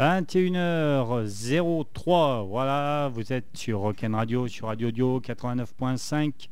21h03, 0.00 2.48
voilà, 2.48 3.10
vous 3.12 3.34
êtes 3.34 3.48
sur 3.52 3.80
Rock'n 3.80 4.14
Radio, 4.14 4.48
sur 4.48 4.68
Radio 4.68 4.88
Audio 4.88 5.20
89.5. 5.20 6.48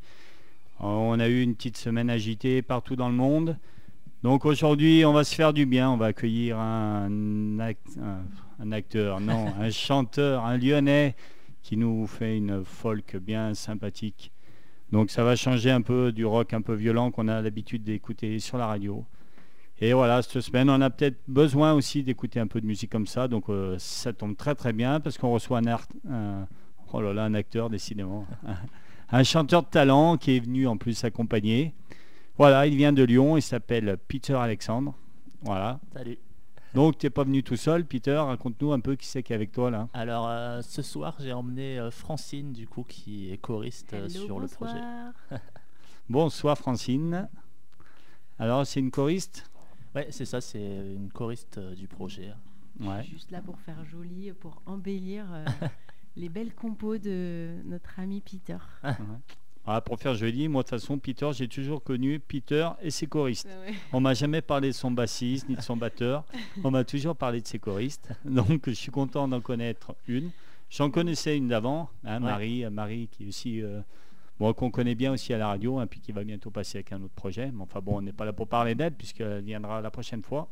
On 0.81 1.19
a 1.19 1.29
eu 1.29 1.41
une 1.41 1.55
petite 1.55 1.79
semaine 1.79 2.11
agitée 2.11 2.61
partout 2.61 2.95
dans 2.95 3.09
le 3.09 3.15
monde. 3.15 3.57
Donc 4.23 4.45
aujourd'hui, 4.45 5.07
on 5.07 5.15
va 5.15 5.25
se 5.25 5.35
faire 5.35 5.55
du 5.55 5.65
bien. 5.65 5.91
On 5.91 5.97
va 5.97 6.05
accueillir 6.07 6.59
un, 6.59 7.09
un, 7.59 8.71
acteur, 8.71 9.19
non, 9.19 9.47
un 9.59 9.71
chanteur, 9.71 10.45
un 10.45 10.59
lyonnais 10.59 11.17
qui 11.63 11.79
nous 11.79 12.07
fait 12.07 12.37
une 12.37 12.67
folk 12.67 13.17
bien 13.17 13.55
sympathique. 13.55 14.31
Donc 14.93 15.11
ça 15.11 15.25
va 15.25 15.37
changer 15.37 15.71
un 15.71 15.81
peu 15.81 16.13
du 16.13 16.27
rock 16.27 16.53
un 16.53 16.61
peu 16.61 16.75
violent 16.75 17.11
qu'on 17.11 17.29
a 17.29 17.41
l'habitude 17.41 17.83
d'écouter 17.83 18.41
sur 18.41 18.59
la 18.59 18.67
radio. 18.67 19.07
Et 19.81 19.93
voilà, 19.93 20.23
cette 20.23 20.41
semaine, 20.41 20.69
on 20.71 20.81
a 20.81 20.91
peut-être 20.91 21.19
besoin 21.29 21.73
aussi 21.73 22.03
d'écouter 22.03 22.41
un 22.41 22.49
peu 22.49 22.61
de 22.61 22.67
musique 22.67 22.91
comme 22.91 23.07
ça. 23.07 23.29
Donc 23.29 23.49
euh, 23.49 23.77
ça 23.79 24.13
tombe 24.13 24.37
très 24.37 24.55
très 24.55 24.73
bien 24.73 24.99
parce 24.99 25.19
qu'on 25.19 25.31
reçoit 25.31 25.59
un, 25.59 26.47
oh 26.93 27.01
là 27.01 27.13
là, 27.13 27.25
un 27.25 27.35
acteur 27.35 27.71
décidément. 27.71 28.27
un 29.11 29.23
chanteur 29.23 29.63
de 29.63 29.69
talent 29.69 30.17
qui 30.17 30.37
est 30.37 30.41
venu 30.41 30.67
en 30.67 30.77
plus 30.77 31.05
accompagner. 31.05 31.75
Voilà, 32.37 32.67
il 32.67 32.77
vient 32.77 32.93
de 32.93 33.03
Lyon, 33.03 33.37
il 33.37 33.43
s'appelle 33.43 33.99
Peter 34.09 34.35
Alexandre. 34.35 34.95
Voilà. 35.43 35.79
Salut. 35.93 36.19
Donc 36.75 36.99
tu 36.99 37.07
n'es 37.07 37.11
pas 37.11 37.25
venu 37.25 37.43
tout 37.43 37.57
seul, 37.57 37.85
Peter, 37.85 38.17
raconte-nous 38.17 38.73
un 38.73 38.81
peu 38.81 38.95
qui 38.95 39.07
c'est 39.07 39.23
qui 39.23 39.33
est 39.33 39.37
avec 39.37 39.53
toi 39.53 39.71
là. 39.71 39.89
Alors 39.95 40.29
euh, 40.29 40.61
ce 40.63 40.83
soir 40.83 41.17
j'ai 41.19 41.33
emmené 41.33 41.79
euh, 41.79 41.91
Francine 41.91 42.53
du 42.53 42.67
coup 42.67 42.85
qui 42.87 43.33
est 43.33 43.39
choriste 43.39 44.09
sur 44.09 44.39
le 44.39 44.49
projet. 44.49 44.81
bonsoir 46.11 46.59
Francine. 46.59 47.29
Alors 48.39 48.67
c'est 48.67 48.81
une 48.81 48.91
choriste? 48.91 49.51
Ouais, 49.95 50.09
c'est 50.11 50.25
ça, 50.25 50.41
c'est 50.41 50.59
une 50.59 51.11
choriste 51.13 51.59
euh, 51.59 51.75
du 51.75 51.89
projet. 51.89 52.33
Ouais. 52.81 53.03
Juste 53.05 53.31
là 53.31 53.41
pour 53.41 53.59
faire 53.61 53.85
joli, 53.85 54.33
pour 54.33 54.63
embellir 54.67 55.25
euh, 55.33 55.45
les 56.17 56.29
belles 56.29 56.55
compos 56.55 56.99
de 56.99 57.57
notre 57.65 57.99
ami 57.99 58.21
Peter. 58.21 58.59
Ah, 59.71 59.83
pour 59.83 59.99
faire 59.99 60.15
joli, 60.15 60.49
moi 60.49 60.63
de 60.63 60.69
toute 60.69 60.81
façon, 60.81 60.99
Peter, 60.99 61.29
j'ai 61.35 61.47
toujours 61.47 61.83
connu 61.83 62.21
Peter 62.21 62.71
et 62.81 62.91
ses 62.91 63.07
choristes. 63.07 63.49
On 63.93 64.01
m'a 64.01 64.15
jamais 64.15 64.41
parlé 64.41 64.69
de 64.69 64.73
son 64.73 64.91
bassiste 64.91 65.47
ni 65.47 65.57
de 65.57 65.61
son 65.61 65.77
batteur. 65.77 66.25
On 66.65 66.71
m'a 66.71 66.85
toujours 66.85 67.15
parlé 67.15 67.43
de 67.43 67.47
ses 67.47 67.59
choristes. 67.59 68.11
Donc 68.25 68.63
je 68.67 68.73
suis 68.73 68.91
content 68.91 69.29
d'en 69.29 69.43
connaître 69.43 69.95
une. 70.07 70.31
J'en 70.71 70.91
connaissais 70.91 71.37
une 71.37 71.49
d'avant, 71.49 71.91
hein, 72.05 72.19
Marie, 72.19 72.65
Marie 72.71 73.09
qui 73.09 73.25
est 73.25 73.29
aussi 73.29 73.63
euh, 73.63 73.81
bon, 74.39 74.53
qu'on 74.53 74.71
connaît 74.71 74.95
bien 74.95 75.13
aussi 75.13 75.33
à 75.35 75.39
la 75.39 75.49
radio, 75.49 75.79
hein, 75.79 75.87
puis 75.87 76.01
qui 76.01 76.13
va 76.13 76.25
bientôt 76.25 76.51
passer 76.51 76.79
avec 76.79 76.93
un 76.93 77.03
autre 77.03 77.15
projet. 77.15 77.51
Mais 77.53 77.63
enfin 77.63 77.81
bon, 77.81 77.99
on 77.99 78.03
n'est 78.03 78.13
pas 78.13 78.25
là 78.25 78.33
pour 78.33 78.49
parler 78.49 78.75
d'elle, 78.75 78.95
puisqu'elle 78.95 79.43
viendra 79.43 79.81
la 79.81 79.91
prochaine 79.91 80.23
fois. 80.23 80.49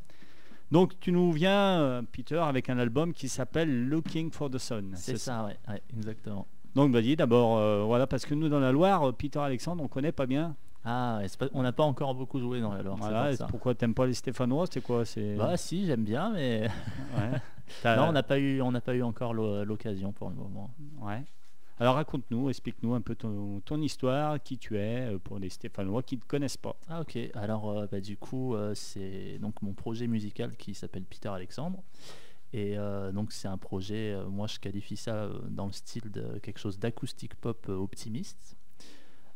Donc 0.71 0.99
tu 0.99 1.13
nous 1.13 1.31
viens, 1.33 1.81
euh, 1.81 2.03
Peter, 2.11 2.39
avec 2.39 2.69
un 2.69 2.79
album 2.79 3.13
qui 3.13 3.29
s'appelle 3.29 3.89
Looking 3.89 4.31
for 4.31 4.51
the 4.51 4.59
Sun. 4.59 4.93
C'est 4.95 5.19
ça, 5.19 5.47
oui, 5.47 5.75
exactement. 5.97 6.47
Donc 6.75 6.93
vas-y, 6.93 7.17
d'abord, 7.17 7.59
euh, 7.59 7.85
voilà, 7.85 8.07
parce 8.07 8.27
que 8.27 8.35
nous 8.35 8.49
dans 8.49 8.59
la 8.59 8.73
Loire, 8.73 9.09
euh, 9.09 9.13
Peter 9.13 9.39
Alexandre, 9.39 9.83
on 9.83 9.89
connaît 9.89 10.13
pas 10.13 10.27
bien. 10.27 10.57
Ah, 10.85 11.21
on 11.53 11.63
n'a 11.63 11.73
pas 11.73 11.83
encore 11.83 12.15
beaucoup 12.15 12.39
joué 12.39 12.61
dans 12.61 12.73
la 12.73 12.83
Loire. 12.83 12.97
Voilà, 12.97 13.33
pourquoi 13.49 13.75
t'aimes 13.75 13.95
pas 13.95 14.07
les 14.07 14.15
Stéphanois 14.15 14.67
C'est 14.71 14.83
quoi 14.83 15.05
Bah 15.37 15.57
si, 15.57 15.87
j'aime 15.87 16.05
bien, 16.05 16.31
mais 16.33 16.69
non, 17.85 18.09
on 18.09 18.13
n'a 18.13 18.23
pas 18.23 18.39
eu, 18.39 18.61
on 18.61 18.71
n'a 18.71 18.81
pas 18.81 18.95
eu 18.95 19.03
encore 19.03 19.35
l'occasion 19.35 20.13
pour 20.13 20.31
le 20.31 20.37
moment. 20.37 20.71
Ouais. 21.01 21.25
Alors 21.79 21.97
raconte-nous, 21.97 22.49
explique-nous 22.49 22.95
un 22.95 23.03
peu 23.03 23.15
ton, 23.15 23.83
histoire, 23.83 24.43
qui 24.43 24.57
tu 24.57 24.79
es 24.79 25.13
euh, 25.13 25.19
pour 25.19 25.39
les 25.39 25.51
Stéphanois 25.51 26.03
qui 26.03 26.17
ne 26.17 26.23
te 26.23 26.27
connaissent 26.27 26.57
pas. 26.57 26.75
Ah 26.89 27.03
ok, 27.03 27.19
alors 27.35 27.69
euh, 27.69 27.87
bah, 27.87 28.01
du 28.01 28.17
coup 28.17 28.55
euh, 28.55 28.75
c'est 28.75 29.39
donc 29.41 29.61
mon 29.61 29.75
projet 29.75 30.07
musical 30.07 30.57
qui 30.57 30.73
s'appelle 30.73 31.05
Peter 31.05 31.29
Alexandre. 31.29 31.83
Et 32.53 32.77
donc 33.13 33.33
c'est 33.33 33.49
un 33.49 33.59
projet, 33.59 34.17
moi 34.31 34.47
je 34.47 34.59
qualifie 34.59 34.97
ça 34.97 35.29
dans 35.51 35.67
le 35.67 35.73
style 35.73 36.11
de 36.11 36.39
quelque 36.39 36.59
chose 36.59 36.79
d'acoustique 36.79 37.35
pop 37.35 37.69
optimiste. 37.69 38.57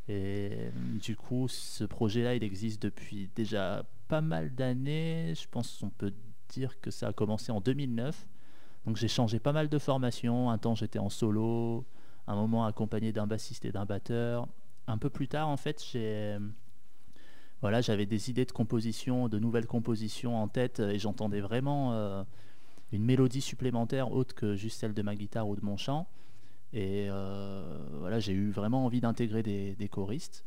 Et 0.09 0.71
du 0.95 1.17
coup 1.17 1.47
ce 1.49 1.85
projet-là 1.85 2.37
il 2.37 2.45
existe 2.45 2.81
depuis 2.81 3.29
déjà 3.35 3.85
pas 4.09 4.23
mal 4.23 4.55
d'années. 4.55 5.35
Je 5.35 5.47
pense 5.51 5.79
qu'on 5.79 5.91
peut 5.91 6.15
dire 6.49 6.81
que 6.81 6.91
ça 6.91 7.09
a 7.09 7.13
commencé 7.13 7.53
en 7.53 7.61
2009. 7.61 8.27
Donc 8.87 8.97
j'ai 8.97 9.09
changé 9.09 9.39
pas 9.39 9.53
mal 9.53 9.69
de 9.69 9.79
formations. 9.79 10.49
Un 10.49 10.57
temps 10.57 10.77
j'étais 10.77 11.01
en 11.01 11.11
solo, 11.11 11.85
un 12.27 12.35
moment 12.35 12.65
accompagné 12.65 13.13
d'un 13.13 13.27
bassiste 13.27 13.65
et 13.65 13.73
d'un 13.73 13.85
batteur. 13.85 14.49
Un 14.87 14.99
peu 14.99 15.11
plus 15.11 15.29
tard, 15.29 15.49
en 15.49 15.57
fait, 15.57 15.85
j'ai 15.93 16.39
voilà, 17.61 17.83
j'avais 17.83 18.07
des 18.07 18.31
idées 18.31 18.47
de 18.47 18.53
composition, 18.53 19.29
de 19.29 19.39
nouvelles 19.39 19.67
compositions 19.67 20.43
en 20.43 20.49
tête, 20.49 20.81
et 20.81 20.99
j'entendais 20.99 21.41
vraiment 21.41 21.93
euh, 21.93 22.25
une 22.91 23.05
mélodie 23.05 23.43
supplémentaire 23.43 24.13
autre 24.13 24.35
que 24.35 24.55
juste 24.57 24.81
celle 24.81 24.95
de 24.95 25.03
ma 25.03 25.15
guitare 25.15 25.47
ou 25.47 25.57
de 25.57 25.65
mon 25.65 25.77
chant. 25.77 26.09
Et 26.73 27.09
euh, 27.11 27.79
voilà, 27.99 28.19
j'ai 28.19 28.33
eu 28.33 28.51
vraiment 28.51 28.87
envie 28.87 29.01
d'intégrer 29.01 29.43
des, 29.43 29.75
des, 29.77 29.89
choristes. 29.89 30.45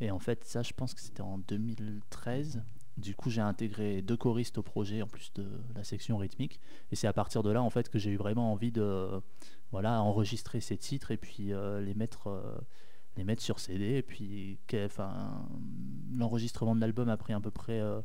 Et 0.00 0.10
en 0.10 0.18
fait, 0.18 0.44
ça, 0.44 0.62
je 0.62 0.72
pense 0.72 0.94
que 0.94 1.00
c'était 1.00 1.20
en 1.20 1.38
2013. 1.38 2.62
Du 2.96 3.14
coup, 3.14 3.30
j'ai 3.30 3.40
intégré 3.40 4.02
deux 4.02 4.16
choristes 4.16 4.58
au 4.58 4.62
projet 4.62 5.02
en 5.02 5.06
plus 5.06 5.32
de 5.34 5.46
la 5.74 5.84
section 5.84 6.18
rythmique. 6.18 6.60
Et 6.92 6.96
c'est 6.96 7.06
à 7.06 7.12
partir 7.12 7.42
de 7.42 7.50
là, 7.50 7.62
en 7.62 7.70
fait, 7.70 7.88
que 7.88 7.98
j'ai 7.98 8.10
eu 8.10 8.16
vraiment 8.16 8.52
envie 8.52 8.72
de 8.72 9.22
voilà, 9.72 10.02
enregistrer 10.02 10.60
ces 10.60 10.76
titres 10.76 11.10
et 11.10 11.16
puis 11.16 11.52
euh, 11.52 11.80
les 11.80 11.94
mettre 11.94 12.28
euh, 12.28 12.58
les 13.16 13.24
mettre 13.24 13.42
sur 13.42 13.58
CD 13.58 13.96
et 13.96 14.02
puis 14.02 14.58
l'enregistrement 16.12 16.74
de 16.74 16.80
l'album 16.80 17.08
a 17.08 17.16
pris 17.16 17.32
à 17.32 17.40
peu 17.40 17.50
près 17.50 17.80
euh, 17.80 18.00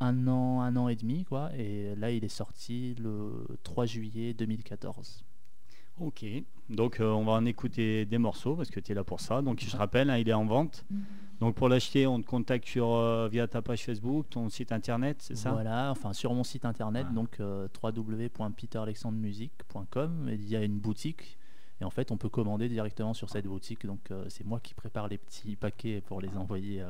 un 0.00 0.26
an 0.28 0.60
un 0.60 0.76
an 0.76 0.88
et 0.88 0.96
demi 0.96 1.24
quoi. 1.24 1.50
Et 1.56 1.94
là 1.96 2.10
il 2.10 2.24
est 2.24 2.28
sorti 2.28 2.94
le 2.94 3.46
3 3.62 3.86
juillet 3.86 4.34
2014 4.34 5.24
Ok, 6.00 6.24
donc 6.70 6.98
on 7.00 7.24
va 7.24 7.32
en 7.32 7.44
écouter 7.44 8.04
des 8.04 8.18
morceaux 8.18 8.54
parce 8.54 8.70
que 8.70 8.80
tu 8.80 8.92
es 8.92 8.94
là 8.94 9.04
pour 9.04 9.20
ça. 9.20 9.42
Donc 9.42 9.60
je 9.60 9.76
rappelle, 9.76 10.10
hein, 10.10 10.18
il 10.18 10.28
est 10.28 10.34
en 10.34 10.46
vente. 10.46 10.84
Mm-hmm. 10.92 10.98
Donc 11.40 11.54
pour 11.54 11.68
l'acheter, 11.68 12.06
on 12.06 12.20
te 12.20 12.26
contacte 12.26 12.66
sur, 12.66 12.94
euh, 12.94 13.28
via 13.28 13.46
ta 13.46 13.62
page 13.62 13.84
Facebook, 13.84 14.28
ton 14.28 14.48
site 14.48 14.72
internet, 14.72 15.18
c'est 15.20 15.36
ça? 15.36 15.52
Voilà, 15.52 15.92
enfin 15.92 16.12
sur 16.12 16.34
mon 16.34 16.42
site 16.42 16.64
internet, 16.64 17.06
donc 17.14 17.38
euh, 17.38 17.68
www.peteralexandremusic.com, 17.80 20.30
il 20.32 20.48
y 20.48 20.56
a 20.56 20.64
une 20.64 20.80
boutique. 20.80 21.38
Et 21.80 21.84
en 21.84 21.90
fait, 21.90 22.10
on 22.10 22.16
peut 22.16 22.28
commander 22.28 22.68
directement 22.68 23.14
sur 23.14 23.30
cette 23.30 23.46
boutique. 23.46 23.86
Donc 23.86 24.10
euh, 24.10 24.24
c'est 24.28 24.44
moi 24.44 24.58
qui 24.58 24.74
prépare 24.74 25.06
les 25.06 25.16
petits 25.16 25.54
paquets 25.54 26.00
pour 26.00 26.20
les 26.20 26.36
envoyer 26.36 26.84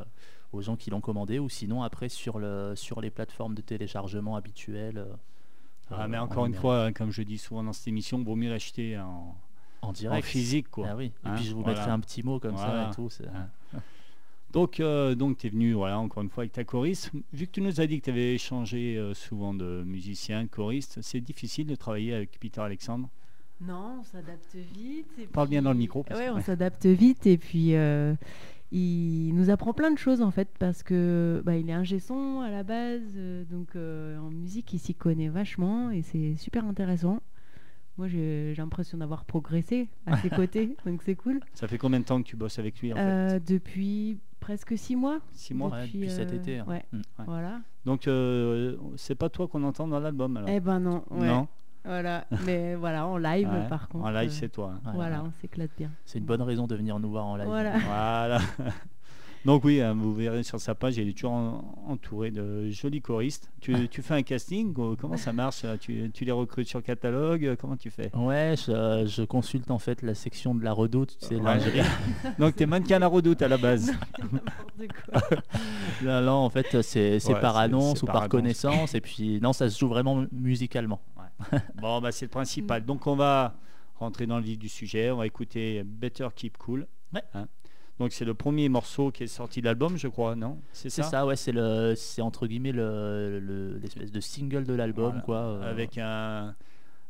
aux 0.52 0.62
gens 0.62 0.76
qui 0.76 0.88
l'ont 0.88 1.02
commandé. 1.02 1.38
Ou 1.38 1.50
sinon, 1.50 1.82
après, 1.82 2.08
sur, 2.08 2.38
le, 2.38 2.72
sur 2.74 3.02
les 3.02 3.10
plateformes 3.10 3.54
de 3.54 3.60
téléchargement 3.60 4.34
habituelles. 4.34 5.04
Ah, 5.90 6.08
mais 6.08 6.18
encore 6.18 6.46
une 6.46 6.54
fois, 6.54 6.84
hein, 6.84 6.92
comme 6.92 7.10
je 7.10 7.22
dis 7.22 7.38
souvent 7.38 7.62
dans 7.62 7.72
cette 7.72 7.88
émission, 7.88 8.22
vaut 8.22 8.36
mieux 8.36 8.50
l'acheter 8.50 8.98
en, 8.98 9.36
en 9.82 9.92
direct. 9.92 10.26
physique. 10.26 10.68
Quoi. 10.70 10.88
Ah 10.90 10.96
oui. 10.96 11.12
Et 11.26 11.30
puis 11.36 11.44
je 11.44 11.54
vous 11.54 11.64
mettrai 11.64 11.90
un 11.90 12.00
petit 12.00 12.22
mot 12.22 12.38
comme 12.38 12.56
ça 12.56 12.90
et 12.90 12.94
tout. 12.94 13.08
Donc, 14.50 14.80
euh, 14.80 15.14
donc 15.14 15.38
tu 15.38 15.46
es 15.46 15.50
venu, 15.50 15.74
voilà, 15.74 15.98
encore 15.98 16.22
une 16.22 16.30
fois, 16.30 16.42
avec 16.42 16.52
ta 16.52 16.64
choriste. 16.64 17.10
Vu 17.32 17.46
que 17.46 17.52
tu 17.52 17.60
nous 17.60 17.80
as 17.80 17.86
dit 17.86 18.00
que 18.00 18.04
tu 18.04 18.10
avais 18.10 18.34
échangé 18.34 18.96
euh, 18.96 19.12
souvent 19.12 19.52
de 19.52 19.82
musiciens, 19.84 20.46
choristes, 20.46 21.00
c'est 21.02 21.20
difficile 21.20 21.66
de 21.66 21.74
travailler 21.74 22.14
avec 22.14 22.40
Peter 22.40 22.62
Alexandre? 22.62 23.10
Non, 23.60 23.98
on 24.00 24.04
s'adapte 24.04 24.54
vite. 24.54 25.30
Parle 25.32 25.48
bien 25.48 25.62
dans 25.62 25.72
le 25.72 25.78
micro. 25.78 26.04
Oui, 26.10 26.28
on 26.30 26.40
s'adapte 26.42 26.86
vite 26.86 27.26
et 27.26 27.36
puis 27.36 27.74
euh, 27.74 28.14
il 28.70 29.34
nous 29.34 29.50
apprend 29.50 29.72
plein 29.72 29.90
de 29.90 29.98
choses 29.98 30.20
en 30.20 30.30
fait 30.30 30.48
parce 30.58 30.82
que 30.82 31.42
bah, 31.44 31.56
il 31.56 31.70
est 31.70 31.74
ingé 31.74 31.98
son 32.00 32.40
à 32.40 32.50
la 32.50 32.62
base, 32.62 33.16
donc 33.50 33.76
en 33.76 34.30
musique 34.30 34.72
il 34.72 34.78
s'y 34.78 34.94
connaît 34.94 35.28
vachement 35.28 35.90
et 35.90 36.02
c'est 36.02 36.36
super 36.36 36.64
intéressant. 36.66 37.20
Moi, 37.98 38.06
j'ai 38.06 38.54
l'impression 38.56 38.96
d'avoir 38.98 39.24
progressé 39.24 39.88
à 40.06 40.16
ses 40.18 40.30
côtés, 40.30 40.76
donc 40.86 41.02
c'est 41.02 41.16
cool. 41.16 41.40
Ça 41.54 41.66
fait 41.66 41.78
combien 41.78 41.98
de 41.98 42.04
temps 42.04 42.22
que 42.22 42.28
tu 42.28 42.36
bosses 42.36 42.60
avec 42.60 42.80
lui 42.80 42.92
en 42.92 42.96
fait 42.96 43.44
Depuis 43.44 44.18
presque 44.38 44.78
six 44.78 44.94
mois. 44.94 45.18
Six 45.32 45.52
mois 45.52 45.82
depuis, 45.82 46.08
cet 46.08 46.32
été. 46.32 46.58
Hein. 46.58 46.64
Ouais. 46.68 46.84
Mm. 46.92 47.00
Voilà. 47.26 47.60
Donc 47.84 48.06
euh, 48.06 48.76
c'est 48.96 49.16
pas 49.16 49.28
toi 49.28 49.48
qu'on 49.48 49.64
entend 49.64 49.88
dans 49.88 49.98
l'album 49.98 50.36
alors 50.36 50.48
Eh 50.48 50.60
ben 50.60 50.78
non. 50.78 51.04
Non. 51.10 51.48
Voilà, 51.84 52.26
mais 52.44 52.74
voilà, 52.74 53.06
en 53.06 53.16
live 53.16 53.48
par 53.68 53.88
contre. 53.88 54.04
En 54.04 54.10
live, 54.10 54.30
c'est 54.30 54.50
toi. 54.50 54.74
Hein. 54.84 54.92
Voilà, 54.94 55.22
on 55.24 55.32
s'éclate 55.40 55.70
bien. 55.76 55.90
C'est 56.04 56.18
une 56.18 56.24
bonne 56.24 56.42
raison 56.42 56.66
de 56.66 56.76
venir 56.76 56.98
nous 56.98 57.10
voir 57.10 57.26
en 57.26 57.36
live. 57.36 57.46
Voilà. 57.46 57.78
voilà. 57.86 58.40
Donc 59.44 59.64
oui, 59.64 59.80
hein, 59.80 59.94
vous 59.94 60.12
verrez 60.14 60.42
sur 60.42 60.60
sa 60.60 60.74
page, 60.74 60.96
il 60.96 61.08
est 61.08 61.12
toujours 61.12 61.62
entouré 61.86 62.30
de 62.30 62.68
jolis 62.70 63.00
choristes. 63.00 63.50
Tu, 63.60 63.88
fais 64.02 64.14
un 64.14 64.22
casting 64.22 64.74
Comment 64.74 65.16
ça 65.16 65.32
marche 65.32 65.64
tu, 65.80 66.10
les 66.20 66.32
recrutes 66.32 66.68
sur 66.68 66.82
catalogue 66.82 67.56
Comment 67.60 67.76
tu 67.76 67.90
fais? 67.90 68.10
Ouais, 68.14 68.54
je, 68.56 69.24
consulte 69.24 69.70
en 69.70 69.78
fait 69.78 70.02
la 70.02 70.14
section 70.14 70.54
de 70.54 70.64
la 70.64 70.72
redoute, 70.72 71.16
c'est 71.20 71.36
lingerie. 71.36 71.80
Donc 72.38 72.56
tu 72.56 72.64
es 72.64 72.66
mannequin 72.66 72.96
à 72.96 72.98
la 72.98 73.06
redoute 73.06 73.40
à 73.42 73.48
la 73.48 73.58
base. 73.58 73.92
là, 76.02 76.34
en 76.34 76.50
fait, 76.50 76.82
c'est 76.82 77.40
par 77.40 77.56
annonce 77.56 78.02
ou 78.02 78.06
par, 78.06 78.28
connaissance. 78.28 78.94
Et 78.94 79.00
puis 79.00 79.40
non, 79.40 79.52
ça 79.52 79.70
se 79.70 79.78
joue 79.78 79.88
vraiment 79.88 80.24
musicalement. 80.32 81.00
bon, 81.80 82.00
bah, 82.00 82.12
c'est 82.12 82.26
le 82.26 82.30
principal. 82.30 82.84
Donc 82.84 83.06
on 83.06 83.16
va 83.16 83.54
rentrer 83.96 84.26
dans 84.26 84.36
le 84.38 84.42
vif 84.44 84.58
du 84.58 84.68
sujet. 84.68 85.10
On 85.10 85.16
va 85.18 85.26
écouter 85.26 85.82
Better 85.84 86.28
Keep 86.34 86.56
Cool. 86.58 86.86
Ouais. 87.14 87.22
Hein. 87.34 87.46
Donc 87.98 88.12
c'est 88.12 88.24
le 88.24 88.34
premier 88.34 88.68
morceau 88.68 89.10
qui 89.10 89.24
est 89.24 89.26
sorti 89.28 89.60
de 89.60 89.66
l'album, 89.66 89.96
je 89.96 90.06
crois, 90.06 90.36
non? 90.36 90.58
C'est 90.72 90.88
ça, 90.88 91.02
ça 91.02 91.26
ouais, 91.26 91.34
c'est 91.34 91.50
le, 91.50 91.94
c'est 91.96 92.22
entre 92.22 92.46
guillemets 92.46 92.70
le, 92.70 93.78
l'espèce 93.82 94.12
de 94.12 94.20
single 94.20 94.64
de 94.64 94.74
l'album, 94.74 95.20
quoi. 95.24 95.38
Euh. 95.38 95.68
Avec 95.70 95.98
un, 95.98 96.54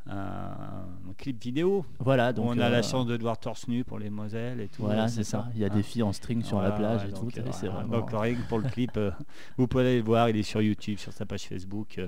un 0.06 0.86
clip 1.19 1.42
vidéo. 1.42 1.84
Voilà, 1.98 2.32
donc 2.32 2.46
on 2.46 2.58
a 2.58 2.66
euh, 2.66 2.70
la 2.70 2.82
chance 2.82 3.04
de 3.06 3.16
te 3.16 3.22
voir 3.22 3.38
torse 3.38 3.69
nu 3.69 3.84
pour 3.84 3.98
les 3.98 4.08
Moselles 4.08 4.60
et 4.62 4.69
tout. 4.69 4.82
Voilà, 4.82 5.08
c'est 5.08 5.24
ça. 5.24 5.48
Il 5.54 5.60
y 5.60 5.64
a 5.64 5.69
des 5.69 5.82
filles 5.82 6.02
en 6.04 6.12
string 6.14 6.42
sur 6.42 6.62
la 6.62 6.70
plage 6.72 7.02
ouais, 7.02 7.08
et 7.10 7.12
donc, 7.12 7.32
tout. 7.34 7.38
euh, 7.40 7.42
c'est 7.52 7.69
vraiment- 7.69 7.98
Donc 7.98 8.10
pour 8.48 8.58
le 8.58 8.69
clip, 8.70 8.92
euh, 8.96 9.10
vous 9.58 9.66
pouvez 9.69 9.82
aller 9.84 9.98
le 9.98 10.04
voir, 10.04 10.31
il 10.31 10.36
est 10.36 10.42
sur 10.42 10.62
YouTube, 10.62 10.98
sur 10.98 11.12
sa 11.12 11.26
page 11.26 11.42
Facebook. 11.48 12.00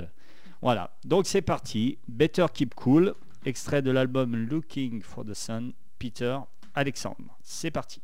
Voilà, 0.63 0.91
donc 1.05 1.27
c'est 1.27 1.43
parti. 1.43 1.99
Better 2.07 2.47
Keep 2.53 2.75
Cool, 2.75 3.15
extrait 3.47 3.81
de 3.81 3.91
l'album 3.91 4.37
Looking 4.37 5.01
for 5.03 5.25
the 5.25 5.35
Sun, 5.35 5.73
Peter 5.99 6.39
Alexandre. 6.75 7.39
C'est 7.43 7.71
parti. 7.71 8.03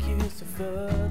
like 0.00 0.08
you 0.08 0.30
further 0.56 1.10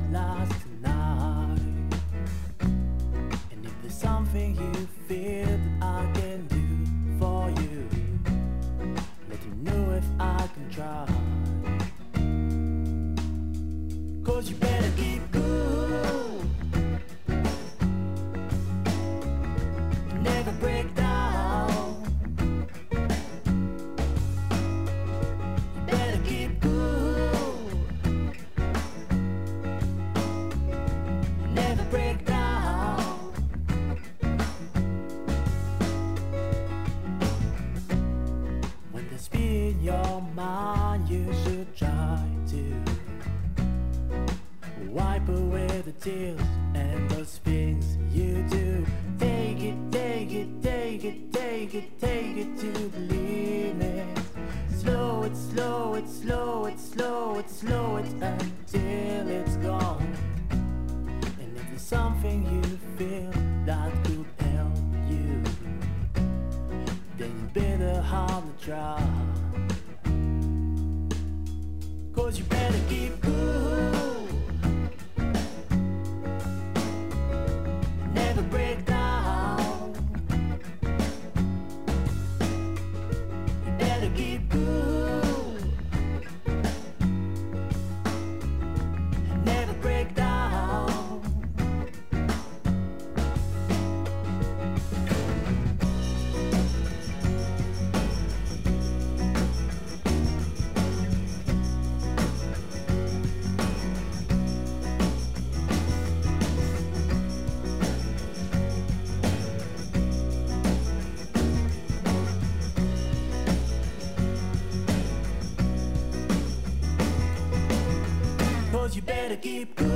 better 119.30 119.42
keep 119.42 119.89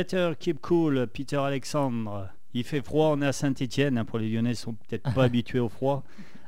Better 0.00 0.32
Keep 0.38 0.62
Cool, 0.62 1.06
Peter 1.08 1.36
Alexandre. 1.36 2.30
Il 2.54 2.64
fait 2.64 2.80
froid, 2.80 3.08
on 3.12 3.20
est 3.20 3.26
à 3.26 3.32
Saint-Etienne. 3.32 4.02
Pour 4.06 4.18
les 4.18 4.30
Lyonnais, 4.30 4.52
ils 4.52 4.56
sont 4.56 4.72
peut-être 4.72 5.12
pas 5.12 5.24
habitués 5.24 5.58
au 5.58 5.68
froid. 5.68 6.04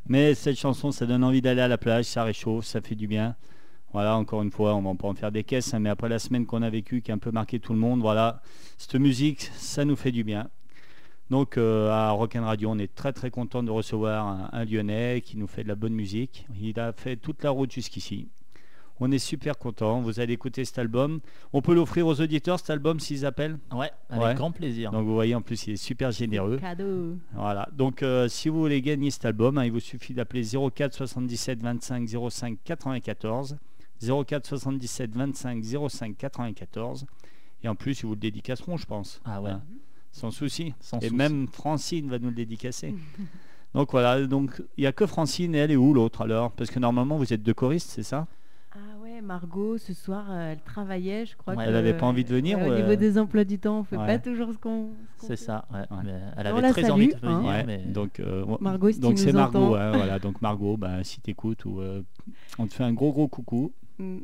Mais 0.07 0.35
cette 0.35 0.59
chanson, 0.59 0.91
ça 0.91 1.05
donne 1.05 1.23
envie 1.23 1.43
d'aller 1.43 1.61
à 1.61 1.69
la 1.69 1.77
plage, 1.77 2.07
ça 2.07 2.25
réchauffe, 2.25 2.65
ça 2.65 2.81
fait 2.81 2.95
du 2.95 3.07
bien. 3.07 3.37
Voilà, 3.93 4.17
encore 4.17 4.41
une 4.41 4.51
fois, 4.51 4.75
on 4.75 4.81
va 4.81 4.95
pas 4.95 5.07
en 5.07 5.13
faire 5.15 5.31
des 5.31 5.45
caisses, 5.45 5.75
hein, 5.75 5.81
mais 5.81 5.91
après 5.91 6.09
la 6.09 6.19
semaine 6.19 6.47
qu'on 6.47 6.63
a 6.63 6.71
vécue, 6.71 7.03
qui 7.03 7.13
a 7.13 7.15
un 7.15 7.19
peu 7.19 7.31
marqué 7.31 7.61
tout 7.61 7.75
le 7.75 7.79
monde, 7.79 8.01
voilà, 8.01 8.41
cette 8.79 8.95
musique, 8.95 9.43
ça 9.55 9.85
nous 9.85 9.97
fait 9.97 10.13
du 10.13 10.25
bien. 10.25 10.49
Donc 11.29 11.59
euh, 11.59 11.91
à 11.91 12.11
Rock'n 12.13 12.45
Radio, 12.45 12.71
on 12.71 12.79
est 12.79 12.95
très 12.95 13.13
très 13.13 13.31
content 13.31 13.63
de 13.63 13.71
recevoir 13.71 14.29
un, 14.29 14.49
un 14.51 14.65
Lyonnais 14.65 15.21
qui 15.21 15.37
nous 15.37 15.47
fait 15.47 15.63
de 15.63 15.69
la 15.69 15.75
bonne 15.75 15.93
musique. 15.93 16.47
Il 16.59 16.81
a 16.81 16.95
fait 16.95 17.17
toute 17.17 17.43
la 17.43 17.51
route 17.51 17.71
jusqu'ici. 17.71 18.31
On 19.01 19.11
est 19.11 19.19
super 19.19 19.59
content. 19.59 20.01
Vous 20.01 20.21
allez 20.21 20.35
écouter 20.35 20.65
cet 20.65 20.79
album. 20.79 21.21
On 21.53 21.61
peut 21.63 21.75
l'offrir 21.75 22.07
aux 22.07 22.21
auditeurs 22.21 22.59
cet 22.61 22.71
album 22.71 23.01
s'ils 23.01 23.27
appellent. 23.27 23.59
Ouais, 23.73 23.91
avec 24.11 24.25
Ouais. 24.25 24.35
grand 24.35 24.53
plaisir. 24.53 24.91
Donc 24.93 25.05
vous 25.07 25.15
voyez 25.15 25.35
en 25.35 25.43
plus 25.43 25.67
il 25.67 25.73
est 25.73 25.77
super 25.77 26.11
généreux. 26.13 26.59
Cadeau. 26.59 27.17
Voilà. 27.35 27.69
Donc 27.73 28.03
euh, 28.03 28.29
si 28.29 28.49
vous 28.49 28.61
voulez 28.61 28.81
gagner 28.83 29.11
cet 29.11 29.25
album, 29.25 29.59
hein, 29.59 29.65
il 29.65 29.73
vous 29.73 29.81
suffit 29.81 30.15
d'appeler 30.15 30.43
04 30.45 30.93
77 30.95 31.63
25 31.63 32.09
05 32.31 32.59
94. 32.65 33.57
04 34.01 34.47
77 34.47 35.15
25 35.15 35.65
05 35.89 36.17
94. 36.17 37.07
Et 37.65 37.69
en 37.69 37.75
plus 37.75 38.01
ils 38.01 38.07
vous 38.07 38.15
le 38.15 38.21
dédicaceront, 38.21 38.77
je 38.77 38.87
pense. 38.87 39.21
Ah 39.25 39.41
ouais. 39.41 39.51
Hein, 39.51 39.63
sans 40.13 40.31
souci. 40.31 40.75
Sans 40.81 40.99
et 40.99 41.03
souci. 41.05 41.15
même 41.15 41.49
Francine 41.49 42.09
va 42.11 42.19
nous 42.19 42.29
le 42.29 42.35
dédicacer. 42.35 42.95
donc 43.75 43.91
voilà. 43.93 44.27
Donc 44.27 44.63
il 44.77 44.83
n'y 44.83 44.87
a 44.87 44.93
que 44.93 45.07
Francine 45.07 45.55
et 45.55 45.59
elle 45.59 45.71
est 45.71 45.77
où 45.77 45.93
l'autre 45.95 46.23
alors? 46.23 46.53
Parce 46.53 46.71
que 46.71 46.79
normalement 46.79 47.17
vous 47.17 47.33
êtes 47.33 47.43
deux 47.43 47.55
choristes, 47.55 47.91
c'est 47.91 48.03
ça? 48.03 48.27
Margot, 49.23 49.79
ce 49.79 49.95
soir, 49.95 50.27
euh, 50.31 50.53
elle 50.53 50.61
travaillait, 50.61 51.25
je 51.27 51.37
crois. 51.37 51.55
Ouais, 51.55 51.65
que- 51.65 51.69
elle 51.71 51.77
avait 51.77 51.97
pas 51.97 52.07
envie 52.07 52.25
de 52.25 52.29
venir 52.29 52.59
ouais, 52.59 52.65
ou, 52.65 52.69
Au 52.69 52.73
euh, 52.73 52.81
niveau 52.83 52.95
des 52.97 53.19
emplois 53.19 53.45
du 53.45 53.59
temps, 53.59 53.81
on 53.81 53.85
fait 53.85 53.97
Ouais. 53.97 54.07
pas 54.07 54.19
toujours 54.19 54.53
ce 54.53 54.59
qu'on. 54.59 54.91
ce 55.19 55.27
C'est 55.27 55.29
fait. 55.29 55.37
ça, 55.37 55.65
ouais. 55.73 55.79
Ouais. 55.81 56.03
Mais 56.05 56.21
elle 56.37 56.47
avait 56.47 56.71
très 56.73 56.91
envie 56.91 57.09
de 57.09 57.15
hein. 57.23 57.39
venir, 57.39 57.49
Ouais, 57.51 57.65
mais 57.65 57.79
donc, 57.79 58.21
euh. 58.21 58.45
Margot, 58.61 58.91
si 58.93 59.01
donc 59.01 59.19
c'est 59.19 59.33
Margot, 59.33 59.69
voilà. 59.69 60.19
Donc 60.19 60.43
Margot, 60.43 60.77
bah, 60.77 61.03
si 61.05 61.21
t'écoutes, 61.21 61.65
ou 61.65 61.81
euh, 61.81 62.03
on 62.59 62.67
te 62.67 62.75
fait 62.75 62.85
un 62.85 62.93
gros 62.93 63.13
gros 63.13 63.29
coucou. 63.29 63.73
Mm. 63.99 64.19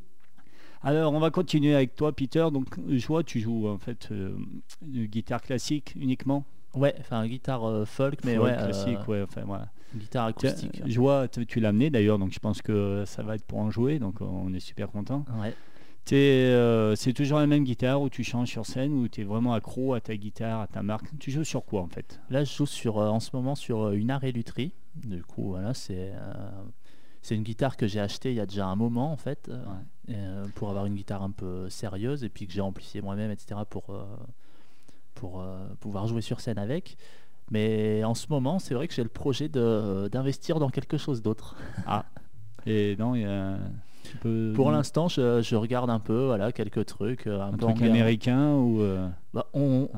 Alors 0.83 1.13
on 1.13 1.19
va 1.19 1.31
continuer 1.31 1.75
avec 1.75 1.97
toi, 1.97 2.13
Peter. 2.13 2.47
Donc 2.53 2.67
je 2.89 3.07
vois, 3.07 3.25
tu 3.25 3.41
joues 3.41 3.67
en 3.69 3.79
fait 3.79 4.09
euh, 4.13 4.37
de 4.83 5.05
guitare 5.07 5.43
classique 5.43 5.95
uniquement? 5.99 6.45
ouais, 6.75 6.95
enfin 7.01 7.27
guitare 7.27 7.65
euh, 7.65 7.85
folk, 7.85 8.21
mais 8.25 8.35
Folk 8.37 8.45
ouais, 8.47 8.53
euh, 8.53 8.65
classique, 8.65 9.09
ouais. 9.09 9.23
Enfin 9.23 9.43
voilà. 9.45 9.69
Guitare 9.97 10.33
Tiens, 10.35 10.51
acoustique. 10.51 10.83
je 10.87 11.01
vois, 11.01 11.29
tu 11.29 11.61
l'as 11.61 11.71
amené 11.71 11.91
d'ailleurs, 11.91 12.19
donc 12.19 12.33
je 12.33 12.39
pense 12.39 12.63
que 12.63 13.05
ça 13.07 13.23
va 13.23 13.35
être 13.35 13.45
pour 13.45 13.59
en 13.59 13.71
jouer. 13.71 13.99
Donc 13.99 14.21
on 14.21 14.53
est 14.53 14.61
super 14.61 14.91
content. 14.91 15.25
Ouais. 15.41 15.55
Euh, 16.13 16.95
c'est 16.97 17.13
toujours 17.13 17.39
la 17.39 17.47
même 17.47 17.65
guitare 17.65 18.01
où 18.01 18.09
tu 18.09 18.25
changes 18.25 18.49
sur 18.49 18.67
scène 18.67 18.93
ou 18.93 19.09
tu 19.09 19.21
es 19.21 19.25
vraiment 19.25 19.53
accro 19.53 19.95
à 19.95 20.01
ta 20.01 20.17
guitare, 20.17 20.61
à 20.61 20.67
ta 20.67 20.83
marque? 20.83 21.07
Tu 21.19 21.31
joues 21.31 21.45
sur 21.45 21.65
quoi 21.65 21.83
en 21.83 21.89
fait? 21.89 22.21
Là, 22.31 22.45
je 22.45 22.55
joue 22.55 22.67
sur, 22.67 22.99
euh, 22.99 23.09
en 23.09 23.21
ce 23.21 23.31
moment 23.35 23.55
sur 23.55 23.83
euh, 23.83 23.93
une 23.93 24.11
Arrêt 24.11 24.33
Lutherie. 24.33 24.73
Du 24.95 25.23
coup, 25.23 25.51
voilà, 25.51 25.75
c'est 25.75 26.13
euh, 26.15 26.51
c'est 27.23 27.35
une 27.35 27.43
guitare 27.43 27.77
que 27.77 27.87
j'ai 27.87 28.01
achetée 28.01 28.31
il 28.31 28.37
y 28.37 28.41
a 28.41 28.47
déjà 28.47 28.67
un 28.67 28.77
moment 28.77 29.13
en 29.13 29.17
fait, 29.17 29.51
pour 30.55 30.71
avoir 30.71 30.87
une 30.87 30.95
guitare 30.95 31.23
un 31.23 31.31
peu 31.31 31.69
sérieuse 31.69 32.25
et 32.25 32.29
puis 32.29 32.47
que 32.47 32.53
j'ai 32.53 32.61
amplifié 32.61 33.03
moi-même, 33.03 33.31
etc. 33.31 33.61
pour, 33.69 33.95
pour 35.15 35.45
pouvoir 35.81 36.07
jouer 36.07 36.23
sur 36.23 36.41
scène 36.41 36.59
avec. 36.59 36.97
Mais 37.51 38.05
en 38.05 38.15
ce 38.15 38.27
moment, 38.31 38.59
c'est 38.59 38.75
vrai 38.75 38.89
que 38.89 38.95
j'ai 38.95 39.03
le 39.03 39.09
projet 39.09 39.49
d'investir 39.49 40.59
dans 40.59 40.71
quelque 40.71 40.97
chose 40.99 41.23
d'autre. 41.23 41.57
Et 42.67 42.97
non, 42.99 43.15
il 43.15 43.23
y 43.23 43.25
a 43.25 43.57
peux- 44.21 44.53
Pour 44.57 44.71
l'instant, 44.71 45.09
je, 45.09 45.41
je 45.43 45.57
regarde 45.57 45.91
un 45.91 46.01
peu, 46.01 46.27
voilà, 46.27 46.53
quelques 46.53 46.85
trucs, 46.87 47.27
euh, 47.27 47.41
un, 47.41 47.49
un 47.49 47.53
peu 47.53 47.59
truc 47.67 47.83
américain 47.83 48.53
ou 48.55 48.81
euh, 48.83 49.09
Bah, 49.33 49.47
on, 49.55 49.89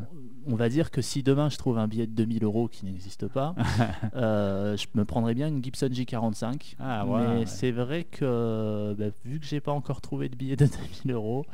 on 0.47 0.54
va 0.54 0.69
dire 0.69 0.90
que 0.90 1.00
si 1.02 1.23
demain 1.23 1.49
je 1.49 1.57
trouve 1.57 1.78
un 1.78 1.88
billet 1.88 2.07
de 2.07 2.12
2000 2.12 2.45
euros 2.45 2.69
qui 2.69 2.85
n'existe 2.87 3.26
pas, 3.28 3.54
euh, 4.16 4.76
je 4.76 4.87
me 4.95 5.04
prendrais 5.04 5.35
bien 5.35 5.49
une 5.49 5.62
Gibson 5.64 5.87
J45. 5.88 6.75
Ah, 6.78 7.07
ouais, 7.07 7.19
Mais 7.21 7.38
ouais. 7.40 7.47
c'est 7.47 7.71
vrai 7.73 8.04
que 8.04 8.95
bah, 8.99 9.07
vu 9.25 9.40
que 9.40 9.47
j'ai 9.47 9.61
pas 9.61 9.73
encore 9.73 10.00
trouvé 10.00 10.28
de 10.28 10.37
billet 10.37 10.57
de 10.57 10.66
2000 10.66 11.12
euros, 11.14 11.45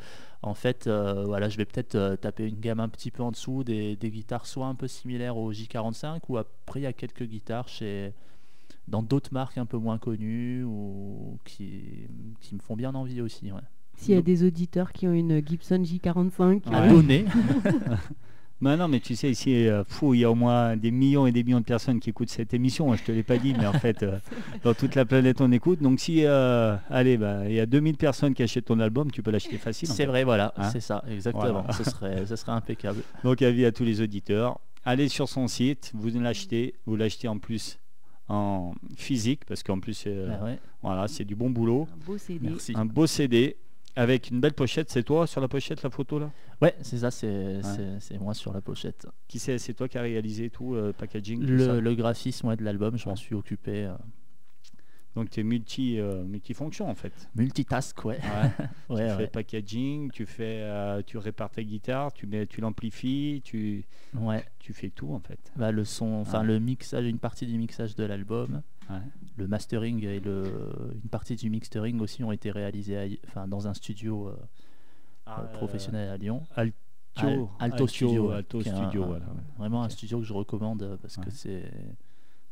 en 0.43 0.53
fait, 0.53 0.87
euh, 0.87 1.23
voilà, 1.25 1.49
je 1.49 1.57
vais 1.57 1.65
peut-être 1.65 1.95
euh, 1.95 2.15
taper 2.15 2.45
une 2.47 2.59
gamme 2.59 2.79
un 2.79 2.89
petit 2.89 3.11
peu 3.11 3.23
en 3.23 3.31
dessous 3.31 3.63
des, 3.63 3.95
des 3.95 4.09
guitares 4.11 4.45
soit 4.45 4.67
un 4.67 4.75
peu 4.75 4.87
similaires 4.87 5.37
au 5.37 5.51
J45 5.51 6.19
ou 6.29 6.37
après 6.37 6.79
il 6.79 6.83
y 6.83 6.87
a 6.87 6.93
quelques 6.93 7.23
guitares 7.23 7.67
chez 7.67 8.13
dans 8.87 9.01
d'autres 9.03 9.33
marques 9.33 9.57
un 9.57 9.65
peu 9.65 9.77
moins 9.77 9.97
connues 9.97 10.63
ou 10.63 11.37
qui, 11.43 12.07
qui 12.39 12.55
me 12.55 12.59
font 12.61 12.75
bien 12.75 12.93
envie 12.95 13.19
aussi. 13.21 13.51
Ouais. 13.51 13.59
S'il 13.97 14.13
y 14.13 14.17
a 14.17 14.21
des 14.21 14.43
auditeurs 14.45 14.93
qui 14.93 15.07
ont 15.07 15.13
une 15.13 15.45
Gibson 15.45 15.81
J45, 15.83 16.61
À 16.71 16.81
Ouais. 16.83 16.89
donner. 16.89 17.25
Bah 18.59 18.75
non, 18.75 18.87
mais 18.87 18.99
tu 18.99 19.15
sais, 19.15 19.29
ici, 19.29 19.67
euh, 19.67 19.83
fou, 19.87 20.15
il 20.15 20.21
y 20.21 20.23
a 20.23 20.31
au 20.31 20.35
moins 20.35 20.75
des 20.75 20.89
millions 20.89 21.27
et 21.27 21.31
des 21.31 21.43
millions 21.43 21.59
de 21.59 21.65
personnes 21.65 21.99
qui 21.99 22.09
écoutent 22.09 22.29
cette 22.31 22.55
émission. 22.55 22.95
Je 22.95 23.03
te 23.03 23.11
l'ai 23.11 23.21
pas 23.21 23.37
dit, 23.37 23.53
mais 23.55 23.67
en 23.67 23.73
fait, 23.79 24.01
euh, 24.01 24.17
dans 24.63 24.73
toute 24.73 24.95
la 24.95 25.05
planète, 25.05 25.41
on 25.41 25.51
écoute. 25.51 25.79
Donc, 25.81 25.99
si, 25.99 26.25
euh, 26.25 26.75
allez, 26.89 27.17
bah, 27.17 27.47
il 27.47 27.53
y 27.53 27.59
a 27.59 27.67
2000 27.67 27.97
personnes 27.97 28.33
qui 28.33 28.41
achètent 28.41 28.65
ton 28.65 28.79
album, 28.79 29.11
tu 29.11 29.21
peux 29.21 29.29
l'acheter 29.29 29.57
facile. 29.57 29.87
C'est 29.89 30.07
vrai, 30.07 30.23
voilà, 30.23 30.53
Hein 30.57 30.69
c'est 30.71 30.79
ça, 30.79 31.03
exactement. 31.07 31.61
Voilà. 31.61 31.71
Ce, 31.73 31.83
serait, 31.89 32.25
ce 32.25 32.35
serait 32.35 32.53
impeccable. 32.53 33.03
Donc, 33.23 33.41
avis 33.43 33.63
à 33.65 33.71
tous 33.71 33.83
les 33.83 34.01
auditeurs. 34.01 34.59
Allez 34.85 35.07
sur 35.09 35.29
son 35.29 35.47
site, 35.47 35.91
vous 35.93 36.09
l'achetez. 36.19 36.73
Vous 36.87 36.95
l'achetez 36.95 37.27
en 37.27 37.37
plus 37.37 37.77
en 38.29 38.73
physique, 38.95 39.45
parce 39.45 39.61
qu'en 39.63 39.79
plus, 39.79 40.03
euh, 40.07 40.35
Ah 40.39 40.43
ouais, 40.45 40.59
voilà, 40.81 41.07
c'est 41.07 41.25
du 41.25 41.35
bon 41.35 41.49
boulot. 41.49 41.87
un 41.93 42.05
beau 42.05 42.17
CD. 42.17 42.39
merci. 42.49 42.73
Un 42.75 42.85
beau 42.85 43.07
CD 43.07 43.55
avec 43.97 44.29
une 44.29 44.39
belle 44.39 44.53
pochette. 44.53 44.89
C'est 44.89 45.03
toi 45.03 45.27
sur 45.27 45.41
la 45.41 45.47
pochette, 45.47 45.83
la 45.83 45.89
photo 45.89 46.19
là? 46.19 46.31
Ouais, 46.61 46.75
c'est 46.81 46.99
ça, 46.99 47.11
c'est 47.11 47.61
moi 48.19 48.33
sur 48.33 48.53
la 48.53 48.61
pochette. 48.61 49.07
Qui 49.27 49.39
c'est? 49.39 49.57
C'est 49.57 49.73
toi 49.73 49.87
qui 49.87 49.97
as 49.97 50.01
réalisé 50.01 50.49
tout, 50.49 50.75
euh, 50.75 50.93
packaging 50.93 51.41
ça 51.41 51.73
Le, 51.73 51.79
le 51.79 51.95
graphisme 51.95 52.47
ouais, 52.47 52.55
de 52.55 52.63
l'album, 52.63 52.97
je 52.97 53.07
m'en 53.09 53.15
suis 53.15 53.35
occupé. 53.35 53.85
euh, 53.85 53.93
Donc, 55.15 55.31
tu 55.31 55.39
es 55.39 55.43
multi, 55.43 55.99
euh, 55.99 56.23
multifonction 56.23 56.87
en 56.89 56.93
fait. 56.95 57.11
multitask, 57.35 58.05
ouais. 58.05 58.19
Ouais. 58.19 58.65
ouais, 58.95 59.07
tu 59.09 59.15
fais 59.15 59.23
ouais. 59.23 59.27
packaging, 59.27 60.11
tu 60.11 60.25
fais, 60.27 60.59
euh, 60.61 61.01
tu 61.05 61.17
répares 61.17 61.49
ta 61.49 61.63
guitare, 61.63 62.13
tu 62.13 62.27
mets, 62.27 62.45
tu 62.45 62.61
l'amplifies, 62.61 63.41
tu, 63.43 63.83
Ouais. 64.15 64.45
tu 64.59 64.73
fais 64.73 64.89
tout 64.89 65.11
en 65.13 65.19
fait. 65.19 65.39
Bah, 65.55 65.71
le 65.71 65.83
son, 65.85 66.05
enfin 66.21 66.43
le 66.43 66.59
mixage, 66.59 67.05
une 67.05 67.17
partie 67.19 67.47
du 67.47 67.57
mixage 67.57 67.95
de 67.95 68.03
l'album, 68.03 68.61
Ouais. 68.89 69.01
le 69.37 69.47
mastering 69.47 70.03
et 70.05 70.19
le, 70.19 70.43
une 70.93 71.09
partie 71.09 71.35
du 71.35 71.49
mixering 71.49 71.99
aussi 71.99 72.23
ont 72.23 72.31
été 72.31 72.51
réalisés 72.51 72.97
à- 72.97 73.07
enfin, 73.27 73.47
dans 73.47 73.67
un 73.67 73.73
studio 73.73 74.29
euh, 74.29 74.35
Ah, 75.25 75.41
euh, 75.41 75.53
professionnel 75.53 76.09
à 76.09 76.17
Lyon. 76.17 76.43
Alto, 76.55 76.73
Al- 77.59 77.71
Alto 77.71 77.87
Studio, 77.87 78.29
Alto 78.31 78.59
un- 78.59 78.61
Studio, 78.61 79.03
un- 79.03 79.07
voilà. 79.07 79.25
ouais. 79.25 79.41
Vraiment 79.57 79.83
un 79.83 79.89
studio 79.89 80.19
que 80.19 80.25
je 80.25 80.33
recommande 80.33 80.83
euh, 80.83 80.97
parce 81.01 81.17
Ouais. 81.17 81.25
que 81.25 81.31
c'est, 81.31 81.69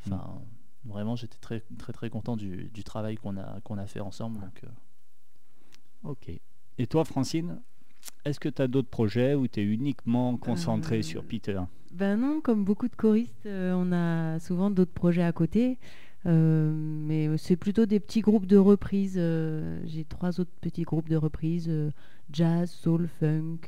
enfin, 0.05 0.41
vraiment 0.83 1.15
j'étais 1.15 1.37
très 1.39 1.63
très 1.77 1.93
très 1.93 2.09
content 2.09 2.35
du, 2.35 2.65
du 2.73 2.83
travail 2.83 3.15
qu'on 3.15 3.37
a 3.37 3.59
qu'on 3.63 3.77
a 3.77 3.85
fait 3.87 4.01
ensemble. 4.01 4.39
Donc, 4.41 4.61
euh, 4.63 4.67
Ok. 6.03 6.29
Et 6.77 6.87
toi, 6.87 7.05
Francine, 7.05 7.59
est-ce 8.25 8.39
que 8.39 8.49
tu 8.49 8.61
as 8.61 8.67
d'autres 8.67 8.89
projets 8.89 9.33
ou 9.35 9.47
tu 9.47 9.59
es 9.61 9.63
uniquement 9.63 10.37
concentré 10.37 10.99
Euh, 10.99 11.01
sur 11.01 11.23
Peter? 11.23 11.59
Ben 11.91 12.17
non, 12.19 12.41
comme 12.41 12.65
beaucoup 12.65 12.87
de 12.89 12.95
choristes, 12.95 13.45
euh, 13.45 13.73
on 13.75 13.91
a 13.93 14.39
souvent 14.39 14.69
d'autres 14.69 14.91
projets 14.91 15.23
à 15.23 15.31
côté. 15.31 15.79
Euh, 16.25 16.73
mais 16.75 17.37
c'est 17.37 17.55
plutôt 17.55 17.85
des 17.85 17.99
petits 17.99 18.21
groupes 18.21 18.47
de 18.47 18.57
reprises. 18.57 19.15
euh, 19.17 19.79
J'ai 19.85 20.03
trois 20.05 20.39
autres 20.39 20.51
petits 20.61 20.83
groupes 20.83 21.07
de 21.09 21.15
reprises 21.15 21.67
euh, 21.69 21.91
jazz, 22.31 22.69
soul, 22.71 23.07
funk. 23.19 23.59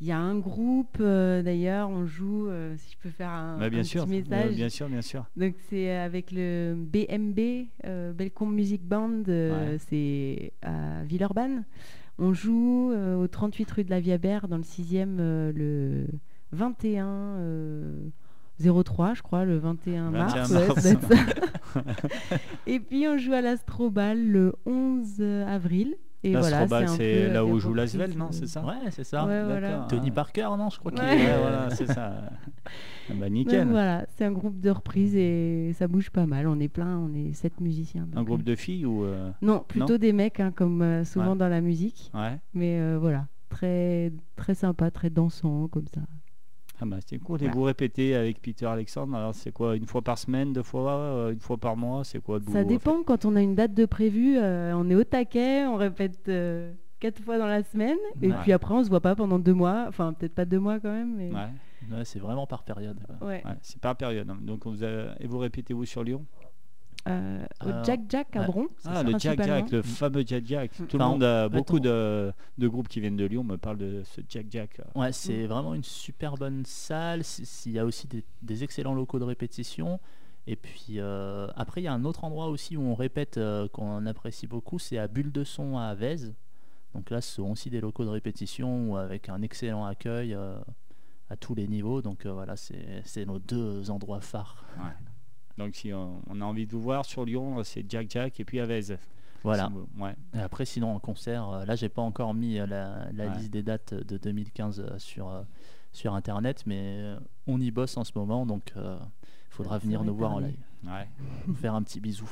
Il 0.00 0.08
y 0.08 0.10
a 0.10 0.18
un 0.18 0.36
groupe 0.36 0.98
d'ailleurs, 1.00 1.88
on 1.88 2.04
joue, 2.06 2.48
si 2.76 2.92
je 2.94 2.96
peux 3.00 3.08
faire 3.10 3.30
un, 3.30 3.58
Bah, 3.58 3.70
bien 3.70 3.80
un 3.80 3.84
sûr, 3.84 4.04
petit 4.04 4.14
euh, 4.16 4.18
message. 4.18 4.54
bien 4.56 4.68
sûr, 4.68 4.88
bien 4.88 5.02
sûr. 5.02 5.24
Donc 5.36 5.54
c'est 5.70 5.92
avec 5.96 6.32
le 6.32 6.74
BMB, 6.76 7.68
euh, 7.84 8.12
Belcom 8.12 8.52
Music 8.52 8.82
Band, 8.84 9.22
Ouais. 9.28 9.76
c'est 9.88 10.52
à 10.62 11.04
Villeurbanne. 11.04 11.62
On 12.18 12.32
joue 12.34 12.92
au 12.92 13.28
38 13.28 13.70
rue 13.70 13.84
de 13.84 13.90
la 13.90 14.00
Viabert 14.00 14.48
dans 14.48 14.56
le 14.58 14.64
6e 14.64 15.18
euh, 15.20 15.52
le 15.54 16.06
21 16.50 17.06
euh, 17.06 17.96
03 18.70 19.14
je 19.14 19.22
crois, 19.22 19.44
le 19.44 19.58
21 19.58 20.10
mars. 20.10 20.34
21 20.50 20.60
ouais, 20.60 20.80
ça 20.80 20.92
mars. 20.94 21.06
ça. 21.74 21.80
Et 22.66 22.80
puis 22.80 23.06
on 23.08 23.18
joue 23.18 23.32
à 23.32 23.40
l'Astrobal 23.40 24.26
le 24.26 24.54
11 24.66 25.20
avril. 25.46 25.96
Et 26.24 26.36
voilà, 26.36 26.68
c'est 26.86 27.28
là 27.32 27.44
où 27.44 27.58
joue 27.58 27.74
Lasvel, 27.74 28.16
non 28.16 28.26
euh, 28.26 28.28
C'est 28.30 28.46
ça 28.46 28.64
ouais, 28.64 28.90
c'est 28.90 29.02
ça. 29.02 29.26
Ouais, 29.26 29.42
voilà. 29.42 29.86
Tony. 29.88 30.12
Parker, 30.12 30.50
non, 30.56 30.70
je 30.70 30.78
crois 30.78 30.92
qu'il 30.92 31.02
Ouais. 31.02 31.16
est. 31.18 31.26
Ouais, 31.26 31.32
euh, 31.32 31.40
voilà, 31.40 31.70
c'est 31.74 31.86
ça. 31.86 32.12
Ah 33.10 33.14
bah, 33.14 33.24
donc 33.26 33.30
nickel. 33.32 33.66
voilà, 33.68 34.06
c'est 34.16 34.24
un 34.24 34.30
groupe 34.30 34.60
de 34.60 34.70
reprises 34.70 35.16
et 35.16 35.72
ça 35.76 35.88
bouge 35.88 36.10
pas 36.10 36.26
mal. 36.26 36.46
On 36.46 36.60
est 36.60 36.68
plein, 36.68 36.96
on 36.96 37.12
est 37.12 37.32
sept 37.32 37.60
musiciens. 37.60 38.06
Un 38.14 38.22
groupe 38.22 38.42
euh, 38.42 38.44
de 38.44 38.54
filles 38.54 38.86
ou 38.86 39.02
euh, 39.04 39.30
Non, 39.42 39.64
plutôt 39.66 39.98
des 39.98 40.12
mecs, 40.12 40.38
hein, 40.38 40.52
comme 40.54 40.80
euh, 40.82 41.04
souvent 41.04 41.32
Ouais. 41.32 41.38
dans 41.38 41.48
la 41.48 41.60
musique. 41.60 42.12
ouais 42.14 42.38
Mais 42.54 42.78
euh, 42.78 42.98
voilà, 43.00 43.26
très, 43.48 44.12
très 44.36 44.54
sympa, 44.54 44.92
très 44.92 45.10
dansant, 45.10 45.66
comme 45.66 45.88
ça. 45.92 46.02
Ah 46.80 46.84
bah 46.84 46.96
c'est 47.06 47.18
cool. 47.18 47.36
Et 47.36 47.44
Voilà. 47.44 47.54
vous 47.54 47.62
répétez 47.62 48.14
avec 48.14 48.40
Peter 48.42 48.66
Alexandre. 48.66 49.14
Alors 49.16 49.34
c'est 49.34 49.52
quoi 49.52 49.76
Une 49.76 49.86
fois 49.86 50.02
par 50.02 50.18
semaine, 50.18 50.52
deux 50.52 50.62
fois, 50.62 50.92
euh, 50.92 51.32
une 51.32 51.40
fois 51.40 51.56
par 51.56 51.76
mois 51.76 52.02
C'est 52.04 52.20
quoi 52.20 52.38
le 52.38 52.40
boulot 52.44 52.52
ça 52.54 52.60
en 52.60 52.62
fait 52.62 52.68
dépend, 52.68 53.02
quand 53.04 53.24
on 53.24 53.36
a 53.36 53.40
une 53.42 53.54
date 53.54 53.74
de 53.74 53.84
prévu, 53.86 54.36
euh, 54.38 54.72
on 54.74 54.88
est 54.90 54.94
au 54.94 55.04
taquet, 55.04 55.64
on 55.66 55.76
répète 55.76 56.28
euh, 56.28 56.72
quatre 56.98 57.20
fois 57.22 57.38
dans 57.38 57.46
la 57.46 57.62
semaine. 57.62 57.98
Et 58.20 58.30
puis 58.42 58.52
après, 58.52 58.74
on 58.74 58.82
se 58.82 58.88
voit 58.88 59.00
pas 59.00 59.14
pendant 59.14 59.38
deux 59.38 59.54
mois. 59.54 59.84
Enfin, 59.88 60.12
peut-être 60.12 60.34
pas 60.34 60.44
deux 60.44 60.58
mois 60.60 60.80
quand 60.80 60.92
même. 60.92 61.14
Mais... 61.16 61.30
Ouais, 61.30 61.96
ouais, 61.98 62.04
c'est 62.04 62.18
vraiment 62.18 62.46
par 62.46 62.62
période. 62.64 62.98
quoi. 63.06 63.28
Ouais. 63.28 63.42
ouais, 63.44 63.54
c'est 63.62 63.80
par 63.80 63.94
période. 63.96 64.28
hein. 64.28 64.38
Donc 64.40 64.66
vous 64.66 64.82
et 64.84 65.26
vous 65.26 65.38
répétez 65.38 65.74
où 65.74 65.84
sur 65.84 66.02
Lyon? 66.02 66.24
Euh, 67.08 67.44
au 67.64 67.68
Euh, 67.68 67.84
Jack 67.84 68.00
Jack 68.08 68.36
à. 68.36 68.44
Bron. 68.44 68.68
Ah, 68.84 69.02
le 69.02 69.18
Jack. 69.18 69.42
Jack, 69.42 69.70
le 69.72 69.82
fameux 69.82 70.22
Jack 70.24 70.46
Jack. 70.46 70.70
Tout 70.88 70.98
le 70.98 71.04
monde 71.04 71.24
a 71.24 71.48
beaucoup 71.48 71.80
de, 71.80 72.32
de 72.58 72.68
groupes 72.68 72.88
qui 72.88 73.00
viennent 73.00 73.16
de 73.16 73.24
Lyon 73.24 73.42
me 73.42 73.56
parlent 73.56 73.78
de 73.78 74.02
ce 74.04 74.20
Jack 74.28 74.46
Jack. 74.50 74.78
là. 74.78 74.84
Ouais, 74.94 75.12
c'est 75.12 75.46
vraiment 75.46 75.74
une 75.74 75.82
super 75.84 76.36
bonne 76.36 76.64
salle. 76.64 77.22
Il 77.66 77.72
y 77.72 77.78
a 77.78 77.84
aussi 77.84 78.06
des, 78.06 78.24
des 78.42 78.62
excellents 78.62 78.94
locaux 78.94 79.18
de 79.18 79.24
répétition. 79.24 79.98
Et 80.46 80.56
puis 80.56 80.98
euh, 80.98 81.48
après, 81.56 81.80
il 81.80 81.84
y 81.84 81.88
a 81.88 81.92
un 81.92 82.04
autre 82.04 82.24
endroit 82.24 82.48
aussi 82.48 82.76
où 82.76 82.82
on 82.82 82.94
répète 82.94 83.38
euh, 83.38 83.68
qu'on 83.68 84.06
apprécie 84.06 84.46
beaucoup, 84.48 84.78
c'est 84.80 84.98
à 84.98 85.06
Bulle 85.08 85.30
de 85.32 85.44
Son 85.44 85.78
à 85.78 85.94
Vèze. 85.94 86.34
Donc 86.94 87.10
là, 87.10 87.20
ce 87.20 87.36
sont 87.36 87.50
aussi 87.50 87.70
des 87.70 87.80
locaux 87.80 88.04
de 88.04 88.10
répétition 88.10 88.90
où 88.90 88.96
avec 88.96 89.28
un 89.28 89.40
excellent 89.42 89.86
accueil 89.86 90.34
euh, 90.34 90.56
à 91.30 91.36
tous 91.36 91.54
les 91.54 91.66
niveaux. 91.68 92.02
Donc 92.02 92.26
euh, 92.26 92.32
voilà, 92.32 92.56
c'est 92.56 93.02
c'est 93.04 93.24
nos 93.24 93.38
deux 93.38 93.90
endroits 93.90 94.20
phares. 94.20 94.64
Donc 95.58 95.74
si 95.74 95.92
on, 95.92 96.20
on 96.28 96.40
a 96.40 96.44
envie 96.44 96.66
de 96.66 96.72
vous 96.72 96.80
voir 96.82 97.04
sur 97.04 97.24
Lyon, 97.24 97.62
c'est 97.64 97.84
Jack 97.88 98.10
Jack 98.10 98.40
et 98.40 98.44
puis 98.44 98.58
Vèze. 98.60 98.96
Voilà. 99.44 99.70
Ouais. 99.98 100.14
Et 100.34 100.38
après, 100.38 100.64
sinon, 100.64 100.94
en 100.94 101.00
concert, 101.00 101.48
euh, 101.48 101.64
là, 101.64 101.74
j'ai 101.74 101.88
pas 101.88 102.02
encore 102.02 102.32
mis 102.32 102.58
euh, 102.60 102.66
la, 102.66 103.08
la 103.12 103.26
Ouais. 103.26 103.36
liste 103.38 103.50
des 103.50 103.64
dates 103.64 103.92
de 103.92 104.16
2015 104.16 104.78
euh, 104.80 104.98
sur, 104.98 105.28
euh, 105.28 105.42
sur 105.92 106.14
Internet, 106.14 106.62
mais 106.64 106.80
euh, 107.00 107.18
on 107.48 107.60
y 107.60 107.72
bosse 107.72 107.96
en 107.96 108.04
ce 108.04 108.12
moment, 108.14 108.46
donc 108.46 108.72
il 108.76 108.80
faudra 109.50 109.78
venir 109.78 110.04
nous 110.04 110.14
voir 110.14 110.30
en 110.32 110.38
live, 110.38 110.56
Ouais. 110.86 111.08
faire 111.56 111.74
un 111.74 111.82
petit 111.82 111.98
bisou. 112.00 112.30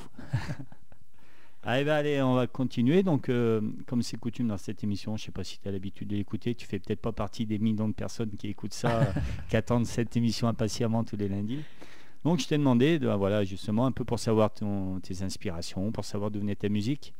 Allez, 1.64 1.84
bah, 1.84 1.96
allez, 1.96 2.22
on 2.22 2.34
va 2.34 2.46
continuer. 2.46 3.02
Donc, 3.02 3.28
euh, 3.28 3.60
comme 3.86 4.02
c'est 4.02 4.16
coutume 4.16 4.46
dans 4.48 4.56
cette 4.56 4.82
émission, 4.84 5.16
je 5.16 5.24
sais 5.24 5.32
pas 5.32 5.42
si 5.44 5.58
tu 5.58 5.68
as 5.68 5.72
l'habitude 5.72 6.08
de 6.08 6.16
l'écouter, 6.16 6.54
tu 6.54 6.64
fais 6.66 6.78
peut-être 6.78 7.00
pas 7.00 7.12
partie 7.12 7.44
des 7.44 7.58
millions 7.58 7.88
de 7.88 7.94
personnes 7.94 8.30
qui 8.30 8.46
écoutent 8.46 8.72
ça, 8.74 9.00
euh, 9.02 9.12
qui 9.48 9.56
attendent 9.56 9.86
cette 9.86 10.16
émission 10.16 10.46
impatiemment 10.48 11.02
tous 11.04 11.16
les 11.16 11.28
lundis. 11.28 11.60
Donc, 12.24 12.38
je 12.40 12.46
t'ai 12.48 12.58
demandé, 12.58 12.98
de, 12.98 13.08
voilà, 13.08 13.44
justement, 13.44 13.86
un 13.86 13.92
peu 13.92 14.04
pour 14.04 14.18
savoir 14.18 14.52
ton- 14.52 15.00
tes 15.00 15.22
inspirations, 15.22 15.90
pour 15.92 16.04
savoir 16.04 16.30
d'où 16.30 16.40
venait 16.40 16.54
ta 16.56 16.68
musique. 16.68 17.14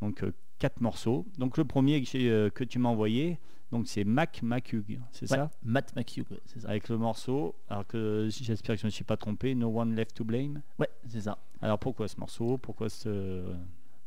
Donc, 0.00 0.22
euh, 0.22 0.32
quatre 0.58 0.80
morceaux. 0.80 1.26
Donc, 1.38 1.56
le 1.56 1.64
premier 1.64 2.02
que, 2.02 2.18
euh, 2.18 2.50
que 2.50 2.62
tu 2.64 2.78
m'as 2.78 2.90
envoyé, 2.90 3.38
donc 3.70 3.88
c'est 3.88 4.04
Mac 4.04 4.42
Macug, 4.42 5.00
c'est 5.10 5.30
Ouais, 5.30 5.38
ça? 5.38 5.50
Matt 5.62 5.96
McHugh, 5.96 6.26
ouais, 6.30 6.40
c'est 6.44 6.60
ça. 6.60 6.68
Avec 6.68 6.88
le 6.90 6.98
morceau, 6.98 7.54
alors 7.70 7.86
que 7.86 8.28
j'espère 8.30 8.74
que 8.76 8.80
je 8.80 8.84
ne 8.86 8.88
me 8.88 8.90
suis 8.90 9.04
pas 9.04 9.16
trompé, 9.16 9.54
No 9.54 9.68
One 9.80 9.94
Left 9.94 10.14
to 10.14 10.24
Blame. 10.24 10.60
Ouais, 10.78 10.88
c'est 11.08 11.22
ça. 11.22 11.38
Alors, 11.62 11.78
pourquoi 11.78 12.06
ce 12.08 12.18
morceau? 12.20 12.58
Pourquoi 12.58 12.90
ce. 12.90 13.42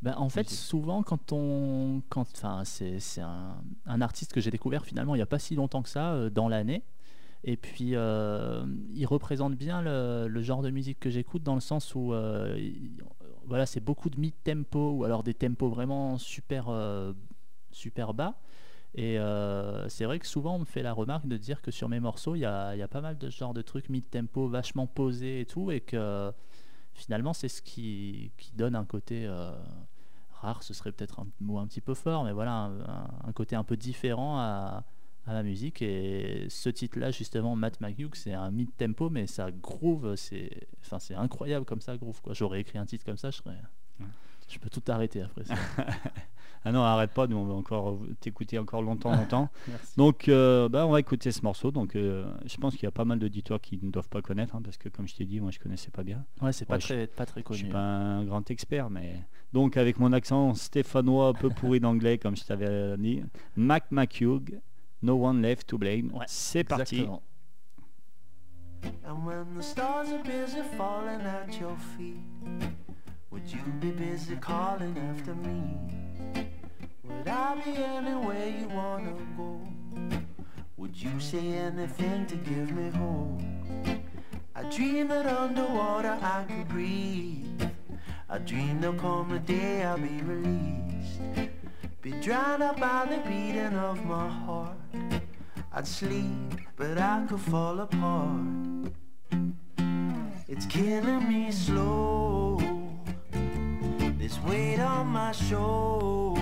Ben, 0.04 0.14
en 0.18 0.30
fait, 0.30 0.48
souvent, 0.50 1.02
quand 1.02 1.32
on. 1.32 2.04
Quand, 2.10 2.28
enfin, 2.36 2.62
c'est 2.66 3.00
c'est 3.00 3.22
un, 3.22 3.56
un 3.88 4.02
artiste 4.02 4.34
que 4.34 4.42
j'ai 4.42 4.52
découvert 4.52 4.86
finalement 4.86 5.16
il 5.16 5.18
n'y 5.18 5.24
a 5.24 5.25
pas 5.25 5.40
si 5.40 5.56
longtemps 5.56 5.82
que 5.82 5.90
ça, 5.90 6.14
euh, 6.14 6.30
dans 6.30 6.48
l'année. 6.48 6.84
Et 7.48 7.58
puis, 7.58 7.92
euh, 7.94 8.66
il 8.92 9.06
représente 9.06 9.54
bien 9.56 9.84
le, 9.84 10.42
genre 10.42 10.64
de 10.64 10.72
musique 10.72 11.00
que 11.00 11.12
j'écoute 11.12 11.44
dans 11.44 11.54
le 11.56 11.62
sens 11.62 11.94
où. 11.96 12.12
euh, 12.14 12.56
il- 12.58 12.92
voilà, 13.46 13.68
c'est 13.68 13.80
beaucoup 13.80 14.10
de 14.10 14.20
mid-tempo 14.20 14.94
ou 14.94 15.04
alors 15.04 15.22
des 15.22 15.36
tempos 15.36 15.70
vraiment 15.70 16.18
super, 16.18 16.66
euh, 16.70 17.14
super 17.72 18.16
bas. 18.16 18.40
Et 18.96 19.18
c'est 19.90 20.05
vrai 20.05 20.20
que 20.20 20.25
souvent 20.27 20.55
on 20.55 20.60
me 20.60 20.66
fait 20.66 20.81
la 20.81 20.94
remarque 20.94 21.27
de 21.27 21.38
dire 21.38 21.62
que 21.62 21.70
sur 21.70 21.90
mes 21.90 22.00
morceaux, 22.00 22.36
il 22.36 22.40
y 22.40 22.46
a, 22.46 22.88
pas 22.90 23.01
mal 23.01 23.18
de 23.18 23.29
ce 23.29 23.38
genre 23.38 23.53
de 23.53 23.62
trucs 23.62 23.90
mid-tempo, 23.90 24.48
vachement 24.48 24.88
posés 24.88 25.42
et 25.42 25.46
tout, 25.46 25.70
et 25.72 25.81
que 25.81 26.31
finalement 26.94 27.34
c'est 27.34 27.50
ce 27.50 27.62
qui, 27.62 28.31
donne 28.55 28.75
un 28.75 28.86
côté 28.86 29.29
rare, 30.31 30.64
ce 30.64 30.74
serait 30.74 30.92
peut-être 30.94 31.20
un 31.20 31.27
mot 31.42 31.60
un 31.60 31.68
petit 31.68 31.81
peu 31.81 31.94
fort, 31.94 32.24
mais 32.24 32.31
voilà, 32.31 32.53
un- 32.53 33.27
un 33.27 33.31
côté 33.34 33.55
un 33.55 33.64
peu 33.66 33.75
différent 33.77 34.40
à, 34.40 34.86
à 35.27 35.33
la 35.33 35.44
musique. 35.44 35.81
Et 35.81 36.46
ce 36.50 36.70
titre-là, 36.70 37.11
justement, 37.11 37.55
Matt 37.55 37.79
McHugh, 37.81 38.14
c'est 38.16 38.33
un 38.33 38.51
mid-tempo, 38.51 39.09
mais 39.09 39.27
ça 39.27 39.51
groove, 39.51 40.16
c'est 40.16 40.68
enfin, 40.81 41.00
c'est 41.00 41.16
incroyable 41.16 41.66
comme 41.66 41.81
ça, 41.81 41.98
groove. 41.98 42.22
quoi. 42.22 42.33
J'aurais 42.33 42.61
écrit 42.61 42.77
un 42.77 42.85
titre 42.85 43.05
comme 43.05 43.18
ça, 43.18 43.31
je 43.31 43.38
serais... 43.38 43.57
Je 44.48 44.59
peux 44.59 44.70
tout 44.70 44.83
arrêter 44.90 45.22
après 45.24 45.44
ça. 45.44 45.55
Ah 46.68 46.72
non, 46.72 46.81
arrête 46.81 47.11
pas, 47.11 47.27
nous 47.27 47.38
on 47.38 47.46
va 47.46 47.53
encore 47.53 48.00
t'écouter 48.22 48.57
encore 48.57 48.81
longtemps, 48.81 49.11
longtemps. 49.16 49.50
Donc, 49.98 50.27
euh, 50.29 50.68
bah, 50.68 50.88
on 50.88 50.92
va 50.92 51.00
écouter 51.00 51.31
ce 51.31 51.44
morceau. 51.44 51.70
Donc, 51.70 51.96
euh, 51.96 52.25
je 52.48 52.57
pense 52.57 52.74
qu'il 52.74 52.85
y 52.85 52.88
a 52.88 52.92
pas 52.92 53.05
mal 53.05 53.20
d'auditeurs 53.20 53.61
qui 53.61 53.79
ne 53.83 53.92
doivent 53.92 54.09
pas 54.09 54.24
connaître, 54.24 54.55
hein, 54.55 54.64
parce 54.64 54.75
que 54.77 54.90
comme 54.90 55.07
je 55.07 55.14
t'ai 55.14 55.25
dit, 55.25 55.40
moi 55.40 55.51
je 55.51 55.59
connaissais 55.59 55.92
pas 55.92 56.01
bien. 56.01 56.25
Ouais, 56.42 56.51
c'est 56.51 56.66
pas, 56.66 56.75
Ouais, 56.75 56.81
je- 56.81 56.88
très, 56.88 57.05
pas 57.05 57.27
très 57.27 57.42
Je 57.42 57.46
connu. 57.46 57.59
suis 57.59 57.70
pas 57.70 57.83
un 57.83 58.24
grand 58.25 58.50
expert, 58.50 58.90
mais 58.90 59.14
donc 59.53 59.77
avec 59.77 60.00
mon 60.00 60.11
accent 60.11 60.55
stéphanois 60.55 61.27
un 61.27 61.33
peu 61.33 61.51
pourri 61.51 61.79
d'anglais, 61.79 62.18
comme 62.18 62.35
je 62.35 62.44
t'avais 62.46 62.98
dit, 62.98 63.22
Mac 63.55 63.92
McHugh, 63.92 64.59
No 65.05 65.18
One 65.18 65.39
Left 65.39 65.68
to 65.68 65.77
Blame. 65.77 66.11
Ouais, 66.15 66.25
C'est 66.27 66.63
parti. 66.63 67.07
And 69.05 69.24
when 69.24 69.55
the 69.55 69.61
stars 69.61 70.09
are 70.11 70.24
busy 70.24 70.63
falling 70.75 71.22
at 71.22 71.59
your 71.59 71.77
feet, 71.96 72.18
would 73.29 73.44
you 73.48 73.61
be 73.79 73.91
busy 73.91 74.35
calling 74.37 74.98
after 75.11 75.35
me? 75.35 75.77
Would 77.03 77.27
I 77.27 77.53
be 77.63 77.75
anywhere 77.77 78.50
you 78.50 78.68
wanna 78.70 79.13
go? 79.37 79.61
Would 80.77 81.00
you 81.00 81.20
say 81.20 81.53
anything 81.53 82.25
to 82.25 82.35
give 82.37 82.72
me 82.72 82.89
hope? 82.89 83.44
I 84.55 84.63
dream 84.75 85.09
that 85.09 85.27
underwater 85.27 86.18
I 86.20 86.46
could 86.48 86.68
breathe. 86.68 87.61
I 88.27 88.39
dream 88.39 88.81
there'll 88.81 88.98
come 88.98 89.33
a 89.33 89.39
day 89.39 89.83
I'll 89.83 90.00
be 90.00 90.20
released. 90.24 91.22
Be 92.05 92.11
drowned 92.22 92.61
out 92.61 92.79
by 92.79 93.07
the 93.09 93.18
beating 93.27 93.75
of 93.77 94.05
my 94.05 94.27
heart. 94.29 94.77
I'd 95.74 95.87
sleep, 95.87 96.51
but 96.75 97.00
I 97.00 97.25
could 97.27 97.39
fall 97.39 97.79
apart. 97.79 98.91
It's 100.48 100.68
killing 100.68 101.27
me 101.27 101.51
slow. 101.51 102.59
This 104.20 104.39
weight 104.41 104.79
on 104.79 105.07
my 105.07 105.31
shoulders 105.31 106.37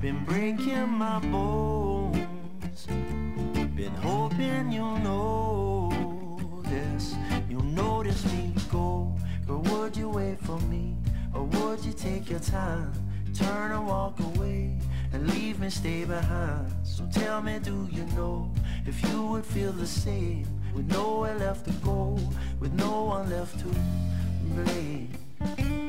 been 0.00 0.24
breaking 0.24 0.88
my 0.88 1.20
bones. 1.20 2.86
Been 3.76 3.94
hoping 4.02 4.72
you'll 4.72 4.98
this. 6.64 7.14
You'll 7.48 7.62
notice 7.62 8.24
me 8.32 8.54
go, 8.72 9.14
or 9.48 9.58
would 9.58 9.96
you 9.96 10.08
wait 10.08 10.40
for 10.40 10.58
me, 10.62 10.96
or 11.32 11.44
would 11.44 11.84
you 11.84 11.92
take 11.92 12.28
your 12.28 12.40
time, 12.40 12.92
turn 13.30 13.72
and 13.72 13.86
walk 13.86 14.18
away? 14.20 14.76
And 15.12 15.28
leave 15.30 15.58
me 15.60 15.70
stay 15.70 16.04
behind. 16.04 16.70
So 16.84 17.06
tell 17.12 17.42
me, 17.42 17.58
do 17.58 17.88
you 17.90 18.04
know 18.16 18.50
if 18.86 19.02
you 19.08 19.26
would 19.26 19.44
feel 19.44 19.72
the 19.72 19.86
same? 19.86 20.46
With 20.74 20.86
nowhere 20.92 21.36
left 21.38 21.64
to 21.66 21.72
go, 21.84 22.18
with 22.60 22.72
no 22.74 23.04
one 23.04 23.28
left 23.28 23.58
to 23.60 23.68
blame. 24.54 25.79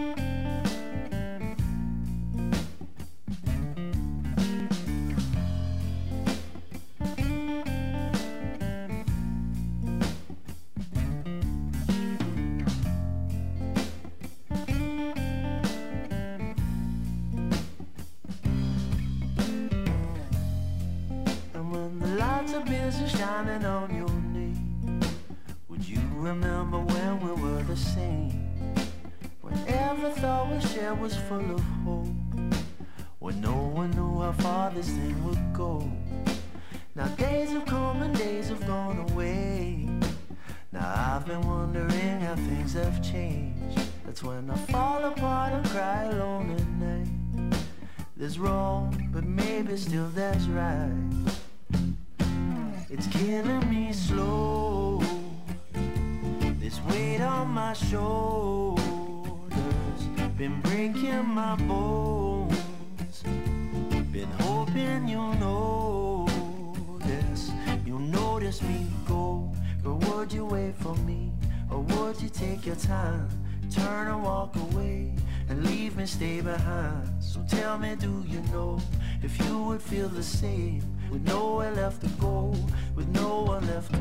Behind. 76.41 77.07
So 77.19 77.43
tell 77.47 77.77
me, 77.77 77.95
do 77.95 78.23
you 78.27 78.41
know 78.53 78.79
if 79.23 79.39
you 79.45 79.57
would 79.63 79.81
feel 79.81 80.09
the 80.09 80.23
same? 80.23 80.83
With 81.11 81.25
nowhere 81.27 81.71
left 81.73 82.01
to 82.01 82.09
go, 82.21 82.55
with 82.95 83.07
no 83.09 83.41
one 83.41 83.67
left 83.67 83.91
to 83.93 83.99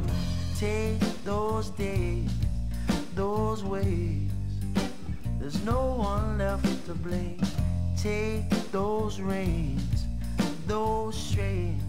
take 0.58 1.00
those 1.24 1.70
days, 1.70 2.30
those 3.14 3.64
ways. 3.64 4.30
There's 5.40 5.64
no 5.64 5.94
one 5.96 6.38
left 6.38 6.86
to 6.86 6.94
blame. 6.94 7.40
Take 7.96 8.48
those 8.70 9.20
reins, 9.20 10.06
those 10.66 11.16
strains. 11.16 11.82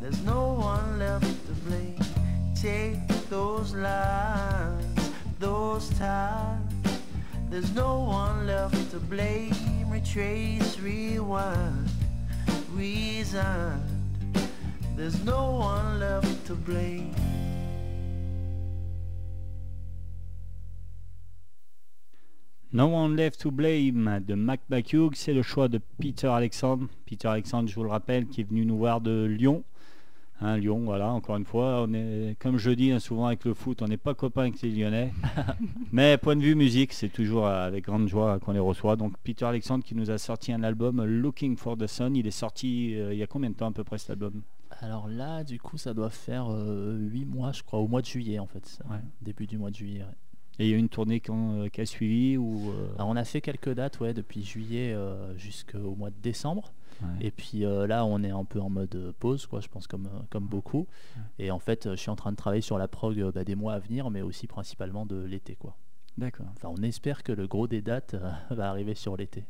There's 0.00 0.22
no 0.22 0.54
one 0.54 0.98
left 0.98 1.24
to 1.46 1.52
blame. 1.66 2.00
Take 2.60 3.06
those 3.30 3.74
lines, 3.74 5.10
those 5.38 5.88
ties. 5.98 6.67
There's 7.50 7.74
no 7.74 8.00
one 8.00 8.46
left 8.46 8.90
to 8.90 8.98
blame. 8.98 9.88
Retrace, 9.88 10.78
rewind, 10.78 11.88
resign. 12.74 13.80
There's 14.96 15.24
no 15.24 15.52
one 15.52 15.98
left 15.98 16.46
to 16.46 16.54
blame. 16.54 17.14
No 22.70 22.88
One 22.88 23.16
Left 23.16 23.40
to 23.40 23.50
Blame 23.50 24.20
de 24.20 24.34
Mac 24.34 24.60
McHugh, 24.70 25.14
c'est 25.14 25.32
le 25.32 25.40
choix 25.40 25.68
de 25.68 25.80
Peter 25.98 26.26
Alexandre. 26.26 26.86
Peter 27.06 27.26
Alexandre, 27.26 27.66
je 27.66 27.74
vous 27.74 27.82
le 27.82 27.88
rappelle, 27.88 28.26
qui 28.26 28.42
est 28.42 28.44
venu 28.44 28.66
nous 28.66 28.76
voir 28.76 29.00
de 29.00 29.24
Lyon. 29.24 29.64
Hein, 30.40 30.56
Lyon, 30.56 30.82
voilà, 30.84 31.12
encore 31.12 31.36
une 31.36 31.44
fois, 31.44 31.84
on 31.88 31.92
est, 31.92 32.36
comme 32.38 32.58
je 32.58 32.70
dis 32.70 32.92
hein, 32.92 33.00
souvent 33.00 33.26
avec 33.26 33.44
le 33.44 33.54
foot, 33.54 33.82
on 33.82 33.86
n'est 33.86 33.96
pas 33.96 34.14
copains 34.14 34.42
avec 34.42 34.60
les 34.62 34.70
Lyonnais. 34.70 35.12
Mais 35.92 36.16
point 36.16 36.36
de 36.36 36.42
vue 36.42 36.54
musique, 36.54 36.92
c'est 36.92 37.08
toujours 37.08 37.46
euh, 37.46 37.66
avec 37.66 37.84
grande 37.84 38.08
joie 38.08 38.38
qu'on 38.38 38.52
les 38.52 38.60
reçoit. 38.60 38.94
Donc 38.94 39.14
Peter 39.24 39.44
Alexandre 39.44 39.82
qui 39.84 39.96
nous 39.96 40.10
a 40.10 40.18
sorti 40.18 40.52
un 40.52 40.62
album 40.62 41.04
Looking 41.04 41.56
for 41.56 41.76
the 41.76 41.88
Sun. 41.88 42.14
Il 42.14 42.26
est 42.26 42.30
sorti 42.30 42.94
euh, 42.94 43.12
il 43.12 43.18
y 43.18 43.22
a 43.22 43.26
combien 43.26 43.50
de 43.50 43.56
temps 43.56 43.68
à 43.68 43.72
peu 43.72 43.82
près 43.82 43.98
cet 43.98 44.10
album? 44.10 44.42
Alors 44.80 45.08
là, 45.08 45.42
du 45.42 45.58
coup, 45.58 45.76
ça 45.76 45.92
doit 45.92 46.10
faire 46.10 46.48
8 46.50 47.24
mois, 47.24 47.50
je 47.52 47.62
crois, 47.64 47.80
au 47.80 47.88
mois 47.88 48.00
de 48.00 48.06
juillet 48.06 48.38
en 48.38 48.46
fait. 48.46 48.64
ça. 48.64 48.84
Ouais. 48.88 49.00
Début 49.22 49.46
du 49.46 49.58
mois 49.58 49.70
de 49.70 49.76
juillet. 49.76 50.00
ouais. 50.00 50.14
Et 50.58 50.66
il 50.66 50.70
y 50.70 50.72
a 50.72 50.76
eu 50.76 50.80
une 50.80 50.88
tournée 50.88 51.22
euh, 51.28 51.68
qui 51.68 51.80
a 51.80 51.86
suivi 51.86 52.36
ou 52.36 52.70
euh, 52.70 52.88
Alors 52.96 53.08
on 53.08 53.16
a 53.16 53.24
fait 53.24 53.40
quelques 53.40 53.72
dates 53.72 54.00
ouais, 54.00 54.12
depuis 54.12 54.42
juillet 54.42 54.92
euh, 54.92 55.36
jusqu'au 55.36 55.94
mois 55.94 56.10
de 56.10 56.16
décembre. 56.20 56.72
Ouais. 57.02 57.26
Et 57.26 57.30
puis 57.30 57.64
euh, 57.64 57.86
là, 57.86 58.04
on 58.04 58.22
est 58.22 58.30
un 58.30 58.44
peu 58.44 58.60
en 58.60 58.70
mode 58.70 59.14
pause, 59.18 59.46
quoi, 59.46 59.60
je 59.60 59.68
pense, 59.68 59.86
comme, 59.86 60.06
euh, 60.06 60.20
comme 60.30 60.46
beaucoup. 60.46 60.86
Et 61.38 61.50
en 61.50 61.58
fait, 61.58 61.90
je 61.90 61.96
suis 61.96 62.10
en 62.10 62.16
train 62.16 62.32
de 62.32 62.36
travailler 62.36 62.62
sur 62.62 62.78
la 62.78 62.88
prog 62.88 63.20
euh, 63.20 63.32
bah, 63.32 63.44
des 63.44 63.54
mois 63.54 63.74
à 63.74 63.78
venir, 63.78 64.10
mais 64.10 64.22
aussi 64.22 64.46
principalement 64.46 65.06
de 65.06 65.16
l'été. 65.16 65.56
quoi. 65.56 65.76
D'accord. 66.18 66.46
Enfin, 66.56 66.68
on 66.76 66.82
espère 66.82 67.22
que 67.22 67.30
le 67.30 67.46
gros 67.46 67.68
des 67.68 67.80
dates 67.80 68.14
euh, 68.14 68.30
va 68.54 68.68
arriver 68.68 68.94
sur 68.94 69.16
l'été. 69.16 69.44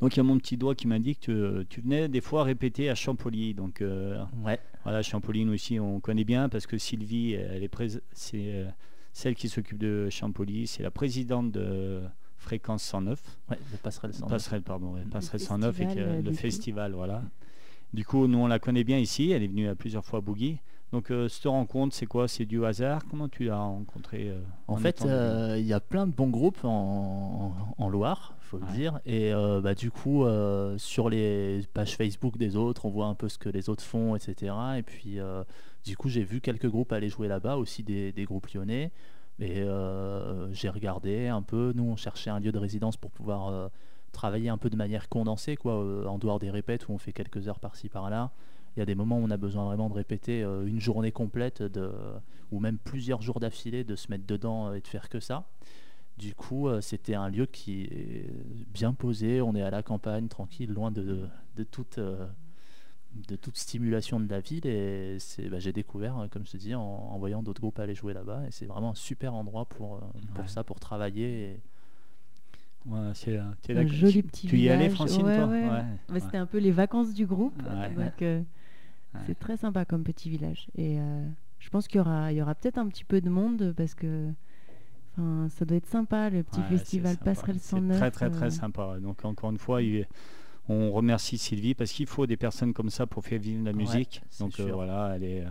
Donc 0.00 0.14
il 0.14 0.16
y 0.16 0.20
a 0.20 0.24
mon 0.24 0.36
petit 0.38 0.56
doigt 0.56 0.74
qui 0.74 0.88
dit 1.00 1.16
que 1.16 1.64
tu, 1.68 1.80
venais 1.80 2.08
des 2.08 2.20
fois 2.20 2.42
répéter 2.42 2.90
à 2.90 2.96
Champollion. 2.96 3.54
Donc 3.54 3.80
euh, 3.80 4.22
Ouais, 4.44 4.58
voilà, 4.82 5.00
Champollion 5.02 5.46
nous 5.46 5.54
aussi 5.54 5.78
on 5.78 6.00
connaît 6.00 6.24
bien 6.24 6.48
parce 6.48 6.66
que 6.66 6.76
Sylvie, 6.76 7.34
elle 7.34 7.62
est 7.62 8.02
c'est 8.12 8.52
euh, 8.54 8.68
celle 9.12 9.36
qui 9.36 9.48
s'occupe 9.48 9.78
de 9.78 10.08
Champollion, 10.10 10.64
c'est 10.66 10.82
la 10.82 10.90
présidente 10.90 11.52
de 11.52 12.02
Fréquence 12.40 12.82
109. 12.82 13.20
ouais, 13.50 13.58
le 13.70 13.76
passerelle 13.78 14.12
sans 14.14 14.26
Passerelle, 14.26 14.62
pardon, 14.62 14.94
ouais, 14.94 15.02
Le 15.04 15.10
Passerelle 15.10 15.40
109 15.40 15.80
et 15.80 15.86
euh, 15.98 16.22
le 16.22 16.32
festival, 16.32 16.92
voilà. 16.92 17.22
Du 17.92 18.04
coup, 18.04 18.26
nous 18.26 18.38
on 18.38 18.46
la 18.46 18.58
connaît 18.58 18.82
bien 18.84 18.98
ici, 18.98 19.30
elle 19.30 19.42
est 19.42 19.48
venue 19.48 19.68
à 19.68 19.74
plusieurs 19.74 20.04
fois 20.04 20.18
à 20.18 20.22
Boogie. 20.22 20.58
Donc 20.92 21.10
euh, 21.12 21.28
cette 21.28 21.44
rencontre, 21.44 21.94
c'est 21.94 22.06
quoi? 22.06 22.26
C'est 22.28 22.46
du 22.46 22.64
hasard? 22.64 23.02
Comment 23.08 23.28
tu 23.28 23.44
l'as 23.44 23.58
rencontré 23.58 24.30
euh, 24.30 24.40
En 24.68 24.76
fait, 24.76 25.04
il 25.06 25.66
y 25.66 25.72
a 25.72 25.80
plein 25.80 26.06
de 26.06 26.12
bons 26.12 26.30
groupes 26.30 26.64
en, 26.64 27.54
en 27.78 27.88
Loire, 27.88 28.34
faut 28.40 28.56
Ouais. 28.58 28.64
le 28.68 28.72
dire. 28.76 29.00
Et 29.06 29.32
bah, 29.62 29.74
du 29.74 29.90
coup, 29.90 30.24
sur 30.78 31.08
les 31.10 31.60
pages 31.74 31.96
Facebook 31.96 32.36
des 32.38 32.56
autres, 32.56 32.86
on 32.86 32.90
voit 32.90 33.06
un 33.06 33.14
peu 33.14 33.28
ce 33.28 33.38
que 33.38 33.48
les 33.48 33.68
autres 33.68 33.84
font, 33.84 34.16
etc. 34.16 34.52
Et 34.78 34.82
puis, 34.82 35.18
du 35.84 35.96
coup, 35.96 36.08
j'ai 36.08 36.24
vu 36.24 36.40
quelques 36.40 36.68
groupes 36.68 36.92
aller 36.92 37.08
jouer 37.08 37.28
là-bas, 37.28 37.56
aussi 37.56 37.82
des, 37.84 38.10
des 38.12 38.24
groupes 38.24 38.48
lyonnais. 38.52 38.90
Et 39.40 39.62
euh, 39.62 40.52
j'ai 40.52 40.68
regardé 40.68 41.28
un 41.28 41.42
peu. 41.42 41.72
Nous, 41.74 41.84
on 41.84 41.96
cherchait 41.96 42.30
un 42.30 42.40
lieu 42.40 42.52
de 42.52 42.58
résidence 42.58 42.96
pour 42.96 43.10
pouvoir 43.10 43.48
euh, 43.48 43.68
travailler 44.12 44.50
un 44.50 44.58
peu 44.58 44.68
de 44.68 44.76
manière 44.76 45.08
condensée, 45.08 45.56
quoi, 45.56 45.82
euh, 45.82 46.04
en 46.06 46.18
dehors 46.18 46.38
des 46.38 46.50
répètes 46.50 46.88
où 46.88 46.92
on 46.92 46.98
fait 46.98 47.12
quelques 47.12 47.48
heures 47.48 47.58
par-ci 47.58 47.88
par-là. 47.88 48.32
Il 48.76 48.80
y 48.80 48.82
a 48.82 48.86
des 48.86 48.94
moments 48.94 49.18
où 49.18 49.24
on 49.24 49.30
a 49.30 49.38
besoin 49.38 49.64
vraiment 49.64 49.88
de 49.88 49.94
répéter 49.94 50.42
une 50.42 50.78
journée 50.78 51.10
complète 51.10 51.60
de, 51.60 51.90
ou 52.52 52.60
même 52.60 52.78
plusieurs 52.78 53.20
jours 53.20 53.40
d'affilée, 53.40 53.82
de 53.82 53.96
se 53.96 54.08
mettre 54.08 54.24
dedans 54.26 54.72
et 54.72 54.80
de 54.80 54.86
faire 54.86 55.08
que 55.08 55.18
ça. 55.18 55.48
Du 56.18 56.36
coup, 56.36 56.68
c'était 56.80 57.16
un 57.16 57.28
lieu 57.28 57.46
qui 57.46 57.82
est 57.82 58.30
bien 58.72 58.92
posé. 58.92 59.42
On 59.42 59.56
est 59.56 59.62
à 59.62 59.70
la 59.70 59.82
campagne, 59.82 60.28
tranquille, 60.28 60.70
loin 60.70 60.92
de, 60.92 61.26
de 61.56 61.64
toute, 61.64 61.98
de 63.28 63.36
toute 63.36 63.56
stimulation 63.56 64.20
de 64.20 64.28
la 64.28 64.40
ville. 64.40 64.66
Et 64.66 65.16
c'est, 65.18 65.48
bah, 65.48 65.58
j'ai 65.58 65.72
découvert, 65.72 66.18
euh, 66.18 66.26
comme 66.28 66.46
je 66.46 66.52
te 66.52 66.56
dis, 66.56 66.74
en, 66.74 66.82
en 66.82 67.18
voyant 67.18 67.42
d'autres 67.42 67.60
groupes 67.60 67.78
aller 67.78 67.94
jouer 67.94 68.12
là-bas. 68.14 68.42
Et 68.46 68.50
c'est 68.50 68.66
vraiment 68.66 68.90
un 68.90 68.94
super 68.94 69.34
endroit 69.34 69.64
pour, 69.66 69.96
euh, 69.96 70.00
pour 70.34 70.44
Ouais. 70.44 70.48
ça, 70.48 70.64
pour 70.64 70.78
travailler. 70.80 71.50
et- 71.52 71.60
Ouais, 72.86 73.10
c'est, 73.14 73.36
euh, 73.36 73.42
t'es 73.62 73.76
Un 73.76 73.86
joli 73.86 74.22
petit 74.22 74.46
Tu 74.46 74.58
y 74.58 74.68
allais, 74.70 74.84
village. 74.88 74.94
Francine, 74.94 75.26
Ouais, 75.26 75.36
toi 75.36 75.46
ouais. 75.48 75.62
Ouais, 75.62 75.68
Bah, 75.68 75.84
ouais. 76.14 76.20
C'était 76.20 76.38
un 76.38 76.46
peu 76.46 76.58
les 76.58 76.70
vacances 76.72 77.12
du 77.12 77.26
groupe. 77.26 77.60
Ouais. 77.62 77.90
donc, 77.94 78.22
euh, 78.22 78.42
Ouais. 79.12 79.20
C'est 79.26 79.38
très 79.38 79.56
sympa 79.56 79.84
comme 79.84 80.04
petit 80.04 80.30
village. 80.30 80.68
Et 80.76 81.00
euh, 81.00 81.26
je 81.58 81.68
pense 81.68 81.88
qu'il 81.88 81.98
y 81.98 82.00
aura, 82.00 82.30
il 82.32 82.38
y 82.38 82.42
aura 82.42 82.54
peut-être 82.54 82.78
un 82.78 82.86
petit 82.86 83.02
peu 83.04 83.20
de 83.20 83.28
monde 83.28 83.74
parce 83.76 83.92
que 83.94 84.30
enfin, 85.18 85.48
ça 85.50 85.64
doit 85.64 85.76
être 85.78 85.88
sympa, 85.88 86.30
le 86.30 86.44
petit 86.44 86.60
Ouais, 86.60 86.66
c'est 86.70 86.78
festival. 86.78 87.16
Passerelle 87.16 87.58
C'est 87.58 87.70
109. 87.70 87.96
très 87.98 88.10
très 88.12 88.30
très 88.30 88.46
euh, 88.46 88.50
sympa. 88.50 88.98
Donc 89.00 89.24
encore 89.24 89.50
une 89.50 89.58
fois, 89.58 89.82
il- 89.82 90.06
on 90.72 90.92
remercie 90.92 91.38
Sylvie 91.38 91.74
parce 91.74 91.92
qu'il 91.92 92.06
faut 92.06 92.26
des 92.26 92.36
personnes 92.36 92.72
comme 92.72 92.90
ça 92.90 93.06
pour 93.06 93.24
faire 93.24 93.40
vivre 93.40 93.64
la 93.64 93.72
musique. 93.72 94.22
Donc 94.38 94.58
euh, 94.60 94.70
voilà, 94.72 95.12
elle 95.16 95.24
est, 95.24 95.44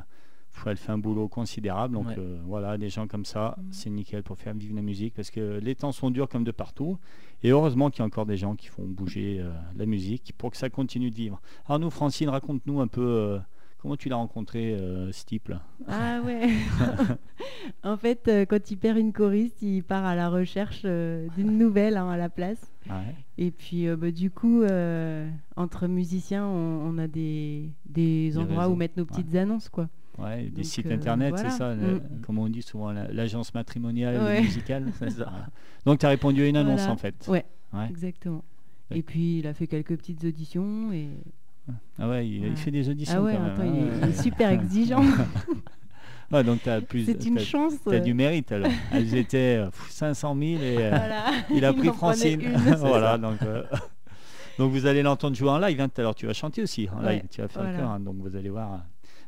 faut- 0.51 0.69
elle 0.69 0.77
fait 0.77 0.91
un 0.91 0.97
boulot 0.97 1.27
considérable. 1.27 1.93
Donc 1.93 2.08
Ouais. 2.08 2.15
euh, 2.17 2.39
voilà, 2.45 2.77
des 2.77 2.89
gens 2.89 3.08
comme 3.08 3.25
ça, 3.25 3.55
Mhm. 3.58 3.63
c'est 3.71 3.89
nickel 3.89 4.23
pour 4.23 4.38
faire 4.38 4.53
vivre 4.53 4.75
la 4.75 4.82
musique 4.82 5.13
parce 5.13 5.29
que 5.32 5.60
les 5.62 5.75
temps 5.75 5.91
sont 5.91 6.10
durs 6.12 6.27
comme 6.29 6.43
de 6.43 6.51
partout. 6.51 6.97
Et 7.43 7.49
heureusement 7.49 7.89
qu'il 7.89 7.99
y 7.99 8.01
a 8.03 8.05
encore 8.05 8.25
des 8.25 8.38
gens 8.38 8.55
qui 8.55 8.67
font 8.67 8.84
bouger 8.86 9.39
euh, 9.39 9.51
la 9.75 9.86
musique 9.86 10.34
pour 10.38 10.51
que 10.51 10.58
ça 10.58 10.69
continue 10.69 11.10
de 11.10 11.15
vivre. 11.15 11.41
Alors 11.65 11.79
nous, 11.79 11.89
Francine, 11.89 12.29
raconte-nous 12.29 12.82
un 12.82 12.88
peu 12.88 13.01
euh, 13.05 13.39
comment 13.81 13.95
tu 13.95 14.09
l'as 14.09 14.15
rencontré, 14.17 14.73
euh, 14.73 15.11
ce 15.11 15.25
type 15.25 15.47
là. 15.49 15.61
Ah 15.87 16.19
ouais. 16.25 16.49
en 17.83 17.97
fait, 17.97 18.27
euh, 18.27 18.45
quand 18.45 18.71
il 18.71 18.77
perd 18.77 18.97
une 18.97 19.13
choriste, 19.13 19.61
il 19.61 19.83
part 19.83 20.05
à 20.05 20.15
la 20.15 20.29
recherche 20.29 20.81
euh, 20.85 21.27
d'une 21.37 21.57
nouvelle 21.57 21.97
hein, 21.97 22.09
à 22.09 22.17
la 22.17 22.29
place. 22.29 22.71
Ouais. 22.89 23.15
Et 23.37 23.51
puis, 23.51 23.87
euh, 23.87 23.95
bah, 23.95 24.11
du 24.11 24.31
coup, 24.31 24.63
entre 25.55 25.87
musiciens, 25.87 26.45
on, 26.45 26.89
on 26.89 26.97
a 26.97 27.07
des, 27.07 27.69
des 27.85 28.29
Des 28.31 28.37
endroits 28.37 28.63
réseaux, 28.63 28.73
où 28.73 28.75
mettre 28.75 28.95
nos 28.97 29.03
ouais. 29.03 29.09
petites 29.09 29.35
annonces, 29.35 29.69
quoi. 29.69 29.89
Ouais, 30.17 30.43
des 30.43 30.49
Donc, 30.49 30.65
sites 30.65 30.91
internet, 30.91 31.29
voilà. 31.33 31.49
c'est 31.49 31.57
ça, 31.57 31.73
le- 31.75 31.95
Mm. 31.95 32.21
comme 32.25 32.39
on 32.39 32.49
dit 32.49 32.61
souvent, 32.61 32.91
la- 32.91 33.07
l'agence 33.09 33.53
matrimoniale 33.53 34.21
Ouais. 34.21 34.41
musicale. 34.41 34.91
C'est 34.99 35.11
ça. 35.11 35.25
Voilà. 35.29 35.47
Donc 35.85 35.99
tu 35.99 36.05
as 36.05 36.09
répondu 36.09 36.41
à 36.43 36.47
une 36.47 36.57
annonce 36.57 36.79
Voilà. 36.81 36.93
en 36.93 36.97
fait. 36.97 37.27
Ouais. 37.29 37.45
Exactement. 37.89 38.43
Et 38.91 39.01
puis, 39.01 39.39
il 39.39 39.47
a 39.47 39.53
fait 39.53 39.67
quelques 39.67 39.95
petites 39.95 40.23
auditions. 40.25 40.91
Et... 40.91 41.07
Ah 41.99 42.08
ouais, 42.10 42.27
il, 42.27 42.55
fait 42.55 42.71
des 42.71 42.89
auditions 42.89 43.17
Ah 43.17 43.21
ouais, 43.23 43.34
quand 43.36 43.41
même. 43.41 43.51
attends, 43.53 43.62
hein. 43.63 43.73
il, 43.73 44.03
est, 44.03 44.08
il 44.08 44.10
est 44.10 44.21
super 44.23 44.49
exigeant. 44.51 45.03
Ouais, 46.32 46.43
donc 46.45 46.62
tu 46.63 46.69
as 46.69 46.82
plus. 46.82 47.05
C'est 47.05 47.25
une 47.25 47.39
chance. 47.39 47.73
T'as 47.84 47.95
euh, 47.95 47.99
du 47.99 48.13
mérite 48.13 48.51
alors. 48.51 48.71
Elles 48.91 49.15
étaient 49.15 49.58
euh, 49.60 49.65
pff, 49.65 49.89
500 49.89 50.36
000 50.39 50.62
et 50.62 50.77
euh, 50.77 50.89
voilà. 50.89 51.25
il 51.53 51.65
a 51.65 51.73
pris 51.73 51.88
Francine. 51.89 52.41
une. 52.41 52.75
voilà, 52.75 53.17
donc, 53.17 53.41
euh, 53.41 53.63
donc 54.58 54.71
vous 54.71 54.86
allez 54.86 55.01
l'entendre 55.01 55.36
jouer 55.36 55.49
en 55.49 55.60
live. 55.60 55.79
Hein, 55.82 55.89
tout 55.89 56.01
à 56.01 56.03
l'heure, 56.03 56.15
tu 56.15 56.25
vas 56.27 56.34
chanter 56.34 56.62
aussi 56.63 56.88
en 56.89 57.03
Ouais, 57.03 57.15
live. 57.15 57.23
Tu 57.32 57.41
vas 57.41 57.47
faire 57.47 57.62
voilà. 57.63 57.77
le 57.77 57.82
chœur, 57.84 57.91
hein, 57.91 57.99
donc 57.99 58.15
vous 58.19 58.36
allez 58.36 58.49
voir. 58.49 58.71
hein. 58.71 58.84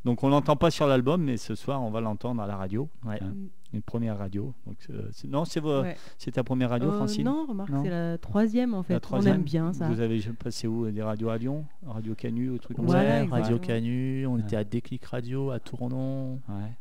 Donc 0.05 0.23
on 0.23 0.29
l'entend 0.29 0.55
pas 0.55 0.71
sur 0.71 0.87
l'album, 0.87 1.21
mais 1.23 1.37
ce 1.37 1.53
soir 1.55 1.81
on 1.83 1.91
va 1.91 2.01
l'entendre 2.01 2.41
à 2.41 2.47
la 2.47 2.55
radio. 2.55 2.89
Ouais. 3.05 3.19
hein, 3.21 3.33
une 3.73 3.81
première 3.81 4.17
radio. 4.17 4.53
Donc, 4.67 4.77
euh, 4.89 5.07
c'est- 5.11 5.27
non, 5.27 5.45
c'est 5.45 5.59
Ouais. 5.81 5.95
c'est 6.17 6.31
ta 6.31 6.43
première 6.43 6.69
radio, 6.69 6.89
Euh, 6.89 6.97
Francine 6.97 7.25
non, 7.25 7.45
remarque, 7.47 7.71
c'est 7.83 7.89
la 7.89 8.17
troisième 8.17 8.73
en 8.73 8.83
fait. 8.83 8.93
La 8.93 8.97
On 8.97 9.01
troisième 9.01 9.35
aime 9.35 9.43
bien 9.43 9.71
ça. 9.73 9.87
Vous 9.87 10.01
avez 10.01 10.19
passé 10.33 10.67
où 10.67 10.89
Des 10.91 11.01
radios 11.01 11.29
à 11.29 11.37
Lyon 11.37 11.65
Radio 11.87 12.13
Canu 12.15 12.49
ou 12.49 12.57
trucs 12.57 12.75
comme 12.77 12.87
Ouais, 12.89 12.99
exactement. 12.99 13.35
Radio 13.35 13.59
Canu, 13.59 14.25
on 14.27 14.33
Ouais. 14.35 14.41
était 14.41 14.55
à 14.57 14.63
Déclic 14.63 15.03
Radio, 15.05 15.51
à 15.51 15.59
Tournon, 15.59 16.39
ça 16.47 16.53
Ouais. 16.53 16.71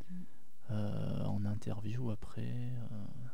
euh, 0.72 1.24
en 1.26 1.44
interview 1.46 2.10
après. 2.10 2.42
euh, 2.42 3.29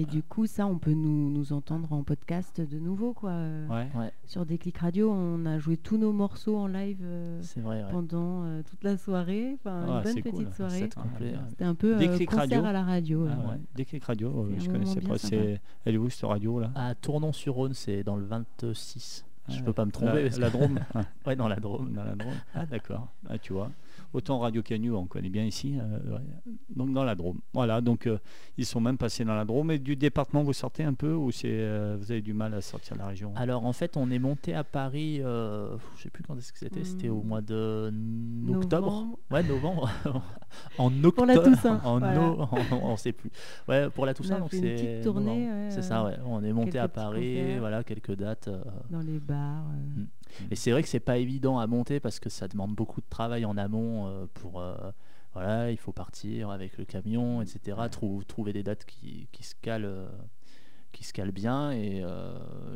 Et 0.00 0.04
du 0.04 0.22
coup, 0.22 0.46
ça, 0.46 0.64
on 0.64 0.78
peut 0.78 0.92
nous, 0.92 1.28
nous 1.28 1.52
entendre 1.52 1.92
en 1.92 2.04
podcast 2.04 2.60
de 2.60 2.78
nouveau, 2.78 3.14
quoi. 3.14 3.30
euh, 3.30 3.66
Ouais. 3.66 3.88
Ouais, 3.98 4.12
Sur 4.26 4.46
Déclic 4.46 4.78
Radio, 4.78 5.10
on 5.10 5.44
a 5.44 5.58
joué 5.58 5.76
tous 5.76 5.96
nos 5.98 6.12
morceaux 6.12 6.56
en 6.56 6.68
live 6.68 7.00
euh, 7.02 7.40
c'est 7.42 7.58
vrai. 7.60 7.82
ouais. 7.82 7.90
pendant 7.90 8.44
euh, 8.44 8.62
toute 8.62 8.84
la 8.84 8.96
soirée. 8.96 9.54
Enfin, 9.54 9.86
Ah, 9.88 9.96
une 9.98 10.02
bonne 10.04 10.12
c'est 10.14 10.22
petite 10.22 10.44
cool. 10.44 10.52
soirée. 10.54 10.88
C'était 11.48 11.64
un 11.64 11.74
peu 11.74 11.96
euh, 11.96 11.98
Déclic 11.98 12.28
concert 12.30 12.42
Radio. 12.62 12.64
à 12.64 12.72
la 12.72 12.82
radio. 12.84 13.26
Ah 13.28 13.32
euh. 13.32 13.50
ouais. 13.50 13.60
Déclic 13.74 14.04
Radio, 14.04 14.28
euh, 14.44 14.54
je 14.60 14.70
connaissais 14.70 15.00
pas. 15.00 15.18
C'est... 15.18 15.60
Elle 15.84 15.96
est 15.96 15.98
où 15.98 16.08
cette 16.08 16.28
radio 16.28 16.60
là? 16.60 16.70
À 16.76 16.94
Tournon-sur-Rhône, 16.94 17.74
c'est 17.74 18.04
dans 18.04 18.14
le 18.16 18.24
26. 18.24 19.24
Je 19.48 19.56
Ouais. 19.56 19.62
peux 19.62 19.72
pas 19.72 19.84
me 19.86 19.90
tromper. 19.90 20.28
La, 20.28 20.38
la 20.38 20.50
Drôme 20.50 20.78
Ouais, 21.26 21.34
dans 21.34 21.48
la 21.48 21.56
Drôme. 21.56 21.92
Dans 21.92 22.04
la 22.04 22.14
Drôme. 22.14 22.34
Ah 22.54 22.66
d'accord. 22.66 23.08
Ah, 23.28 23.38
tu 23.38 23.52
vois. 23.54 23.70
Autant 24.14 24.38
Radio 24.38 24.62
Canu, 24.62 24.90
on 24.92 25.06
connaît 25.06 25.28
bien 25.28 25.44
ici. 25.44 25.76
euh, 25.78 26.14
ouais. 26.16 26.52
Donc 26.74 26.92
dans 26.94 27.04
la 27.04 27.14
Drôme. 27.14 27.40
Voilà, 27.52 27.80
donc 27.82 28.06
euh, 28.06 28.18
ils 28.56 28.64
sont 28.64 28.80
même 28.80 28.96
passés 28.96 29.24
dans 29.24 29.34
la 29.34 29.44
Drôme. 29.44 29.70
Et 29.70 29.78
du 29.78 29.96
département, 29.96 30.42
vous 30.42 30.52
sortez 30.54 30.82
un 30.84 30.94
peu 30.94 31.12
ou 31.12 31.30
c'est, 31.30 31.48
euh, 31.50 31.96
vous 32.00 32.10
avez 32.10 32.22
du 32.22 32.32
mal 32.32 32.54
à 32.54 32.60
sortir 32.62 32.94
de 32.94 33.00
la 33.00 33.08
région? 33.08 33.32
Alors 33.36 33.66
en 33.66 33.72
fait, 33.72 33.96
on 33.96 34.10
est 34.10 34.18
monté 34.18 34.54
à 34.54 34.64
Paris, 34.64 35.20
euh, 35.22 35.76
je 35.96 36.02
sais 36.04 36.10
plus 36.10 36.22
quand 36.22 36.36
est-ce 36.38 36.52
que 36.52 36.58
c'était, 36.58 36.84
c'était 36.84 37.08
au 37.10 37.20
Hmm. 37.22 37.26
mois 37.28 37.40
de 37.42 37.92
octobre. 38.48 38.86
Novembre. 38.90 39.18
Ouais, 39.30 39.42
novembre. 39.42 39.90
en 40.78 40.86
octobre. 41.04 41.12
Pour 41.14 41.26
la 41.26 41.38
Toussaint, 41.38 41.80
En 41.84 41.98
voilà. 41.98 42.14
no- 42.14 42.48
on, 42.72 42.76
on 42.92 42.96
sait 42.96 43.12
plus. 43.12 43.30
Ouais, 43.68 43.90
pour 43.90 44.06
la 44.06 44.14
Toussaint, 44.14 44.38
donc 44.40 44.48
c'est 44.52 44.60
petite 44.74 45.04
tournée, 45.04 45.68
c'est 45.70 45.82
ça, 45.82 46.04
ouais. 46.04 46.16
On 46.24 46.42
est 46.42 46.52
monté 46.52 46.78
à 46.78 46.88
Paris, 46.88 47.58
voilà, 47.58 47.84
quelques 47.84 48.14
dates. 48.16 48.48
euh, 48.48 48.62
Dans 48.90 49.00
les 49.00 49.18
bars. 49.20 49.64
euh. 49.98 50.02
Et 50.50 50.56
c'est 50.56 50.70
vrai 50.70 50.82
que 50.82 50.88
c'est 50.88 51.00
pas 51.00 51.18
évident 51.18 51.58
à 51.58 51.66
monter 51.66 52.00
parce 52.00 52.20
que 52.20 52.28
ça 52.28 52.48
demande 52.48 52.74
beaucoup 52.74 53.00
de 53.00 53.06
travail 53.08 53.44
en 53.44 53.56
amont 53.56 54.06
euh, 54.08 54.26
pour 54.34 54.60
euh, 54.60 54.74
voilà, 55.34 55.70
il 55.70 55.76
faut 55.78 55.92
partir 55.92 56.50
avec 56.50 56.78
le 56.78 56.84
camion, 56.84 57.42
etc. 57.42 57.76
Trou- 57.90 58.22
trouver 58.24 58.52
des 58.52 58.62
dates 58.62 58.84
qui, 58.84 59.28
qui 59.32 59.42
se 59.44 59.54
calent, 59.60 59.84
euh, 59.84 60.08
qui 60.92 61.04
se 61.04 61.12
calent 61.12 61.32
bien 61.32 61.72
et, 61.72 62.02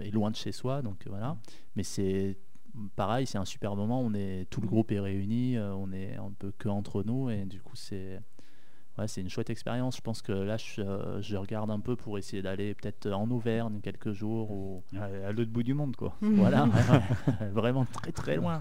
et 0.02 0.10
loin 0.10 0.30
de 0.30 0.36
chez 0.36 0.52
soi. 0.52 0.82
Donc 0.82 1.04
voilà. 1.08 1.36
Mais 1.76 1.82
c'est 1.82 2.36
pareil, 2.96 3.26
c'est 3.26 3.38
un 3.38 3.44
super 3.44 3.74
moment. 3.76 4.00
On 4.00 4.14
est 4.14 4.46
tout 4.50 4.60
le 4.60 4.68
groupe 4.68 4.92
est 4.92 5.00
réuni, 5.00 5.58
on 5.58 5.92
est 5.92 6.16
un 6.16 6.30
peu 6.38 6.52
que 6.58 6.68
entre 6.68 7.02
nous 7.02 7.30
et 7.30 7.44
du 7.46 7.60
coup 7.60 7.76
c'est 7.76 8.20
Ouais, 8.98 9.08
c'est 9.08 9.20
une 9.22 9.30
chouette 9.30 9.48
expérience. 9.50 9.96
Je 9.96 10.02
pense 10.02 10.20
que 10.20 10.32
là, 10.32 10.56
je, 10.58 10.82
euh, 10.82 11.22
je 11.22 11.36
regarde 11.36 11.70
un 11.70 11.80
peu 11.80 11.96
pour 11.96 12.18
essayer 12.18 12.42
d'aller 12.42 12.74
peut-être 12.74 13.10
en 13.10 13.30
Auvergne 13.30 13.80
quelques 13.80 14.12
jours 14.12 14.50
ou 14.50 14.82
À, 14.98 15.04
à 15.28 15.32
l'autre 15.32 15.50
bout 15.50 15.62
du 15.62 15.72
monde, 15.74 15.96
quoi. 15.96 16.14
voilà, 16.20 16.66
vraiment 17.52 17.84
très 17.86 18.12
très 18.12 18.36
loin. 18.36 18.60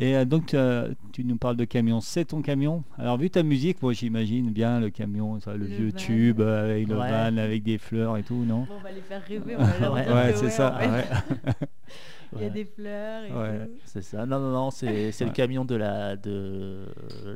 Et 0.00 0.14
euh, 0.16 0.24
donc, 0.24 0.54
euh, 0.54 0.92
tu 1.12 1.24
nous 1.24 1.36
parles 1.36 1.56
de 1.56 1.64
camion. 1.64 2.00
C'est 2.00 2.26
ton 2.26 2.40
camion 2.40 2.84
Alors, 2.98 3.18
vu 3.18 3.30
ta 3.30 3.42
musique, 3.42 3.82
moi, 3.82 3.92
j'imagine 3.92 4.50
bien 4.50 4.78
le 4.78 4.90
camion, 4.90 5.40
ça, 5.40 5.52
le, 5.54 5.58
Le 5.58 5.66
vieux 5.66 5.90
van. 5.90 5.96
tube 5.96 6.40
euh, 6.40 6.64
avec 6.70 6.86
le 6.88 6.96
Ouais. 6.96 7.10
van, 7.10 7.36
avec 7.36 7.62
des 7.64 7.78
fleurs 7.78 8.16
et 8.16 8.22
tout, 8.22 8.44
non? 8.44 8.60
Bon, 8.60 8.74
on 8.78 8.82
va 8.82 8.92
les 8.92 9.00
faire 9.00 9.22
rêver. 9.24 9.56
On 9.58 9.64
va 9.64 9.78
leur 9.80 9.94
Ouais, 9.94 10.32
c'est 10.36 10.50
ça. 10.50 10.74
en 10.74 10.78
fait, 10.78 10.88
ouais. 10.88 11.04
Il 12.36 12.42
y 12.42 12.44
a 12.44 12.50
des 12.50 12.64
fleurs 12.66 13.24
et 13.24 13.32
Ouais. 13.32 13.66
tout. 13.66 13.72
C'est 13.86 14.02
ça. 14.02 14.24
Non, 14.26 14.38
non, 14.38 14.52
non, 14.52 14.70
c'est 14.70 15.10
le 15.20 15.30
camion 15.32 15.64
de 15.64 15.74
la, 15.74 16.14
de, 16.16 16.86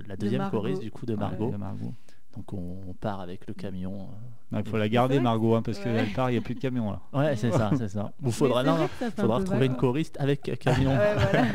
la 0.06 0.16
deuxième 0.16 0.48
choriste, 0.50 0.82
du 0.82 0.90
coup, 0.90 1.06
de 1.06 1.14
Margot. 1.16 1.50
De 1.50 1.56
Margot. 1.56 1.94
Donc, 2.36 2.52
on, 2.52 2.94
part 3.00 3.20
avec 3.20 3.46
le 3.48 3.54
camion. 3.54 4.06
Il 4.52 4.64
faut 4.64 4.76
la 4.78 4.88
garder, 4.88 5.18
Margot, 5.18 5.54
hein, 5.56 5.62
parce 5.62 5.78
Ouais. 5.78 5.84
qu'elle 5.84 6.12
part, 6.12 6.30
il 6.30 6.34
n'y 6.34 6.38
a 6.38 6.42
plus 6.42 6.54
de 6.54 6.60
camion 6.60 6.92
là. 6.92 7.00
Ouais, 7.12 7.34
c'est 7.36 7.50
ça, 7.50 7.70
c'est 7.76 7.88
ça. 7.88 8.12
Il 8.24 8.30
faudra, 8.32 8.62
non, 8.62 8.76
faudra 9.16 9.38
peu 9.38 9.42
retrouver 9.42 9.66
une 9.66 9.72
vague. 9.72 9.80
choriste 9.80 10.16
avec 10.20 10.48
un 10.48 10.54
camion. 10.54 10.90
Ouais, 10.92 11.14
voilà. 11.14 11.48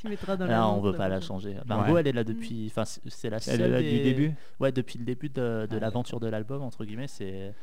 Tu 0.00 0.08
mettras 0.08 0.36
dans 0.36 0.46
la 0.46 0.52
Là, 0.52 0.68
on 0.68 0.80
veut 0.80 0.92
pas 0.94 1.08
la 1.08 1.20
changer. 1.20 1.56
Margot, 1.66 1.94
Ouais. 1.94 2.00
elle 2.00 2.06
est 2.08 2.12
là 2.12 2.24
depuis. 2.24 2.66
Enfin, 2.70 2.84
c'est- 2.84 3.30
la 3.30 3.38
seule. 3.38 3.60
Elle 3.60 3.66
est 3.66 3.68
là 3.70 3.82
des- 3.82 3.90
du 3.98 4.02
début 4.02 4.32
Ouais, 4.58 4.72
depuis 4.72 4.98
le 4.98 5.04
début 5.04 5.28
de, 5.28 5.66
de 5.70 5.76
Ah, 5.76 5.80
l'aventure 5.80 6.20
de 6.20 6.26
l'album, 6.28 6.62
entre 6.62 6.84
guillemets, 6.84 7.08
c'est 7.08 7.54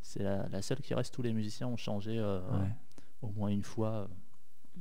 c'est 0.00 0.22
la, 0.22 0.48
la 0.48 0.62
seule 0.62 0.78
qui 0.80 0.94
reste. 0.94 1.14
Tous 1.14 1.22
les 1.22 1.32
musiciens 1.32 1.68
ont 1.68 1.76
changé 1.76 2.18
euh, 2.18 2.40
Ouais. 2.40 2.68
au 3.22 3.28
moins 3.36 3.48
une 3.48 3.62
fois. 3.62 4.08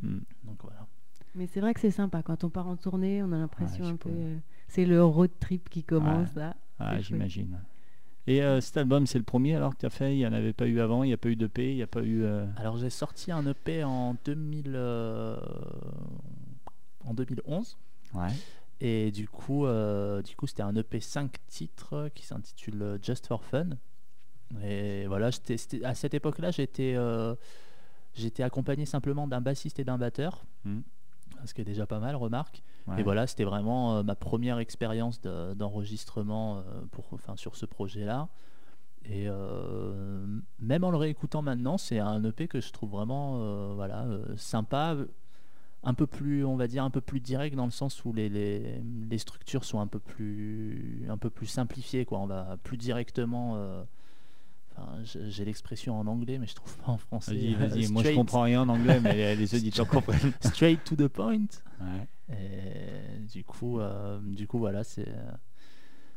Hmm. 0.01 0.19
Donc 0.43 0.57
voilà. 0.63 0.87
Mais 1.35 1.47
c'est 1.47 1.61
vrai 1.61 1.73
que 1.73 1.79
c'est 1.79 1.91
sympa. 1.91 2.21
Quand 2.23 2.43
on 2.43 2.49
part 2.49 2.67
en 2.67 2.75
tournée, 2.75 3.21
on 3.23 3.31
a 3.31 3.37
l'impression 3.37 3.85
un 3.85 3.95
peu. 3.95 4.09
euh, 4.09 4.37
C'est 4.67 4.85
le 4.85 5.03
road 5.03 5.31
trip 5.39 5.69
qui 5.69 5.83
commence 5.83 6.33
là. 6.35 6.55
Ah, 6.79 6.99
j'imagine. 6.99 7.59
Et 8.27 8.43
euh, 8.43 8.61
cet 8.61 8.77
album, 8.77 9.07
c'est 9.07 9.17
le 9.17 9.23
premier 9.23 9.55
alors 9.55 9.73
que 9.73 9.79
tu 9.79 9.85
as 9.85 9.89
fait? 9.89 10.13
Il 10.13 10.17
n'y 10.19 10.27
en 10.27 10.33
avait 10.33 10.53
pas 10.53 10.67
eu 10.67 10.79
avant, 10.79 11.03
il 11.03 11.07
n'y 11.07 11.13
a 11.13 11.17
pas 11.17 11.29
eu 11.29 11.35
d'EP, 11.35 11.71
il 11.71 11.75
n'y 11.75 11.81
a 11.81 11.87
pas 11.87 12.01
eu. 12.03 12.23
euh, 12.23 12.45
Alors 12.57 12.77
j'ai 12.77 12.89
sorti 12.91 13.31
un 13.31 13.45
EP 13.47 13.83
en 13.83 14.15
2000, 14.25 14.73
euh, 14.75 15.37
en 17.05 17.13
2011. 17.13 17.77
Ouais. 18.13 18.27
Et 18.79 19.11
du 19.11 19.27
coup, 19.27 19.65
euh, 19.65 20.21
du 20.21 20.35
coup, 20.35 20.47
c'était 20.47 20.63
un 20.63 20.75
EP 20.75 20.99
5 20.99 21.31
titres 21.47 22.09
qui 22.15 22.25
s'intitule 22.25 22.81
euh, 22.81 22.97
Just 23.01 23.27
for 23.27 23.43
Fun. 23.45 23.69
Et 24.63 25.05
voilà, 25.07 25.29
j'étais- 25.31 25.57
c'était- 25.57 25.83
à 25.85 25.93
cette 25.95 26.13
époque-là, 26.13 26.51
j'étais 26.51 26.93
euh, 26.95 27.35
j'étais 28.13 28.43
accompagné 28.43 28.85
simplement 28.85 29.27
d'un 29.27 29.39
bassiste 29.39 29.79
et 29.79 29.83
d'un 29.85 29.97
batteur, 29.97 30.43
Mhm. 30.65 30.83
ce 31.45 31.53
qui 31.53 31.61
est 31.61 31.65
déjà 31.65 31.85
pas 31.85 31.99
mal, 31.99 32.15
remarque. 32.17 32.61
ouais. 32.87 32.99
Et 32.99 33.03
voilà, 33.03 33.27
c'était 33.27 33.45
vraiment 33.45 33.95
euh, 33.97 34.03
ma 34.03 34.15
première 34.15 34.57
expérience 34.59 35.21
de- 35.21 35.53
d'enregistrement 35.53 36.63
pour, 36.91 37.05
enfin, 37.13 37.35
sur 37.37 37.55
ce 37.55 37.65
projet-là. 37.65 38.27
Et 39.05 39.27
même 40.59 40.83
en 40.83 40.91
le 40.91 40.97
réécoutant 40.97 41.41
maintenant, 41.41 41.77
c'est 41.77 41.99
un 41.99 42.23
EP 42.23 42.47
que 42.47 42.61
je 42.61 42.71
trouve 42.71 42.91
vraiment 42.91 43.73
voilà, 43.75 44.05
sympa, 44.37 44.95
un 45.84 45.94
peu 45.94 46.06
plus, 46.08 46.46
on 46.46 46.56
va 46.56 46.67
dire, 46.67 46.84
un 46.84 46.89
peu 46.91 47.02
plus 47.02 47.20
direct 47.20 47.56
dans 47.56 47.65
le 47.65 47.72
sens 47.72 48.06
où 48.06 48.13
les, 48.13 48.30
les, 48.30 48.82
les 49.10 49.17
structures 49.17 49.63
sont 49.63 49.80
un 49.80 49.88
peu 49.88 50.00
plus, 50.00 51.06
un 51.10 51.17
peu 51.17 51.30
plus 51.30 51.48
simplifiées. 51.48 52.06
Quoi. 52.06 52.20
On 52.20 52.28
va 52.28 52.58
plus 52.63 52.78
directement. 52.78 53.54
euh, 53.56 53.84
enfin, 54.78 54.89
j'ai 55.04 55.44
l'expression 55.46 56.00
en 56.00 56.06
anglais, 56.08 56.38
mais 56.38 56.48
je 56.48 56.54
trouve 56.56 56.78
pas 56.78 56.91
en 56.91 56.98
français. 56.98 57.34
Vas-y, 57.34 57.54
vas-y. 57.56 57.88
Moi, 57.91 58.04
je 58.04 58.08
straight- 58.10 58.15
comprends 58.15 58.41
rien 58.44 58.62
en 58.62 58.70
anglais, 58.70 59.00
mais 59.02 59.13
les, 59.15 59.36
les 59.36 59.56
auditeurs 59.56 59.88
comprennent. 59.88 60.34
Straight 60.41 60.84
to 60.84 60.96
the 60.96 61.08
point. 61.08 61.46
Ouais. 61.80 62.08
Et 62.36 63.20
du 63.28 63.44
coup, 63.44 63.80
euh, 63.80 64.20
du 64.22 64.48
coup, 64.48 64.60
voilà, 64.60 64.84
c'est, 64.84 65.08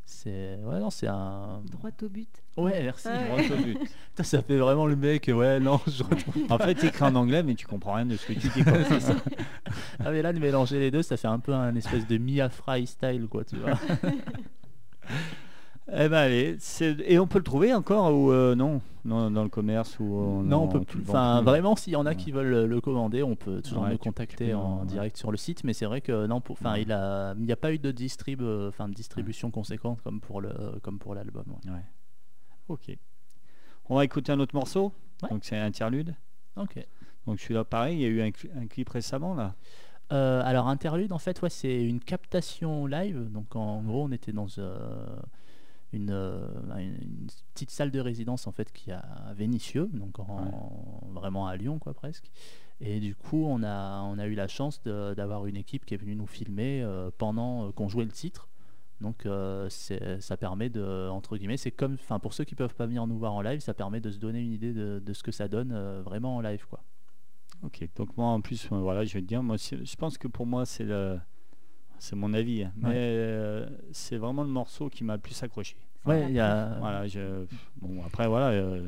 c'est, 0.07 0.59
ouais, 0.63 0.81
non, 0.81 0.91
c'est 0.91 1.07
un. 1.07 1.63
Droit 1.71 1.91
au 2.03 2.09
but. 2.09 2.29
Ouais, 2.57 2.83
merci. 2.83 3.09
Ouais. 3.09 3.25
Droit 3.49 3.57
au 3.57 3.63
but. 3.63 3.79
Putain, 4.11 4.23
ça 4.23 4.43
fait 4.43 4.59
vraiment 4.59 4.87
le 4.87 4.97
mec. 4.97 5.31
Ouais, 5.35 5.59
non, 5.61 5.81
je 5.87 6.03
retrouve. 6.05 6.45
En 6.51 6.59
fait, 6.59 6.75
tu 6.75 6.87
écris 6.87 7.05
en 7.05 7.15
anglais, 7.15 7.43
mais 7.43 7.55
tu 7.55 7.67
comprends 7.67 7.95
rien 7.95 8.07
de 8.07 8.17
ce 8.17 8.27
que 8.27 8.33
tu 8.35 8.49
dis. 8.49 8.65
quoi. 8.65 8.73
Ah 10.05 10.11
mais 10.11 10.23
là, 10.23 10.33
de 10.33 10.39
mélanger 10.39 10.79
les 10.79 10.91
deux, 10.91 11.03
ça 11.03 11.17
fait 11.17 11.29
un 11.29 11.39
peu 11.39 11.55
un 11.55 11.75
espèce 11.77 12.07
de 12.07 12.19
Mia 12.19 12.49
Fry 12.51 12.87
style, 12.87 13.27
quoi, 13.29 13.45
tu 13.45 13.57
vois. 13.57 13.79
Eh 15.93 16.09
ben 16.09 16.13
allez, 16.15 16.57
et 17.07 17.19
on 17.19 17.27
peut 17.27 17.37
le 17.39 17.45
trouver 17.45 17.75
encore 17.75 18.11
ou 18.15 18.33
euh, 18.33 18.55
non, 18.55 18.81
non 19.05 19.31
dans 19.31 19.43
le 19.43 19.51
commerce 19.51 19.99
ou 20.01 20.41
euh, 20.41 20.43
non, 20.43 20.63
on 20.63 20.69
peut 20.69 20.81
plus. 20.81 21.03
Enfin, 21.07 21.43
vraiment, 21.43 21.77
s'il 21.77 21.93
y 21.93 21.97
en 21.97 22.07
a 22.07 22.15
qui 22.15 22.33
veulent 22.33 22.67
le- 22.67 22.81
commander, 22.81 23.23
on 23.23 23.37
peut 23.37 23.61
toujours 23.61 23.83
Ouais, 23.83 23.93
tu 23.93 23.99
contacter 23.99 24.49
peux, 24.53 24.55
en 24.57 24.81
ouais. 24.81 24.87
direct 24.87 25.19
sur 25.19 25.31
le 25.31 25.37
site. 25.37 25.63
Mais 25.63 25.75
c'est 25.75 25.85
vrai 25.85 26.01
que 26.01 26.27
non, 26.27 26.41
pour, 26.41 26.55
enfin, 26.55 26.73
Ouais. 26.73 26.83
il 26.83 26.93
a, 26.93 27.35
il 27.37 27.45
n'y 27.45 27.53
a 27.53 27.57
pas 27.57 27.71
eu 27.73 27.79
de 27.79 27.91
distrib, 27.91 28.41
euh, 28.41 28.71
enfin, 28.71 28.89
de 28.89 28.95
distribution 28.95 29.51
conséquente 29.51 30.01
comme 30.03 30.21
pour 30.23 30.41
le, 30.41 30.53
comme 30.83 30.99
pour 30.99 31.15
l'album. 31.15 31.45
Ok. 32.69 32.97
On 33.91 33.97
va 33.97 34.05
écouter 34.07 34.33
un 34.33 34.41
autre 34.41 34.55
morceau. 34.55 34.91
Donc 35.31 35.45
c'est 35.45 35.59
interlude. 35.59 36.15
Ok. 36.57 36.83
Donc 37.27 37.41
celui-là, 37.41 37.65
pareil, 37.65 37.99
il 37.99 38.03
y 38.03 38.07
a 38.07 38.09
eu 38.09 38.23
un, 38.23 38.29
cli- 38.31 38.51
un 38.57 38.67
clip 38.67 38.89
récemment 38.89 39.35
là. 39.35 39.55
Euh, 40.13 40.43
alors 40.45 40.69
interlude 40.69 41.13
en 41.15 41.19
fait 41.19 41.41
ouais, 41.41 41.49
c'est 41.49 41.83
une 41.83 41.99
captation 41.99 42.85
live 42.87 43.31
donc 43.33 43.57
en 43.57 43.81
gros 43.83 44.05
on 44.05 44.13
était 44.13 44.33
dans 44.33 44.49
une, 45.95 46.11
euh, 46.11 46.47
une- 46.79 46.99
une 47.03 47.27
petite 47.55 47.71
salle 47.71 47.91
de 47.91 48.01
résidence 48.01 48.47
en 48.47 48.53
fait 48.53 48.73
qui 48.73 48.91
a 48.91 48.99
à 48.99 49.33
Vénissieux 49.35 49.89
donc 49.93 50.19
en- 50.19 51.01
vraiment 51.13 51.47
à 51.47 51.57
Lyon 51.57 51.79
quoi 51.79 51.95
presque. 51.95 52.31
Et 52.81 53.01
du 53.01 53.15
coup 53.15 53.45
on 53.47 53.63
a, 53.63 54.03
on 54.03 54.19
a 54.19 54.27
eu 54.27 54.35
la 54.35 54.49
chance 54.49 54.83
d'avoir 54.83 55.47
une 55.47 55.57
équipe 55.57 55.85
qui 55.87 55.95
est 55.95 55.97
venue 55.97 56.17
nous 56.17 56.27
filmer 56.27 56.83
euh, 56.83 57.11
pendant 57.17 57.69
euh, 57.69 57.73
qu'on 57.73 57.89
jouait 57.89 58.05
le 58.05 58.11
titre. 58.11 58.49
Donc 59.01 59.27
euh, 59.27 59.69
ça 59.71 60.37
permet 60.37 60.69
de 60.71 61.09
entre 61.11 61.37
guillemets 61.37 61.57
c'est 61.57 61.71
comme 61.73 61.95
enfin 61.95 62.19
pour 62.19 62.33
ceux 62.35 62.45
qui 62.45 62.55
peuvent 62.55 62.75
pas 62.75 62.87
venir 62.87 63.07
nous 63.07 63.19
voir 63.19 63.33
en 63.33 63.43
live 63.43 63.61
ça 63.61 63.75
permet 63.75 64.01
de 64.01 64.11
se 64.11 64.19
donner 64.19 64.41
une 64.41 64.53
idée 64.53 64.73
de, 64.73 65.03
de 65.05 65.13
ce 65.13 65.23
que 65.23 65.33
ça 65.33 65.49
donne 65.49 65.73
euh, 65.73 66.01
vraiment 66.03 66.37
en 66.37 66.41
live 66.41 66.65
quoi. 66.69 66.83
Ok. 67.63 67.89
Donc 67.97 68.17
moi 68.17 68.27
en 68.27 68.41
plus, 68.43 68.69
voilà, 68.71 69.05
je 69.05 69.15
vais 69.15 69.23
te 69.23 69.27
dire, 69.27 69.43
moi, 69.43 69.57
je 69.57 69.97
pense 69.97 70.19
que 70.19 70.29
pour 70.29 70.45
moi 70.45 70.67
c'est 70.67 70.85
le, 70.85 71.19
c'est 72.05 72.17
mon 72.17 72.35
avis, 72.35 72.65
hein, 72.65 72.73
mais 72.77 72.89
Ouais. 72.89 72.95
euh, 72.97 73.67
c'est 73.93 74.17
vraiment 74.19 74.43
le 74.43 74.51
morceau 74.51 74.89
qui 74.91 75.05
m'a 75.05 75.15
le 75.15 75.21
plus 75.21 75.43
accroché. 75.43 75.77
ouais 76.07 76.27
il 76.29 76.35
y 76.35 76.41
a 76.41 76.77
Voilà, 76.81 77.07
je, 77.07 77.47
bon 77.81 78.03
après 78.05 78.29
voilà, 78.29 78.49
euh, 78.51 78.87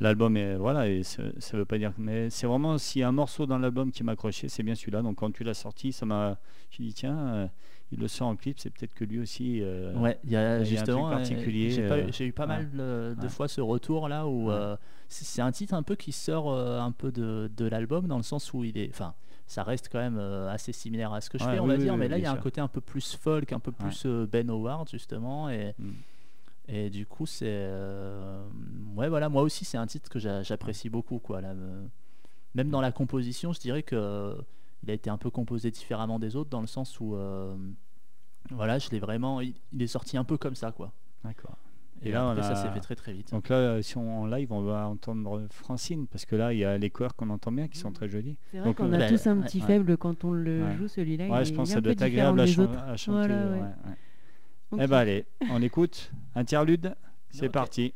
l'album 0.00 0.36
est 0.36 0.56
voilà 0.56 0.88
et 0.88 1.02
ça, 1.02 1.22
veut 1.52 1.64
pas 1.64 1.78
dire, 1.78 1.92
mais 1.98 2.30
c'est 2.30 2.46
vraiment 2.46 2.78
s'il 2.78 3.00
y 3.00 3.02
a 3.02 3.08
un 3.08 3.12
morceau 3.12 3.46
dans 3.46 3.58
l'album 3.58 3.90
qui 3.90 4.04
m'a 4.04 4.12
accroché, 4.12 4.48
c'est 4.48 4.62
bien 4.62 4.74
celui-là. 4.74 5.02
Donc 5.02 5.16
quand 5.16 5.32
tu 5.32 5.42
l'as 5.44 5.54
sorti, 5.54 5.92
ça 5.92 6.06
m'a, 6.06 6.38
j'ai 6.70 6.84
dit 6.84 6.94
tiens, 6.94 7.18
euh, 7.18 7.46
il 7.92 7.98
le 8.00 8.08
sort 8.08 8.28
en 8.28 8.36
clip, 8.36 8.58
c'est 8.58 8.70
peut-être 8.70 8.94
que 8.94 9.04
lui 9.04 9.18
aussi. 9.20 9.60
euh, 9.62 9.92
Ouais, 9.94 10.18
il 10.24 10.30
y 10.30 10.36
a 10.36 10.40
a 10.40 10.52
un 10.54 10.58
truc 10.58 10.68
justement 10.68 11.10
particulier, 11.10 11.70
J'ai 11.70 12.26
eu- 12.26 12.32
pas 12.32 12.42
ouais. 12.42 12.48
mal 12.48 12.70
de, 12.70 13.14
de 13.18 13.22
Ouais. 13.22 13.28
fois 13.28 13.48
ce 13.48 13.60
retour 13.60 14.08
là 14.08 14.26
où 14.26 14.48
Ouais. 14.48 14.54
euh, 14.54 14.76
c'est 15.08 15.24
c'est 15.24 15.42
un 15.42 15.52
titre 15.52 15.74
un 15.74 15.82
peu 15.82 15.94
qui 15.96 16.12
sort 16.12 16.50
euh, 16.52 16.80
un 16.80 16.92
peu 16.92 17.10
de, 17.12 17.50
de 17.56 17.64
l'album 17.66 18.06
dans 18.06 18.16
le 18.16 18.22
sens 18.22 18.52
où 18.52 18.64
il 18.64 18.76
est, 18.78 18.88
enfin, 18.90 19.14
ça 19.46 19.62
reste 19.62 19.88
quand 19.92 19.98
même 19.98 20.18
euh, 20.18 20.48
assez 20.50 20.72
similaire 20.72 21.12
à 21.12 21.20
ce 21.20 21.28
que 21.30 21.38
je 21.38 21.44
Ouais, 21.44 21.52
fais, 21.54 21.60
on 21.60 21.64
oui, 21.64 21.68
va 21.68 21.74
oui, 21.76 21.82
dire, 21.82 21.92
oui, 21.92 21.98
mais 21.98 22.08
là 22.08 22.18
il 22.18 22.22
y 22.22 22.26
a 22.26 22.32
un 22.32 22.36
côté 22.36 22.60
un 22.60 22.68
peu 22.68 22.80
plus 22.80 23.14
folk, 23.16 23.52
un 23.52 23.60
peu 23.60 23.72
plus 23.72 24.04
euh, 24.06 24.26
Ben 24.26 24.48
Howard 24.50 24.88
justement 24.90 25.48
et 25.50 25.74
Mm. 25.78 25.90
et 26.68 26.88
du 26.90 27.04
coup 27.06 27.26
c'est 27.26 27.44
euh, 27.48 28.42
ouais 28.96 29.08
voilà 29.08 29.28
moi 29.28 29.42
aussi 29.42 29.64
c'est 29.66 29.76
un 29.76 29.86
titre 29.86 30.08
que 30.08 30.18
j'a- 30.18 30.42
j'apprécie 30.42 30.88
beaucoup 30.88 31.18
quoi 31.18 31.40
là, 31.42 31.52
même 32.54 32.70
dans 32.70 32.80
la 32.80 32.90
composition 32.92 33.52
je 33.52 33.60
dirais 33.60 33.82
que 33.82 34.36
il 34.82 34.90
a 34.90 34.94
été 34.94 35.10
un 35.10 35.18
peu 35.18 35.30
composé 35.30 35.70
différemment 35.70 36.18
des 36.18 36.36
autres 36.36 36.50
dans 36.50 36.60
le 36.62 36.66
sens 36.66 36.98
où 37.00 37.14
euh, 37.16 37.54
voilà 38.50 38.78
je 38.78 38.88
l'ai 38.90 38.98
vraiment 38.98 39.40
il, 39.42 39.54
il 39.72 39.82
est 39.82 39.86
sorti 39.86 40.16
un 40.16 40.24
peu 40.24 40.36
comme 40.38 40.54
ça 40.54 40.72
quoi. 40.72 40.92
D'accord. 41.22 41.56
Et, 42.04 42.08
Et 42.08 42.12
là, 42.12 42.28
après, 42.30 42.40
on 42.40 42.44
ça 42.44 42.54
s'est 42.56 42.70
fait 42.70 42.80
très 42.80 42.94
très 42.94 43.12
vite 43.12 43.30
Donc 43.32 43.48
là, 43.48 43.56
euh, 43.56 43.82
si 43.82 43.96
on 43.96 44.22
en 44.22 44.26
live, 44.26 44.52
on 44.52 44.62
va 44.62 44.86
entendre 44.88 45.46
Francine 45.50 46.06
parce 46.06 46.24
que 46.24 46.36
là, 46.36 46.52
il 46.52 46.58
y 46.58 46.64
a 46.64 46.76
les 46.78 46.90
chœurs 46.90 47.14
qu'on 47.16 47.30
entend 47.30 47.50
bien 47.52 47.68
qui 47.68 47.78
sont 47.78 47.92
très 47.92 48.08
jolis. 48.08 48.36
C'est 48.50 48.58
vrai 48.58 48.74
qu'on 48.74 48.92
euh, 48.92 48.96
a 48.96 48.98
bah, 48.98 49.08
tous 49.08 49.26
un 49.26 49.38
petit 49.38 49.60
ouais. 49.60 49.66
faible 49.66 49.96
quand 49.96 50.24
on 50.24 50.32
le 50.32 50.64
Ouais. 50.64 50.76
joue 50.76 50.88
celui-là. 50.88 51.28
Ouais, 51.28 51.42
il 51.42 51.44
je 51.46 51.52
est 51.52 51.56
pense 51.56 51.68
que 51.68 51.74
ça 51.74 51.80
doit 51.80 51.92
être 51.92 52.02
agréable 52.02 52.40
à, 52.40 52.46
chan- 52.46 52.96
chanter. 52.96 53.28
Voilà, 53.28 53.46
ouais, 53.46 53.52
ouais. 53.52 53.58
ouais. 53.60 53.96
Ok. 54.70 54.80
Eh 54.82 54.86
ben 54.86 54.96
allez, 54.96 55.26
on 55.50 55.62
écoute. 55.62 56.10
Interlude, 56.34 56.94
c'est 57.30 57.48
parti. 57.48 57.94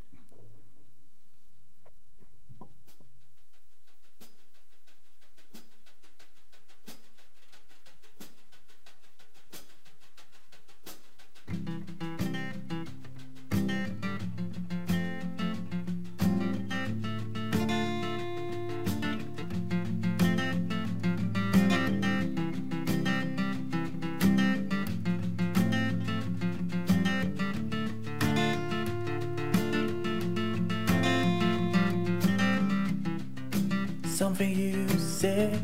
Something 34.29 34.59
you 34.59 34.87
said 34.91 35.59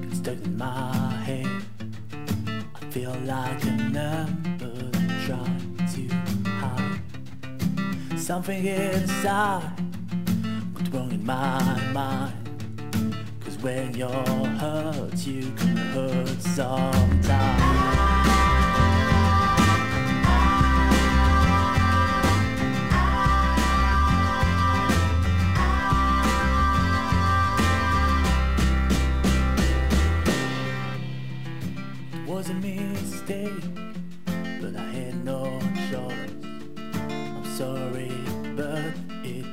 gets 0.00 0.18
stuck 0.18 0.34
in 0.34 0.56
my 0.56 1.10
head. 1.24 1.50
I 2.80 2.84
feel 2.90 3.12
like 3.24 3.60
a 3.64 3.72
number 3.72 4.88
trying 5.26 5.76
to 5.92 6.48
hide. 6.48 8.20
Something 8.20 8.66
inside 8.66 9.72
what's 10.74 10.88
wrong 10.90 11.10
in 11.10 11.26
my 11.26 11.80
mind. 11.92 13.16
Cause 13.40 13.58
when 13.58 13.94
you're 13.94 14.10
hurt, 14.10 15.26
you 15.26 15.50
can 15.56 15.76
hurt 15.76 16.40
sometimes. 16.40 17.95
Was 32.26 32.50
a 32.50 32.54
mistake, 32.54 33.52
but 34.60 34.74
I 34.74 34.90
had 34.90 35.24
no 35.24 35.60
choice. 35.90 36.30
I'm 37.06 37.44
sorry, 37.56 38.10
but 38.56 38.92
it 39.22 39.46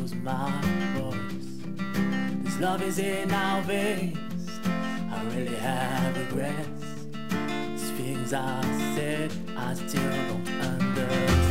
was 0.00 0.12
my 0.14 0.50
voice. 0.96 2.42
This 2.42 2.58
love 2.58 2.82
is 2.82 2.98
in 2.98 3.30
our 3.30 3.62
veins. 3.62 4.60
I 4.66 5.22
really 5.36 5.54
have 5.56 6.16
regrets. 6.16 7.06
These 7.70 7.90
things 7.92 8.32
I 8.32 8.60
said, 8.96 9.32
I 9.56 9.74
still 9.74 10.02
don't 10.02 10.48
understand. 10.48 11.43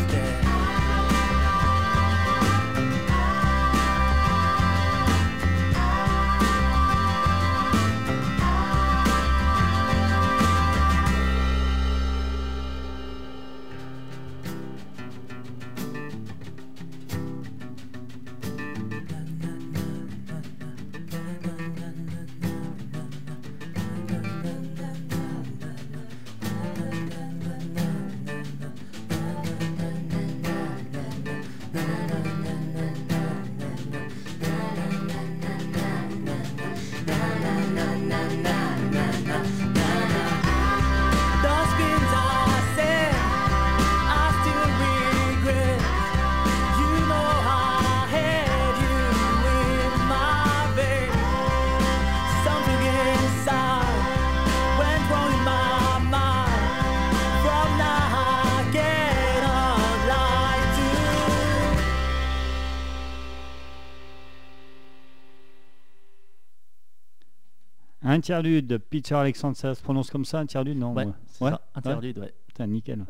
Interlude, 68.23 68.77
Peter 68.89 69.15
Alexandre, 69.15 69.57
ça 69.57 69.75
se 69.75 69.81
prononce 69.83 70.09
comme 70.09 70.23
ça, 70.23 70.39
interlude 70.39 70.77
Non 70.77 70.93
Ouais, 70.93 71.03
ouais. 71.05 71.11
Ouais, 71.41 71.49
ça, 71.51 71.61
interlude, 71.75 72.19
ouais. 72.19 72.33
Putain, 72.47 72.67
nickel. 72.67 73.03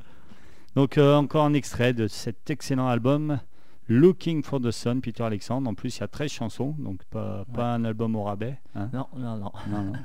Donc 0.76 0.96
euh, 0.96 1.16
encore 1.16 1.44
un 1.44 1.54
extrait 1.54 1.92
de 1.92 2.06
cet 2.06 2.50
excellent 2.50 2.86
album 2.88 3.40
Looking 3.88 4.44
for 4.44 4.60
the 4.60 4.70
Sun, 4.70 5.00
Peter 5.00 5.24
Alexandre. 5.24 5.68
En 5.68 5.74
plus, 5.74 5.96
il 5.96 6.00
y 6.00 6.04
a 6.04 6.08
13 6.08 6.30
chansons, 6.30 6.74
donc 6.78 7.02
pas, 7.10 7.44
pas 7.52 7.74
un 7.74 7.84
album 7.84 8.14
au 8.16 8.22
rabais. 8.22 8.58
hein. 8.76 8.88
Non, 8.92 9.06
non, 9.16 9.36
non. 9.38 9.52
Non, 9.70 9.82
non. 9.82 9.92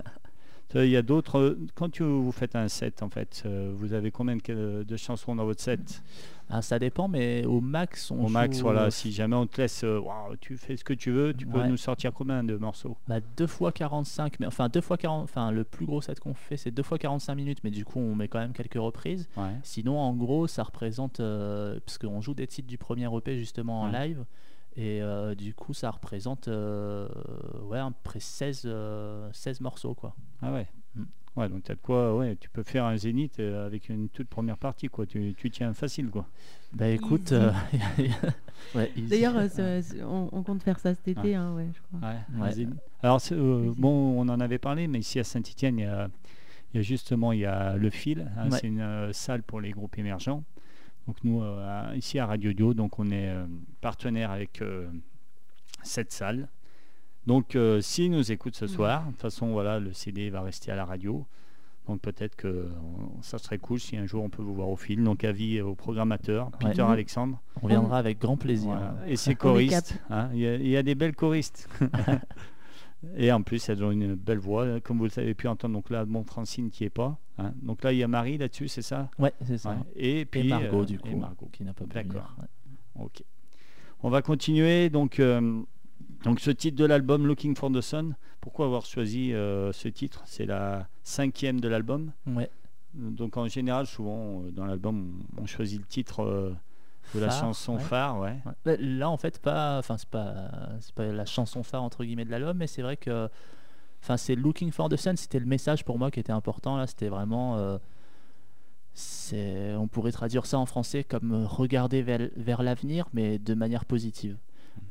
Euh, 0.75 0.85
Il 0.85 0.91
y 0.91 0.97
a 0.97 1.01
d'autres. 1.01 1.39
euh, 1.39 1.59
Quand 1.73 1.89
tu, 1.89 2.03
vous 2.03 2.31
faites 2.31 2.55
un 2.55 2.67
set, 2.67 3.01
en 3.01 3.09
fait, 3.09 3.43
vous 3.75 3.93
avez 3.93 4.11
combien 4.11 4.35
de, 4.37 4.85
de 4.87 4.97
chansons 4.97 5.35
dans 5.35 5.43
votre 5.45 5.61
set? 5.61 6.03
Ah, 6.51 6.61
ça 6.63 6.79
dépend, 6.79 7.07
mais 7.07 7.45
au 7.45 7.61
max, 7.61 8.09
on 8.09 8.25
Au 8.25 8.27
max, 8.29 8.59
voilà. 8.61 8.85
euh, 8.85 8.89
Si 8.89 9.11
jamais 9.11 9.35
on 9.35 9.45
te 9.45 9.61
laisse, 9.61 9.83
euh, 9.83 10.01
tu 10.41 10.57
fais 10.57 10.75
ce 10.77 10.83
que 10.83 10.93
tu 10.93 11.11
veux, 11.11 11.31
tu 11.33 11.45
peux 11.45 11.59
Ouais. 11.59 11.67
nous 11.69 11.77
sortir 11.77 12.11
combien 12.11 12.43
de 12.43 12.55
morceaux? 12.57 12.97
Bah, 13.07 13.19
2 13.37 13.45
fois 13.45 13.71
45, 13.71 14.39
mais 14.39 14.47
enfin 14.47 14.67
2 14.67 14.81
fois 14.81 14.97
40, 14.97 15.23
enfin 15.25 15.51
le 15.51 15.63
plus 15.63 15.85
gros 15.85 16.01
set 16.01 16.19
qu'on 16.19 16.33
fait 16.33 16.57
c'est 16.57 16.71
2 16.71 16.81
fois 16.81 16.97
45 16.97 17.35
minutes, 17.35 17.59
mais 17.63 17.69
du 17.69 17.85
coup 17.85 17.99
on 17.99 18.15
met 18.15 18.27
quand 18.27 18.39
même 18.39 18.53
quelques 18.53 18.73
reprises. 18.81 19.29
Ouais. 19.37 19.51
Sinon 19.61 19.99
en 19.99 20.13
gros 20.15 20.47
ça 20.47 20.63
représente, 20.63 21.19
euh, 21.19 21.79
parce 21.85 21.97
qu'on 21.99 22.19
joue 22.19 22.33
des 22.33 22.47
titres 22.47 22.67
du 22.67 22.79
premier 22.79 23.05
EP 23.15 23.37
justement 23.37 23.81
en 23.83 23.91
Ouais. 23.93 24.07
live, 24.07 24.25
et 24.75 25.01
euh, 25.03 25.35
du 25.35 25.53
coup 25.53 25.73
ça 25.75 25.91
représente 25.91 26.47
ouais, 26.47 27.79
à 27.79 27.85
peu 27.89 27.93
près 28.03 28.19
16, 28.19 28.63
euh, 28.65 29.29
16 29.33 29.61
morceaux 29.61 29.93
quoi. 29.93 30.15
Ah 30.41 30.51
ouais. 30.51 30.67
Mm. 30.95 31.03
Ouais, 31.35 31.47
donc 31.47 31.63
tu 31.63 31.71
as 31.71 31.75
de 31.75 31.79
quoi, 31.79 32.15
ouais, 32.17 32.35
tu 32.35 32.49
peux 32.49 32.63
faire 32.63 32.85
un 32.85 32.97
zénith 32.97 33.39
euh, 33.39 33.65
avec 33.65 33.87
une 33.89 34.09
toute 34.09 34.27
première 34.27 34.57
partie, 34.57 34.87
quoi. 34.87 35.05
Tu, 35.05 35.33
tu 35.37 35.49
tiens 35.51 35.73
facile, 35.73 36.09
quoi. 36.09 36.27
Bah 36.73 36.87
écoute, 36.89 37.31
euh, 37.31 37.51
ouais. 38.75 38.91
D'ailleurs, 38.97 39.35
euh, 39.37 39.81
on, 40.03 40.29
on 40.31 40.43
compte 40.43 40.63
faire 40.63 40.79
ça 40.79 40.93
cet 40.95 41.07
été, 41.07 41.35
hein, 41.35 41.53
ouais, 41.55 41.67
je 41.73 41.79
crois. 41.97 42.09
Alors, 43.01 43.21
euh, 43.31 43.73
bon, 43.77 44.19
on 44.19 44.27
en 44.29 44.39
avait 44.39 44.57
parlé, 44.57 44.87
mais 44.87 44.99
ici 44.99 45.19
à 45.19 45.23
Saint-Etienne, 45.23 45.77
il 45.79 45.83
y 45.83 45.85
a, 45.85 46.09
il 46.73 46.77
y 46.77 46.79
a 46.79 46.83
justement 46.83 47.31
il 47.31 47.39
y 47.39 47.45
a 47.45 47.75
le 47.77 47.89
fil. 47.89 48.29
hein, 48.37 48.49
Ouais. 48.49 48.57
C'est 48.59 48.67
une 48.67 48.81
euh, 48.81 49.13
salle 49.13 49.43
pour 49.43 49.61
les 49.61 49.71
groupes 49.71 49.97
émergents. 49.97 50.43
Donc 51.07 51.17
nous, 51.23 51.41
euh, 51.41 51.93
ici 51.95 52.19
à 52.19 52.25
Radio 52.27 52.53
Dio, 52.53 52.73
donc 52.73 52.99
on 52.99 53.09
est 53.09 53.29
euh, 53.29 53.45
partenaire 53.81 54.29
avec 54.31 54.61
euh, 54.61 54.87
cette 55.83 56.11
salle. 56.11 56.49
Donc, 57.29 57.55
euh, 57.55 57.79
s'ils 57.79 58.09
nous 58.09 58.31
écoutent 58.31 58.55
ce 58.55 58.65
Mhm. 58.65 58.71
soir, 58.71 59.05
de 59.05 59.11
toute 59.11 59.21
façon, 59.21 59.51
voilà, 59.51 59.79
le 59.79 59.93
CD 59.93 60.31
va 60.31 60.41
rester 60.41 60.71
à 60.71 60.75
la 60.75 60.83
radio. 60.85 61.25
Donc 61.87 62.01
peut-être 62.01 62.35
que 62.35 62.67
ça 63.21 63.37
serait 63.39 63.57
cool 63.57 63.79
si 63.79 63.97
un 63.97 64.05
jour 64.05 64.23
on 64.23 64.29
peut 64.29 64.41
vous 64.43 64.53
voir 64.53 64.69
au 64.69 64.75
fil. 64.75 65.03
Donc 65.03 65.23
avis 65.23 65.59
au 65.61 65.73
programmateur, 65.75 66.49
Peter 66.59 66.83
Mhm. 66.83 66.89
Alexandre. 66.91 67.39
on 67.63 67.67
viendra 67.67 67.97
avec 67.99 68.19
grand 68.19 68.37
plaisir. 68.37 68.69
Voilà. 68.71 68.95
Et 69.07 69.15
ses 69.25 69.35
choristes. 69.35 69.99
hein, 70.09 70.29
Il 70.33 70.39
y, 70.39 70.47
a- 70.47 70.55
il 70.55 70.67
y 70.67 70.77
a 70.77 70.83
des 70.83 70.93
belles 70.95 71.15
choristes. 71.15 71.67
Et 73.17 73.31
en 73.31 73.41
plus, 73.43 73.69
elles 73.69 73.83
ont 73.83 73.91
une 73.91 74.13
belle 74.15 74.39
voix, 74.39 74.79
comme 74.81 74.97
vous 74.99 75.07
l'avez 75.15 75.33
pu 75.33 75.47
entendre. 75.47 75.73
Donc 75.73 75.89
là, 75.89 76.05
mon 76.05 76.23
Francine 76.23 76.69
qui 76.69 76.83
est 76.83 76.89
pas. 76.89 77.17
hein. 77.37 77.53
Donc 77.61 77.83
là, 77.83 77.93
il 77.93 77.97
y 77.99 78.03
a 78.03 78.07
Marie 78.09 78.37
là-dessus, 78.37 78.67
c'est 78.67 78.81
ça? 78.81 79.09
Ouais, 79.17 79.33
c'est 79.45 79.57
ça. 79.57 79.69
Ouais. 79.69 79.75
Et 79.95 80.25
puis 80.25 80.41
Et 80.41 80.43
Margot 80.49 80.81
euh, 80.81 80.85
du 80.85 80.95
et 80.95 80.97
coup, 80.97 81.15
Margot. 81.15 81.49
qui 81.53 81.63
n'a 81.63 81.73
pas 81.73 81.85
pu 81.85 81.93
D'accord. 81.93 82.35
ouais. 82.39 83.03
Ok. 83.05 83.23
On 84.03 84.09
va 84.09 84.21
continuer. 84.21 84.89
Donc, 84.89 85.19
euh, 85.19 85.61
donc 86.23 86.39
ce 86.39 86.51
titre 86.51 86.77
de 86.77 86.85
l'album 86.85 87.25
Looking 87.25 87.55
for 87.55 87.71
the 87.71 87.81
Sun. 87.81 88.15
Pourquoi 88.41 88.65
avoir 88.65 88.85
choisi 88.85 89.33
euh, 89.33 89.71
ce 89.71 89.87
titre? 89.87 90.21
C'est 90.25 90.45
la 90.45 90.87
cinquième 91.03 91.59
de 91.59 91.67
l'album? 91.67 92.11
Ouais. 92.27 92.49
Donc 92.93 93.37
en 93.37 93.47
général, 93.47 93.85
souvent 93.85 94.41
euh, 94.41 94.51
dans 94.51 94.65
l'album, 94.65 95.23
on 95.37 95.45
choisit 95.45 95.79
le 95.79 95.85
titre 95.85 96.23
euh, 96.23 96.53
de 97.13 97.19
la 97.19 97.29
chanson 97.29 97.75
ouais. 97.75 97.79
phare, 97.79 98.19
ouais. 98.19 98.37
Ouais. 98.45 98.51
Bah, 98.65 98.75
Là, 98.79 99.09
en 99.09 99.17
fait, 99.17 99.39
pas, 99.39 99.77
enfin, 99.79 99.97
c'est 99.97 100.09
pas, 100.09 100.51
c'est 100.79 100.93
pas 100.93 101.05
la 101.05 101.25
chanson 101.25 101.63
phare 101.63 101.83
entre 101.83 102.03
guillemets 102.03 102.25
de 102.25 102.31
l'album, 102.31 102.57
mais 102.57 102.67
c'est 102.67 102.81
vrai 102.81 102.97
que, 102.97 103.29
enfin, 104.01 104.17
c'est 104.17 104.35
Looking 104.35 104.71
for 104.71 104.89
the 104.89 104.95
Sun, 104.95 105.15
c'était 105.17 105.39
le 105.39 105.45
message 105.45 105.85
pour 105.85 105.99
moi 105.99 106.11
qui 106.11 106.19
était 106.19 106.31
important. 106.31 106.77
Là, 106.77 106.87
c'était 106.87 107.09
vraiment, 107.09 107.57
euh, 107.57 107.77
on 109.77 109.87
pourrait 109.87 110.11
traduire 110.11 110.45
ça 110.45 110.57
en 110.57 110.65
français 110.65 111.03
comme 111.03 111.45
regarder 111.45 112.01
vers, 112.01 112.29
vers 112.35 112.63
l'avenir, 112.63 113.07
mais 113.13 113.39
de 113.39 113.53
manière 113.53 113.85
positive. 113.85 114.37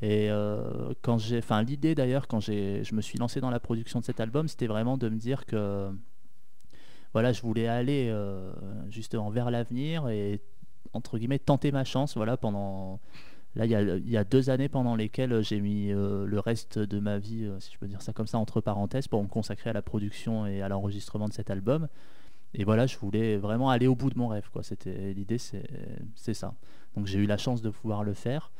Et 0.01 0.29
euh, 0.29 0.93
quand 1.01 1.17
j'ai, 1.17 1.39
enfin, 1.39 1.61
l'idée 1.63 1.95
d'ailleurs, 1.95 2.27
quand 2.27 2.39
j'ai, 2.39 2.83
je 2.83 2.95
me 2.95 3.01
suis 3.01 3.17
lancé 3.19 3.41
dans 3.41 3.49
la 3.49 3.59
production 3.59 3.99
de 3.99 4.05
cet 4.05 4.19
album, 4.19 4.47
c'était 4.47 4.67
vraiment 4.67 4.97
de 4.97 5.09
me 5.09 5.17
dire 5.17 5.45
que, 5.45 5.91
voilà, 7.13 7.31
je 7.31 7.41
voulais 7.41 7.67
aller 7.67 8.09
euh, 8.09 8.51
justement 8.89 9.29
vers 9.29 9.49
l'avenir 9.51 10.09
et 10.09 10.41
entre 10.93 11.17
guillemets 11.17 11.39
tenter 11.39 11.71
ma 11.71 11.83
chance 11.83 12.15
voilà 12.15 12.37
il 13.55 14.09
y 14.09 14.17
a, 14.17 14.23
deux 14.23 14.49
années 14.49 14.69
pendant 14.69 14.95
lesquelles 14.95 15.43
j'ai 15.43 15.59
mis 15.59 15.91
euh, 15.91 16.25
le 16.25 16.39
reste 16.39 16.79
de 16.79 16.99
ma 16.99 17.17
vie 17.17 17.45
euh, 17.45 17.59
si 17.59 17.73
je 17.73 17.77
peux 17.77 17.87
dire 17.87 18.01
ça 18.01 18.13
comme 18.13 18.27
ça 18.27 18.37
entre 18.37 18.61
parenthèses 18.61 19.07
pour 19.07 19.21
me 19.21 19.27
consacrer 19.27 19.69
à 19.69 19.73
la 19.73 19.81
production 19.81 20.45
et 20.45 20.61
à 20.61 20.69
l'enregistrement 20.69 21.27
de 21.27 21.33
cet 21.33 21.49
album. 21.49 21.87
Et 22.53 22.63
voilà 22.63 22.87
je 22.87 22.97
voulais 22.97 23.37
vraiment 23.37 23.69
aller 23.69 23.87
au 23.87 23.95
bout 23.95 24.09
de 24.09 24.17
mon 24.17 24.27
rêve 24.27 24.49
c'était 24.61 25.13
l'idée 25.13 25.37
c'est 25.37 26.33
ça. 26.33 26.53
Donc 26.95 27.05
j'ai 27.05 27.19
eu 27.19 27.25
la 27.25 27.37
chance 27.37 27.61
de 27.61 27.69
pouvoir 27.69 28.03
le 28.03 28.13
faire 28.13 28.51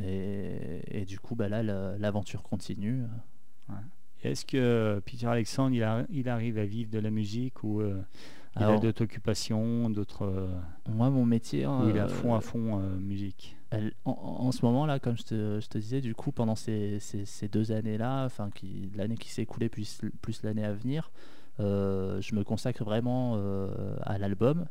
et, 0.00 1.00
et 1.00 1.04
du 1.04 1.18
coup 1.18 1.34
bah 1.34 1.48
là 1.48 1.62
la- 1.62 1.98
l'aventure 1.98 2.42
continue. 2.42 3.02
Est-ce 4.22 4.44
que 4.46 4.56
euh, 4.56 5.00
Peter 5.00 5.26
Alexandre, 5.26 5.74
il, 5.74 5.82
a- 5.82 6.06
il 6.08 6.28
arrive 6.28 6.56
à 6.58 6.64
vivre 6.64 6.90
de 6.90 6.98
la 7.00 7.10
musique 7.10 7.64
ou 7.64 7.80
euh, 7.80 8.00
il 8.56 8.62
a 8.62 8.78
d'autres 8.80 9.02
occupations, 9.04 9.90
d'autres 9.90 10.22
euh, 10.26 10.48
moi 10.88 11.10
mon 11.10 11.24
métier 11.24 11.66
où 11.66 11.88
il 11.88 11.96
est 11.96 11.98
à 12.00 12.04
euh, 12.04 12.08
fond 12.08 12.34
à 12.34 12.40
fond 12.40 12.78
musique? 13.00 13.56
Elle- 13.70 13.94
en, 14.04 14.52
ce 14.52 14.64
moment 14.64 14.86
là, 14.86 15.00
comme 15.00 15.16
je 15.16 15.22
te, 15.24 15.58
je 15.60 15.66
te 15.66 15.78
disais, 15.78 16.00
du 16.00 16.14
coup 16.14 16.30
pendant 16.30 16.54
ces, 16.54 17.00
ces- 17.00 17.24
ces 17.24 17.48
deux 17.48 17.72
années 17.72 17.98
là, 17.98 18.24
enfin 18.26 18.50
l'année 18.94 19.16
qui 19.16 19.30
s'est 19.30 19.42
écoulée 19.42 19.68
plus, 19.68 20.00
plus 20.20 20.42
l'année 20.44 20.64
à 20.64 20.72
venir, 20.72 21.10
euh, 21.58 22.20
je 22.20 22.34
me 22.36 22.44
consacre 22.44 22.84
vraiment 22.84 23.32
euh, 23.36 23.96
à 24.02 24.18
l'album. 24.18 24.66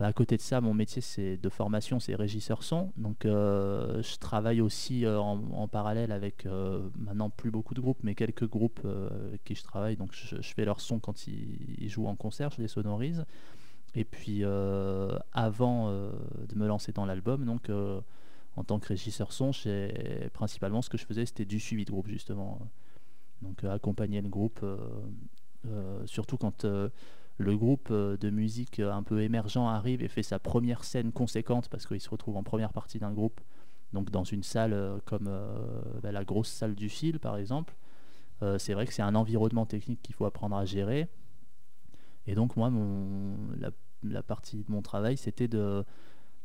À 0.00 0.12
côté 0.12 0.36
de 0.36 0.42
ça, 0.42 0.60
mon 0.60 0.74
métier 0.74 1.02
c'est 1.02 1.36
de 1.36 1.48
formation, 1.48 1.98
c'est 1.98 2.14
régisseur 2.14 2.62
son. 2.62 2.92
Donc 2.96 3.24
euh, 3.24 4.00
je 4.00 4.16
travaille 4.18 4.60
aussi 4.60 5.04
euh, 5.04 5.18
en, 5.18 5.66
parallèle 5.66 6.12
avec 6.12 6.46
euh, 6.46 6.88
maintenant 6.96 7.30
plus 7.30 7.50
beaucoup 7.50 7.74
de 7.74 7.80
groupes, 7.80 7.98
mais 8.04 8.14
quelques 8.14 8.48
groupes 8.48 8.80
avec 8.84 9.42
qui 9.42 9.56
je 9.56 9.64
travaille. 9.64 9.96
Donc 9.96 10.12
je, 10.12 10.40
fais 10.40 10.64
leur 10.64 10.80
son 10.80 11.00
quand 11.00 11.26
ils, 11.26 11.88
jouent 11.88 12.06
en 12.06 12.14
concert, 12.14 12.50
je 12.50 12.62
les 12.62 12.68
sonorise. 12.68 13.24
Et 13.96 14.04
puis 14.04 14.44
avant 14.44 15.90
de 15.90 16.54
me 16.54 16.68
lancer 16.68 16.92
dans 16.92 17.04
l'album, 17.04 17.44
donc 17.44 17.68
en 18.54 18.64
tant 18.64 18.78
que 18.78 18.86
régisseur 18.86 19.32
son, 19.32 19.50
principalement 20.32 20.80
ce 20.80 20.90
que 20.90 20.98
je 20.98 21.06
faisais 21.06 21.26
c'était 21.26 21.44
du 21.44 21.58
suivi 21.58 21.84
de 21.84 21.90
groupe 21.90 22.06
justement. 22.06 22.60
Donc 23.42 23.64
accompagner 23.64 24.20
le 24.20 24.28
groupe, 24.28 24.64
surtout 26.06 26.36
quand 26.36 26.64
le 27.38 27.56
groupe 27.56 27.88
euh, 27.90 28.16
de 28.16 28.30
musique 28.30 28.80
euh, 28.80 28.92
un 28.92 29.04
peu 29.04 29.22
émergent 29.22 29.66
arrive 29.66 30.02
et 30.02 30.08
fait 30.08 30.24
sa 30.24 30.40
première 30.40 30.84
scène 30.84 31.12
conséquente 31.12 31.68
parce 31.68 31.86
qu'il 31.86 32.00
se 32.00 32.10
retrouve 32.10 32.36
en 32.36 32.42
première 32.42 32.72
partie 32.72 32.98
d'un 32.98 33.12
groupe, 33.12 33.40
donc 33.92 34.10
dans 34.10 34.24
une 34.24 34.42
salle 34.42 34.72
euh, 34.72 34.98
comme 35.04 35.30
bah, 36.02 36.12
la 36.12 36.24
grosse 36.24 36.48
salle 36.48 36.74
du 36.74 36.88
fil 36.88 37.18
par 37.20 37.36
exemple. 37.36 37.74
C'est 38.58 38.72
vrai 38.72 38.86
que 38.86 38.92
c'est 38.92 39.02
un 39.02 39.16
environnement 39.16 39.66
technique 39.66 40.00
qu'il 40.00 40.14
faut 40.14 40.24
apprendre 40.24 40.54
à 40.54 40.64
gérer. 40.64 41.08
Et 42.28 42.36
donc 42.36 42.56
moi, 42.56 42.70
la, 44.04 44.22
partie 44.22 44.62
de 44.62 44.70
mon 44.70 44.80
travail, 44.80 45.16
c'était 45.16 45.48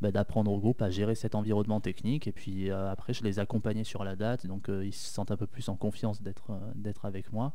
bah, 0.00 0.10
d'apprendre 0.10 0.50
au 0.50 0.58
groupe 0.58 0.82
à 0.82 0.90
gérer 0.90 1.14
cet 1.14 1.36
environnement 1.36 1.80
technique. 1.80 2.26
Et 2.26 2.32
puis 2.32 2.68
après, 2.68 3.12
je 3.12 3.22
les 3.22 3.38
accompagnais 3.38 3.84
sur 3.84 4.02
la 4.02 4.16
date. 4.16 4.44
Donc 4.48 4.68
ils 4.68 4.92
se 4.92 5.08
sentent 5.08 5.30
un 5.30 5.36
peu 5.36 5.46
plus 5.46 5.68
en 5.68 5.76
confiance 5.76 6.20
d'être 6.20 7.04
avec 7.04 7.32
moi. 7.32 7.52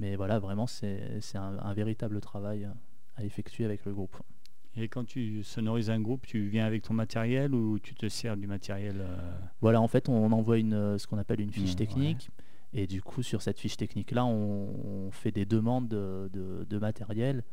Mais 0.00 0.16
voilà, 0.16 0.38
vraiment, 0.38 0.66
c'est 0.66 1.00
un, 1.34 1.58
un 1.58 1.74
véritable 1.74 2.20
travail 2.20 2.68
à 3.16 3.24
effectuer 3.24 3.64
avec 3.64 3.84
le 3.84 3.92
groupe. 3.92 4.16
Et 4.74 4.88
quand 4.88 5.04
tu 5.04 5.42
sonorises 5.44 5.90
un 5.90 6.00
groupe, 6.00 6.26
tu 6.26 6.48
viens 6.48 6.64
avec 6.64 6.82
ton 6.82 6.94
matériel 6.94 7.54
ou 7.54 7.78
tu 7.78 7.94
te 7.94 8.08
sers 8.08 8.36
du 8.38 8.46
matériel 8.46 8.96
euh, 9.02 9.32
Voilà, 9.60 9.80
en 9.82 9.86
fait, 9.88 10.08
on 10.08 10.32
envoie 10.32 10.58
une, 10.58 10.72
euh, 10.72 10.96
ce 10.98 11.06
qu'on 11.06 11.18
appelle 11.18 11.40
une 11.40 11.52
fiche 11.52 11.74
Mmh, 11.74 11.76
technique. 11.76 12.30
Et 12.72 12.86
du 12.86 13.02
coup, 13.02 13.22
sur 13.22 13.42
cette 13.42 13.58
fiche 13.58 13.76
technique-là, 13.76 14.24
on, 14.24 15.06
on 15.06 15.10
fait 15.10 15.30
des 15.30 15.44
demandes 15.44 15.88
de, 15.88 16.30
de- 16.32 16.64
de 16.68 16.78
matériel. 16.78 17.44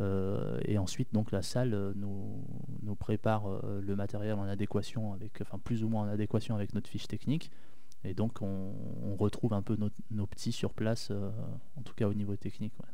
Euh, 0.00 0.58
et 0.64 0.76
ensuite, 0.76 1.12
donc, 1.14 1.30
la 1.30 1.40
salle 1.40 1.92
nous, 1.94 2.44
nous 2.82 2.96
prépare 2.96 3.44
le 3.80 3.94
matériel 3.94 4.34
en 4.34 4.42
adéquation 4.42 5.12
avec, 5.12 5.40
enfin, 5.42 5.58
plus 5.58 5.84
ou 5.84 5.88
moins 5.88 6.02
en 6.02 6.08
adéquation 6.08 6.56
avec 6.56 6.74
notre 6.74 6.90
fiche 6.90 7.06
technique. 7.06 7.50
Et 8.06 8.14
donc, 8.14 8.40
on, 8.42 8.72
on 9.04 9.16
retrouve 9.16 9.52
un 9.52 9.62
peu 9.62 9.76
nos, 9.76 9.90
nos 10.10 10.26
petits 10.26 10.52
sur 10.52 10.72
place, 10.72 11.08
euh, 11.10 11.28
en 11.76 11.82
tout 11.82 11.94
cas 11.94 12.06
au 12.08 12.14
niveau 12.14 12.36
technique. 12.36 12.72
ouais. 12.80 12.86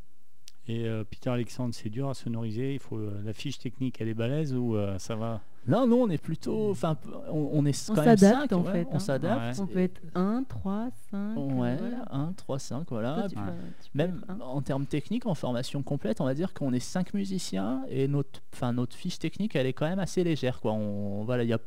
Et 0.68 0.86
euh, 0.86 1.02
Peter 1.02 1.28
Alexandre, 1.28 1.74
c'est 1.74 1.88
dur 1.90 2.08
à 2.08 2.14
sonoriser. 2.14 2.74
Il 2.74 2.78
faut 2.78 2.96
euh, 2.96 3.20
la 3.24 3.32
fiche 3.32 3.58
technique, 3.58 4.00
elle 4.00 4.06
est 4.06 4.14
balèze 4.14 4.54
ou 4.54 4.76
euh, 4.76 4.96
ça 4.98 5.16
va? 5.16 5.40
Là, 5.66 5.86
nous, 5.86 5.96
on 5.96 6.08
est 6.08 6.22
plutôt, 6.22 6.70
enfin, 6.70 6.96
on, 7.28 7.50
on 7.52 7.66
est 7.66 7.90
On 7.90 7.94
quand 7.94 8.04
même 8.04 8.16
s'adapte, 8.16 8.50
cinq, 8.50 8.52
en 8.52 8.62
ouais, 8.62 8.72
fait, 8.72 8.86
On 8.92 8.94
hein. 8.94 8.98
s'adapte. 9.00 9.58
On 9.60 9.66
peut 9.66 9.78
être 9.80 10.00
1, 10.14 10.44
3, 10.44 10.88
5. 11.10 11.36
Ouais, 11.36 11.76
voilà. 11.76 12.04
1, 12.12 12.32
3, 12.34 12.58
5, 12.60 12.88
voilà. 12.90 13.14
Toi, 13.14 13.28
tu 13.28 13.36
Ouais. 13.38 13.42
peux- 13.44 13.52
tu 13.84 13.90
peux 13.90 13.98
Même 13.98 14.24
en 14.40 14.62
termes 14.62 14.86
techniques, 14.86 15.26
en 15.26 15.34
formation 15.34 15.82
complète, 15.82 16.20
on 16.20 16.24
va 16.24 16.34
dire 16.34 16.54
qu'on 16.54 16.72
est 16.72 16.80
5 16.80 17.12
musiciens 17.14 17.84
et 17.88 18.06
notre, 18.06 18.40
enfin, 18.52 18.72
notre 18.72 18.94
fiche 18.96 19.18
technique, 19.18 19.56
elle 19.56 19.66
est 19.66 19.72
quand 19.72 19.88
même 19.88 19.98
assez 20.00 20.22
légère. 20.22 20.60
Quoi. 20.60 20.72
On, 20.72 21.24
voilà, 21.24 21.42
il 21.42 21.48
n'y 21.48 21.52
a 21.52 21.60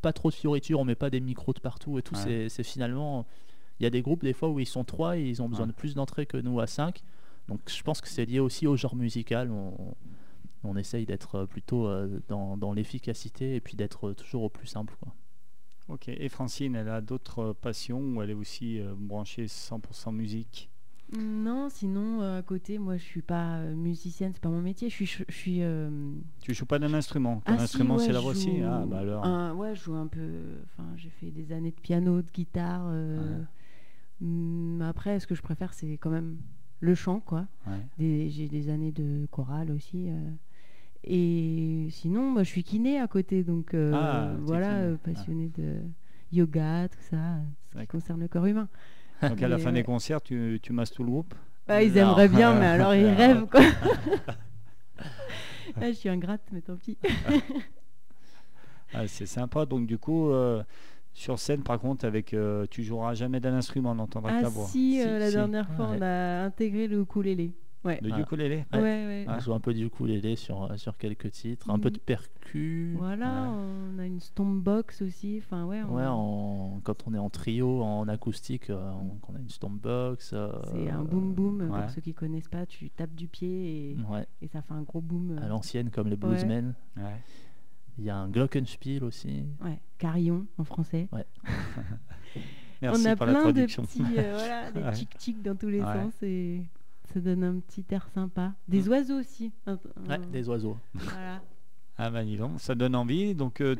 pas 0.00 0.12
trop 0.12 0.30
de 0.30 0.34
fioritures, 0.34 0.80
on 0.80 0.84
met 0.84 0.94
pas 0.94 1.10
des 1.10 1.20
micros 1.20 1.52
de 1.52 1.60
partout 1.60 1.98
et 1.98 2.02
tout. 2.02 2.14
Ouais. 2.16 2.48
C'est, 2.48 2.62
finalement 2.62 3.26
Il 3.78 3.84
y 3.84 3.86
a 3.86 3.90
des 3.90 4.02
groupes 4.02 4.22
des 4.22 4.32
fois 4.32 4.48
où 4.48 4.58
ils 4.60 4.66
sont 4.66 4.84
trois 4.84 5.16
et 5.18 5.22
ils 5.28 5.42
ont 5.42 5.48
besoin 5.48 5.66
Ouais. 5.66 5.72
de 5.72 5.76
plus 5.76 5.94
d'entrées 5.94 6.26
que 6.26 6.36
nous 6.36 6.60
à 6.60 6.66
cinq. 6.66 7.02
Donc 7.48 7.60
je 7.66 7.82
pense 7.82 8.00
que 8.00 8.08
c'est 8.08 8.24
lié 8.26 8.38
aussi 8.40 8.66
au 8.66 8.76
genre 8.76 8.94
musical. 8.96 9.50
On, 9.50 9.94
on 10.64 10.76
essaye 10.76 11.06
d'être 11.06 11.34
euh, 11.36 11.46
plutôt 11.46 11.86
euh, 11.86 12.20
dans, 12.28 12.56
dans 12.56 12.72
l'efficacité 12.72 13.56
et 13.56 13.60
puis 13.60 13.76
d'être 13.76 14.12
toujours 14.12 14.42
au 14.44 14.48
plus 14.48 14.66
simple. 14.66 14.94
Quoi. 15.00 15.14
Ok. 15.88 16.08
Et 16.08 16.28
Francine, 16.28 16.76
elle 16.76 16.88
a 16.88 17.00
d'autres 17.00 17.38
euh, 17.40 17.54
passions 17.54 18.00
ou 18.00 18.22
elle 18.22 18.30
est 18.30 18.34
aussi 18.34 18.78
euh, 18.80 18.94
branchée 18.96 19.46
100% 19.46 20.12
musique? 20.14 20.69
Non, 21.18 21.68
sinon 21.70 22.22
euh, 22.22 22.38
à 22.38 22.42
côté, 22.42 22.78
moi 22.78 22.96
je 22.96 23.02
suis 23.02 23.22
pas 23.22 23.56
euh, 23.58 23.74
musicienne, 23.74 24.30
c'est 24.32 24.40
pas 24.42 24.48
mon 24.48 24.60
métier. 24.62 24.88
Je 24.88 24.94
suis, 24.94 25.06
je 25.06 25.34
suis. 25.34 25.62
euh, 25.62 25.90
Tu 26.40 26.54
joues 26.54 26.66
pas 26.66 26.78
d'un 26.78 26.94
instrument 26.94 27.40
Ton 27.44 27.52
ah 27.54 27.56
si, 27.58 27.62
instrument, 27.64 27.96
ouais, 27.96 28.04
c'est 28.06 28.12
la 28.12 28.20
voix 28.20 28.30
aussi 28.30 28.58
joue 28.58 28.64
Ah, 28.64 28.84
bah 28.86 28.98
alors. 29.00 29.24
un- 29.24 29.52
ouais, 29.54 29.74
je 29.74 29.82
joue 29.82 29.94
un 29.94 30.06
peu. 30.06 30.28
Enfin, 30.66 30.88
j'ai 30.96 31.10
fait 31.10 31.30
des 31.32 31.50
années 31.52 31.72
de 31.72 31.80
piano, 31.80 32.22
de 32.22 32.30
guitare. 32.30 32.86
hum, 34.22 34.82
après, 34.82 35.18
ce 35.18 35.26
que 35.26 35.34
je 35.34 35.42
préfère, 35.42 35.72
c'est 35.74 35.92
quand 35.98 36.10
même 36.10 36.36
le 36.80 36.94
chant, 36.94 37.20
quoi. 37.20 37.46
Ouais. 37.66 37.86
J'ai 37.98 38.48
des 38.48 38.68
années 38.70 38.92
de 38.92 39.26
chorale 39.32 39.70
aussi. 39.72 40.08
Et 41.02 41.88
sinon, 41.90 42.30
moi, 42.30 42.42
je 42.44 42.50
suis 42.50 42.62
kiné 42.62 43.00
à 43.00 43.08
côté, 43.08 43.42
donc 43.42 43.74
Ah, 43.74 44.34
voilà, 44.40 44.68
kiné. 44.68 44.80
euh, 44.92 44.96
passionnée 44.96 45.50
de 45.56 45.80
yoga, 46.32 46.88
tout 46.88 46.98
ça, 47.10 47.38
ce 47.72 47.78
qui 47.80 47.86
concerne 47.88 48.20
le 48.20 48.28
corps 48.28 48.46
humain. 48.46 48.68
Donc 49.22 49.42
à 49.42 49.48
la 49.48 49.58
fin 49.58 49.72
des 49.72 49.82
concerts, 49.82 50.20
tu, 50.22 50.58
tu 50.62 50.72
masses 50.72 50.90
tout 50.92 51.02
le 51.04 51.10
groupe 51.10 51.34
Ah, 51.68 51.82
ils 51.82 51.90
Non. 51.92 51.98
aimeraient 52.02 52.28
bien, 52.28 52.54
mais 52.58 52.66
alors 52.66 52.94
ils 52.94 53.06
Ah. 53.06 53.14
rêvent, 53.14 53.46
quoi. 53.46 53.60
Ah, 55.80 55.86
je 55.86 55.92
suis 55.92 56.08
ingrate, 56.08 56.42
mais 56.52 56.60
tant 56.62 56.76
pis. 56.76 56.98
Ah, 58.92 59.06
C'est 59.06 59.26
sympa. 59.26 59.66
Donc 59.66 59.86
du 59.86 59.98
coup, 59.98 60.30
euh, 60.30 60.64
sur 61.12 61.38
scène, 61.38 61.62
par 61.62 61.78
contre, 61.78 62.04
avec, 62.04 62.34
euh, 62.34 62.66
tu 62.70 62.82
joueras 62.82 63.14
jamais 63.14 63.38
d'un 63.38 63.54
instrument, 63.54 63.92
on 63.92 63.94
n'entendra 63.94 64.32
que 64.32 64.36
Ah 64.38 64.42
ta 64.42 64.48
voix. 64.48 64.66
si, 64.66 65.00
euh, 65.00 65.18
la 65.18 65.28
si. 65.28 65.34
dernière 65.36 65.68
fois, 65.70 65.90
Ouais. 65.90 65.96
on 66.00 66.02
a 66.02 66.42
intégré 66.44 66.88
le 66.88 67.00
ukulélé. 67.02 67.52
Ouais. 67.82 67.98
Le 68.02 68.10
Ah. 68.12 68.20
ukulélé 68.20 68.66
Ouais, 68.74 68.78
Ouais. 68.78 69.06
ouais. 69.06 69.26
On 69.28 69.38
joue 69.40 69.54
un 69.54 69.60
peu 69.60 69.72
du 69.72 69.86
ukulélé 69.86 70.36
sur, 70.36 70.70
sur 70.78 70.98
quelques 70.98 71.30
titres, 71.30 71.70
un 71.70 71.78
peu 71.78 71.90
de 71.90 71.96
Mm. 71.96 72.00
percu. 72.00 72.94
Voilà, 72.98 73.50
on 73.50 73.98
a 73.98 74.04
une 74.04 74.20
stompbox 74.20 75.00
aussi. 75.00 75.40
Enfin, 75.42 75.64
ouais, 75.64 75.82
on- 75.84 75.94
Ouais, 75.96 76.06
en- 76.06 76.80
quand 76.84 77.06
on 77.06 77.14
est 77.14 77.18
en 77.18 77.30
trio, 77.30 77.82
en 77.82 78.06
acoustique, 78.08 78.68
euh, 78.68 78.92
on, 79.28 79.34
a 79.34 79.38
une 79.38 79.48
stompbox. 79.48 80.32
euh, 80.34 80.52
c'est 80.72 80.90
un 80.90 81.02
boom 81.04 81.32
boom. 81.32 81.60
ouais. 81.70 81.80
Pour 81.80 81.90
ceux 81.90 82.02
qui 82.02 82.12
connaissent 82.12 82.48
pas, 82.48 82.66
tu 82.66 82.90
tapes 82.90 83.14
du 83.14 83.28
pied 83.28 83.92
et, 83.92 83.96
Ouais, 84.10 84.26
et 84.42 84.48
ça 84.48 84.60
fait 84.60 84.74
un 84.74 84.82
gros 84.82 85.00
boom. 85.00 85.38
à 85.38 85.44
euh, 85.44 85.48
l'ancienne 85.48 85.88
comme 85.90 86.14
bluesmen. 86.14 86.74
Ouais. 86.98 87.16
Il 87.98 88.04
y 88.04 88.10
a 88.10 88.16
un 88.16 88.28
glockenspiel 88.28 89.04
aussi. 89.04 89.44
Ouais, 89.64 89.80
carillon 89.98 90.46
en 90.58 90.64
français. 90.64 91.08
Merci 92.82 93.02
on 93.06 93.10
a 93.10 93.16
pour 93.16 93.26
la 93.26 93.32
plein 93.34 93.52
de 93.52 93.64
petits, 93.66 94.02
euh, 94.18 94.36
voilà, 94.38 94.70
des 94.72 94.80
Ouais. 94.82 94.92
tic 94.92 95.18
tic 95.18 95.42
dans 95.42 95.54
tous 95.54 95.68
les 95.68 95.80
Ouais. 95.80 95.86
sens 95.94 96.14
et 96.22 96.62
ça 97.12 97.20
donne 97.20 97.44
un 97.44 97.58
petit 97.60 97.84
air 97.90 98.08
sympa. 98.14 98.52
Des 98.68 98.82
Mm. 98.82 98.88
oiseaux 98.88 99.18
aussi. 99.20 99.52
Ouais, 99.66 100.18
des 100.32 100.48
oiseaux. 100.48 100.76
Voilà. 100.94 101.42
Ah 101.98 102.10
bah 102.10 102.24
dis 102.24 102.36
donc, 102.36 102.60
ça 102.60 102.74
donne 102.74 102.94
envie. 102.96 103.34
Donc 103.34 103.60
euh, 103.60 103.76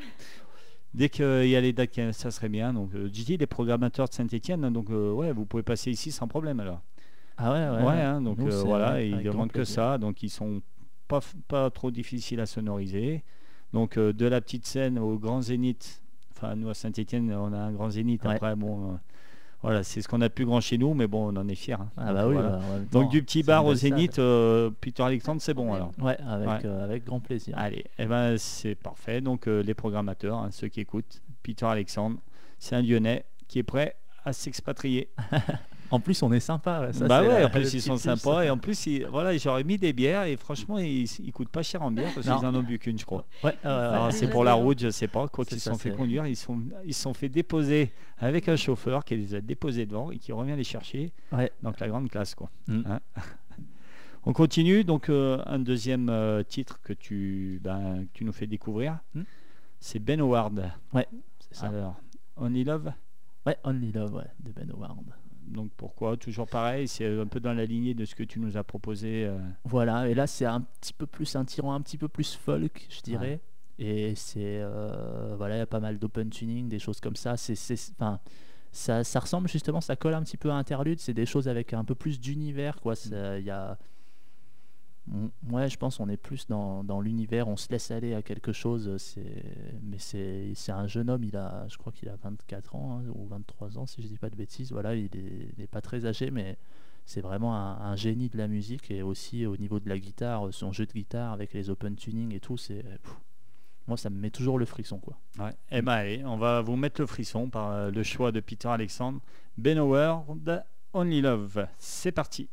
dès 0.95 1.09
qu'il 1.09 1.47
y 1.49 1.57
a 1.57 1.61
les 1.61 1.73
dates, 1.73 2.13
ça 2.13 2.31
serait 2.31 2.49
bien. 2.49 2.73
Donc 2.73 2.95
euh, 2.95 3.09
dis 3.09 3.37
les 3.37 3.47
programmateurs 3.47 4.09
de 4.09 4.13
Saint-Etienne, 4.15 4.69
donc 4.71 4.91
euh, 4.91 5.13
ouais, 5.13 5.33
vous 5.33 5.47
pouvez 5.47 5.63
passer 5.63 5.91
ici 5.91 6.11
sans 6.13 6.29
problème 6.29 6.61
alors. 6.61 6.81
Ah 7.39 7.53
ouais, 7.53 7.69
ouais. 7.79 7.87
Ouais, 7.89 8.01
hein, 8.03 8.21
donc 8.21 8.39
euh, 8.41 8.63
voilà, 8.65 9.03
ils 9.03 9.23
demandent 9.23 9.53
que 9.53 9.65
ça, 9.65 9.97
donc 9.97 10.23
ils 10.23 10.29
sont 10.29 10.61
pas, 11.09 11.21
pas 11.49 11.71
trop 11.71 11.91
difficiles 11.91 12.41
à 12.41 12.47
sonoriser. 12.47 13.25
Donc 13.73 13.97
euh, 13.97 14.13
de 14.13 14.27
la 14.27 14.41
petite 14.43 14.67
scène 14.67 14.99
au 14.99 15.19
grand 15.19 15.41
zénith, 15.41 16.03
enfin 16.33 16.55
nous 16.57 16.69
à 16.69 16.75
Saint-Etienne 16.75 17.33
on 17.33 17.53
a 17.55 17.59
un 17.59 17.73
grand 17.73 17.89
zénith, 17.89 18.23
Ouais. 18.25 18.35
après 18.35 18.57
bon, 18.57 18.91
euh, 18.91 18.97
voilà, 19.63 19.83
c'est 19.83 20.01
ce 20.03 20.09
qu'on 20.09 20.21
a 20.23 20.29
de 20.29 20.33
plus 20.33 20.47
grand 20.47 20.61
chez 20.61 20.79
nous, 20.79 20.95
mais 20.95 21.07
bon 21.07 21.33
on 21.33 21.37
en 21.39 21.47
est 21.49 21.55
fiers. 21.55 21.75
hein. 21.75 21.91
Ah 21.97 22.07
Donc, 22.07 22.15
bah 22.15 22.27
oui. 22.29 22.33
voilà. 22.35 22.49
bah, 22.51 22.61
en 22.69 22.73
même 22.75 22.87
Donc 22.93 23.11
du 23.11 23.23
petit 23.23 23.43
bar 23.43 23.67
au 23.67 23.75
zénith, 23.75 24.19
euh, 24.19 24.71
Peter 24.81 25.03
Alexandre 25.03 25.41
c'est 25.43 25.55
bon 25.55 25.73
alors. 25.75 25.93
Ouais, 26.01 26.17
avec, 26.27 26.49
Ouais. 26.49 26.61
euh, 26.65 26.85
avec 26.85 27.05
grand 27.05 27.21
plaisir. 27.21 27.55
Allez, 27.59 27.85
eh 27.99 28.07
ben, 28.07 28.37
c'est 28.39 28.75
parfait. 28.75 29.21
Donc 29.21 29.47
euh, 29.47 29.63
les 29.63 29.75
programmateurs, 29.75 30.39
hein, 30.39 30.49
ceux 30.51 30.69
qui 30.69 30.81
écoutent, 30.81 31.21
Peter 31.43 31.67
Alexandre, 31.67 32.17
c'est 32.59 32.75
un 32.77 32.83
Lyonnais 32.83 33.25
qui 33.49 33.59
est 33.59 33.63
prêt 33.65 33.97
à 34.25 34.33
s'expatrier. 34.33 35.09
En 35.91 35.99
plus, 36.01 36.23
on 36.23 36.33
est 36.33 36.41
sympa. 36.41 36.81
ouais, 36.83 36.93
ça, 36.93 37.07
bah 37.07 37.21
c'est 37.23 37.29
ouais, 37.29 37.41
la- 37.41 37.47
en 37.47 37.51
plus 37.51 37.75
ils 37.75 37.83
sont 37.83 37.95
plus. 37.95 38.03
sympas 38.03 38.43
et 38.45 38.51
en 38.51 38.59
plus 38.59 38.87
ils- 38.87 39.07
voilà, 39.07 39.37
j'aurais 39.37 39.65
mis 39.65 39.77
des 39.77 39.93
bières 39.93 40.25
et 40.25 40.37
franchement 40.37 40.79
ils, 40.79 41.03
ils 41.21 41.33
coûtent 41.33 41.49
pas 41.49 41.63
cher 41.63 41.83
en 41.83 41.91
bière 41.91 42.13
parce 42.15 42.27
qu'ils 42.27 42.47
en 42.47 42.55
ont 42.55 42.63
bu 42.63 42.79
qu'une 42.79 42.99
je 42.99 43.05
crois. 43.05 43.25
Ouais, 43.43 43.57
ouais, 43.65 43.71
ouais, 43.71 44.05
ouais. 44.05 44.13
c'est 44.13 44.29
pour 44.31 44.45
la 44.45 44.55
route, 44.55 44.79
je 44.81 44.91
sais 44.91 45.09
pas, 45.09 45.27
quoi 45.29 45.45
C'est 45.45 45.51
qu'ils 45.51 45.61
se 45.61 45.71
sont 45.71 45.79
fait 45.79 45.91
conduire, 45.93 46.27
ils 46.27 46.37
sont 46.37 46.61
ils 46.85 46.95
se 46.95 47.03
sont 47.03 47.15
fait 47.15 47.29
déposer 47.29 47.93
avec 48.19 48.49
un 48.49 48.57
chauffeur 48.57 49.05
qui 49.05 49.17
les 49.17 49.35
a 49.35 49.41
déposés 49.41 49.87
devant 49.87 50.11
et 50.11 50.19
qui 50.19 50.31
revient 50.33 50.55
les 50.57 50.65
chercher. 50.65 51.13
Ouais. 51.33 51.51
Donc 51.63 51.81
la 51.81 51.89
grande 51.89 52.09
classe 52.09 52.35
quoi. 52.35 52.51
Mm. 52.69 52.83
Hein. 52.87 53.01
On 54.25 54.33
continue 54.35 54.85
donc 54.85 55.09
euh, 55.09 55.43
un 55.47 55.59
deuxième 55.59 56.11
euh, 56.11 56.43
titre 56.43 56.79
que 56.83 56.93
tu 56.93 57.59
ben, 57.65 58.05
que 58.05 58.19
tu 58.19 58.25
nous 58.25 58.33
fais 58.33 58.47
découvrir. 58.47 58.99
Mm. 59.15 59.23
C'est 59.81 59.99
Ben 59.99 60.21
Howard. 60.21 60.71
C'est 61.41 61.55
ça. 61.57 61.69
Alors, 61.69 61.97
Only 62.37 62.65
Love. 62.65 62.93
Ouais, 63.47 63.57
Only 63.65 63.93
Love, 63.93 64.15
ouais, 64.15 64.27
de 64.41 64.53
Ben 64.53 64.71
Howard. 64.71 65.05
Donc 65.47 65.71
pourquoi 65.77 66.17
Toujours 66.17 66.47
pareil, 66.47 66.87
c'est 66.89 67.07
un 67.19 67.27
peu 67.27 67.41
dans 67.41 67.53
la 67.53 67.65
lignée 67.65 67.95
de 67.95 68.05
ce 68.05 68.15
que 68.15 68.23
tu 68.23 68.39
nous 68.41 68.57
as 68.57 68.65
proposé. 68.65 69.25
euh, 69.27 69.39
Voilà, 69.65 70.09
et 70.09 70.15
là 70.15 70.27
c'est 70.27 70.45
un 70.45 70.61
petit 70.61 70.93
peu 70.93 71.07
plus 71.07 71.35
un 71.37 71.45
tirant 71.45 71.75
un 71.75 71.81
petit 71.81 71.99
peu 71.99 72.09
plus 72.09 72.35
folk, 72.35 72.87
je 72.91 73.01
dirais. 73.03 73.41
Et 73.79 74.15
c'est 74.15 74.59
euh, 74.61 75.35
voilà, 75.37 75.57
il 75.57 75.59
y 75.59 75.63
a 75.63 75.67
pas 75.67 75.81
mal 75.81 75.99
d'open 75.99 76.29
tuning, 76.31 76.69
des 76.69 76.79
choses 76.79 77.01
comme 77.01 77.17
ça. 77.17 77.37
C'est, 77.37 77.55
enfin, 77.99 78.21
ça, 78.73 79.03
ça 79.05 79.21
ressemble 79.21 79.49
justement, 79.49 79.81
ça 79.81 79.97
colle 79.97 80.15
un 80.15 80.23
petit 80.23 80.37
peu 80.37 80.51
à 80.51 80.55
interlude. 80.55 81.01
C'est 81.01 81.15
des 81.15 81.27
choses 81.27 81.49
avec 81.49 81.73
un 81.73 81.85
peu 81.85 81.95
plus 81.95 82.21
d'univers, 82.21 82.81
quoi. 82.81 82.95
Ça- 82.95 83.39
Il 83.39 83.45
y 83.45 83.51
a, 83.51 83.79
on- 85.13 85.55
ouais, 85.55 85.69
je 85.69 85.77
pense 85.77 86.01
on 86.01 86.09
est 86.09 86.17
plus 86.17 86.47
dans, 86.47 86.85
dans 86.85 87.01
l'univers. 87.01 87.49
On 87.49 87.57
se 87.57 87.69
laisse 87.71 87.91
aller 87.91 88.15
à 88.15 88.23
quelque 88.23 88.53
chose. 88.53 88.97
C'est, 88.99 89.45
mais 89.83 89.99
c'est, 89.99 90.73
un 90.73 90.87
jeune 90.87 91.11
homme. 91.11 91.25
Il 91.25 91.37
a, 91.37 91.67
je 91.69 91.77
crois 91.77 91.93
qu'il 91.93 92.09
a 92.09 92.17
24 92.17 92.77
ans 92.77 93.01
hein, 93.01 93.11
ou 93.15 93.27
23 93.27 93.79
ans, 93.79 93.87
si 93.87 94.03
je 94.03 94.09
dis 94.09 94.19
pas 94.19 94.31
de 94.31 94.37
bêtises. 94.37 94.73
Voilà, 94.73 94.95
il 94.95 95.07
est, 95.17 95.53
il 95.57 95.63
est 95.63 95.71
pas 95.71 95.81
très 95.81 96.07
âgé, 96.07 96.31
mais 96.31 96.57
c'est 97.11 97.21
vraiment 97.21 97.57
un, 97.57 97.97
génie 97.97 98.29
de 98.29 98.39
la 98.39 98.47
musique 98.47 98.91
et 98.91 99.03
aussi 99.03 99.45
au 99.45 99.57
niveau 99.57 99.81
de 99.81 99.89
la 99.89 99.99
guitare, 99.99 100.53
son 100.53 100.73
jeu 100.73 100.87
de 100.87 100.93
guitare 100.93 101.33
avec 101.33 101.53
les 101.53 101.69
open 101.69 101.97
tuning 101.97 102.33
et 102.33 102.39
tout, 102.41 102.57
c'est 102.57 102.85
moi 103.89 103.97
ça 103.97 104.11
me 104.11 104.17
met 104.17 104.31
toujours 104.31 104.59
le 104.59 104.65
frisson 104.65 104.99
quoi. 104.99 105.19
Ouais. 105.39 105.53
Eh 105.73 105.83
ben 105.83 105.93
allez, 105.93 106.25
on 106.25 106.37
va 106.37 106.61
vous 106.61 106.77
mettre 106.77 107.01
le 107.01 107.09
frisson 107.09 107.51
par 107.51 107.73
euh, 107.73 107.91
le 107.91 108.03
choix 108.05 108.31
de 108.31 108.39
Peter 108.39 108.69
Alexandre. 108.69 109.21
Ben 109.59 109.79
Howard, 109.79 110.65
Only 110.93 111.21
Love. 111.21 111.67
C'est 111.79 112.13
parti. 112.13 112.49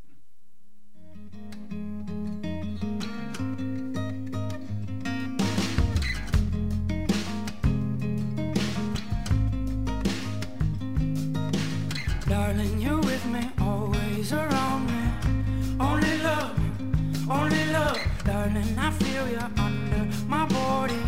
Darling, 18.47 18.79
I 18.79 18.91
feel 18.91 19.27
you 19.27 19.39
under 19.57 20.07
my 20.25 20.45
body. 20.45 21.01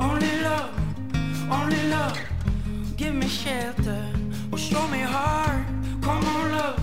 Only 0.00 0.40
love, 0.40 0.74
only 1.48 1.88
love. 1.88 2.18
Give 2.96 3.14
me 3.14 3.28
shelter, 3.28 4.04
or 4.50 4.58
show 4.58 4.86
me 4.88 4.98
heart. 4.98 5.64
Come 6.02 6.24
on, 6.24 6.52
love, 6.52 6.80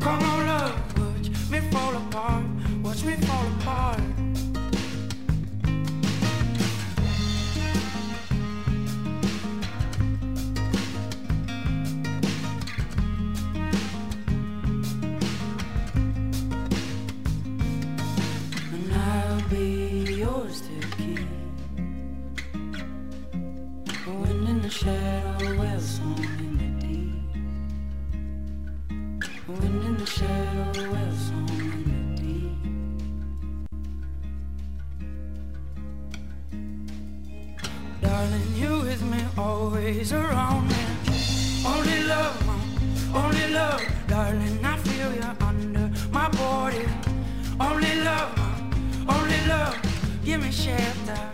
come 0.00 0.20
on, 0.20 0.46
love. 0.46 0.98
Watch 0.98 1.30
me 1.50 1.60
fall 1.70 1.96
apart, 1.96 2.44
watch 2.82 3.04
me 3.04 3.14
fall 3.26 3.46
apart. 3.58 4.00
Darling, 38.02 38.54
you 38.54 38.80
with 38.80 39.02
me, 39.04 39.24
always 39.38 40.12
around 40.12 40.68
me. 40.68 40.74
Only 41.64 42.04
love, 42.04 42.36
only 43.14 43.48
love, 43.54 43.82
darling. 44.06 44.62
I 44.62 44.76
feel 44.76 45.14
you 45.14 45.22
under 45.40 45.90
my 46.12 46.28
body. 46.28 46.84
Only 47.58 47.94
love, 48.02 48.38
only 49.08 49.46
love. 49.48 49.78
Give 50.22 50.42
me 50.42 50.50
shelter, 50.50 51.30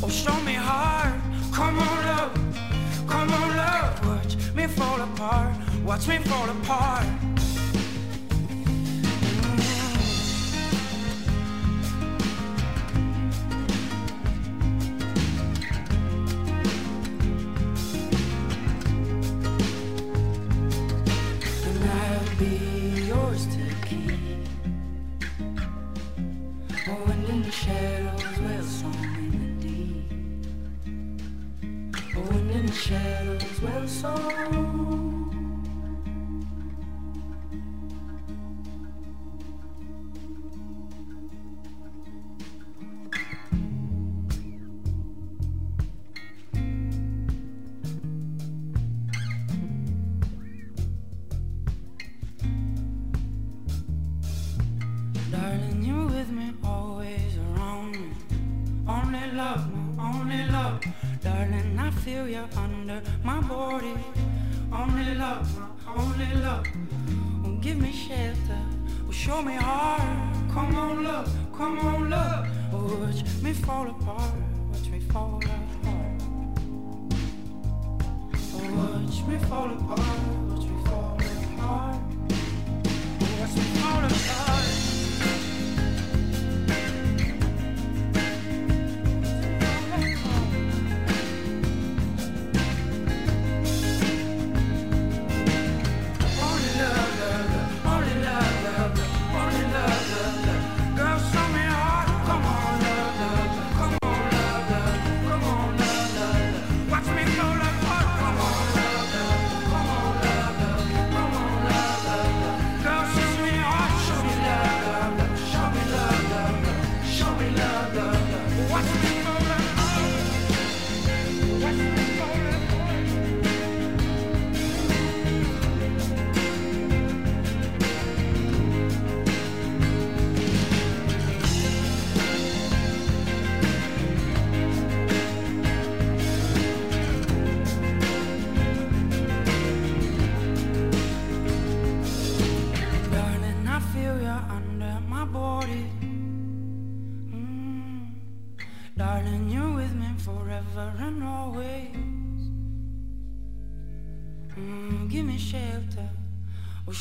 or 0.00 0.10
show 0.10 0.40
me 0.42 0.54
heart. 0.54 1.20
Come 1.52 1.80
on, 1.80 2.06
love, 2.06 2.32
come 3.08 3.32
on, 3.32 3.56
love. 3.56 4.06
Watch 4.06 4.36
me 4.54 4.68
fall 4.68 5.00
apart. 5.00 5.56
watch 5.84 6.06
me 6.06 6.18
fall 6.18 6.48
apart. 6.48 7.35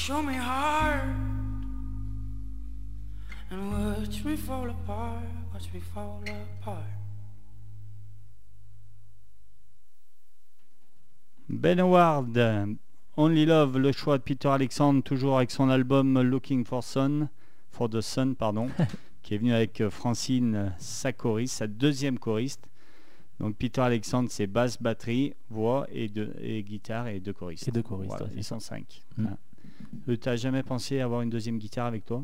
Show 0.05 0.21
me 0.21 0.35
heart. 0.35 1.03
And 3.49 3.71
watch 3.71 4.23
me 4.23 4.35
fall 4.35 4.69
apart, 4.69 5.23
watch 5.51 5.67
me 5.73 5.79
fall 5.79 6.21
apart. 6.61 6.83
Ben 11.49 11.79
Howard, 11.79 12.37
Only 13.17 13.45
Love, 13.47 13.77
le 13.79 13.91
choix 13.91 14.19
de 14.19 14.23
Peter 14.23 14.49
Alexander, 14.49 15.01
toujours 15.01 15.37
avec 15.37 15.49
son 15.49 15.69
album 15.69 16.21
Looking 16.21 16.65
for 16.65 16.83
Sun, 16.83 17.29
for 17.71 17.89
the 17.89 18.01
Sun, 18.01 18.35
pardon, 18.35 18.69
qui 19.23 19.33
est 19.33 19.37
venu 19.39 19.53
avec 19.53 19.81
euh, 19.81 19.89
Francine, 19.89 20.73
sa 20.77 21.13
choriste, 21.13 21.55
sa 21.55 21.67
deuxième 21.67 22.19
choriste. 22.19 22.67
Donc 23.39 23.55
Peter 23.55 23.81
Alexander, 23.81 24.27
c'est 24.29 24.47
basse, 24.47 24.79
batterie, 24.79 25.33
voix 25.49 25.87
et, 25.91 26.09
deux, 26.09 26.31
et 26.39 26.61
guitare 26.61 27.07
et 27.07 27.19
deux 27.19 27.33
choristes. 27.33 27.67
Et 27.67 27.71
deux 27.71 27.81
choristes, 27.81 28.09
Voilà, 28.09 28.25
ouais, 28.25 28.31
c'est 28.33 28.39
ils 28.39 28.43
sont 28.43 28.59
cinq. 28.59 29.01
Mm. 29.17 29.27
Hein. 29.27 29.37
Euh, 30.09 30.15
T'as 30.17 30.35
jamais 30.35 30.63
pensé 30.63 30.99
avoir 31.01 31.21
une 31.21 31.29
deuxième 31.29 31.57
guitare 31.57 31.85
avec 31.87 32.05
toi? 32.05 32.23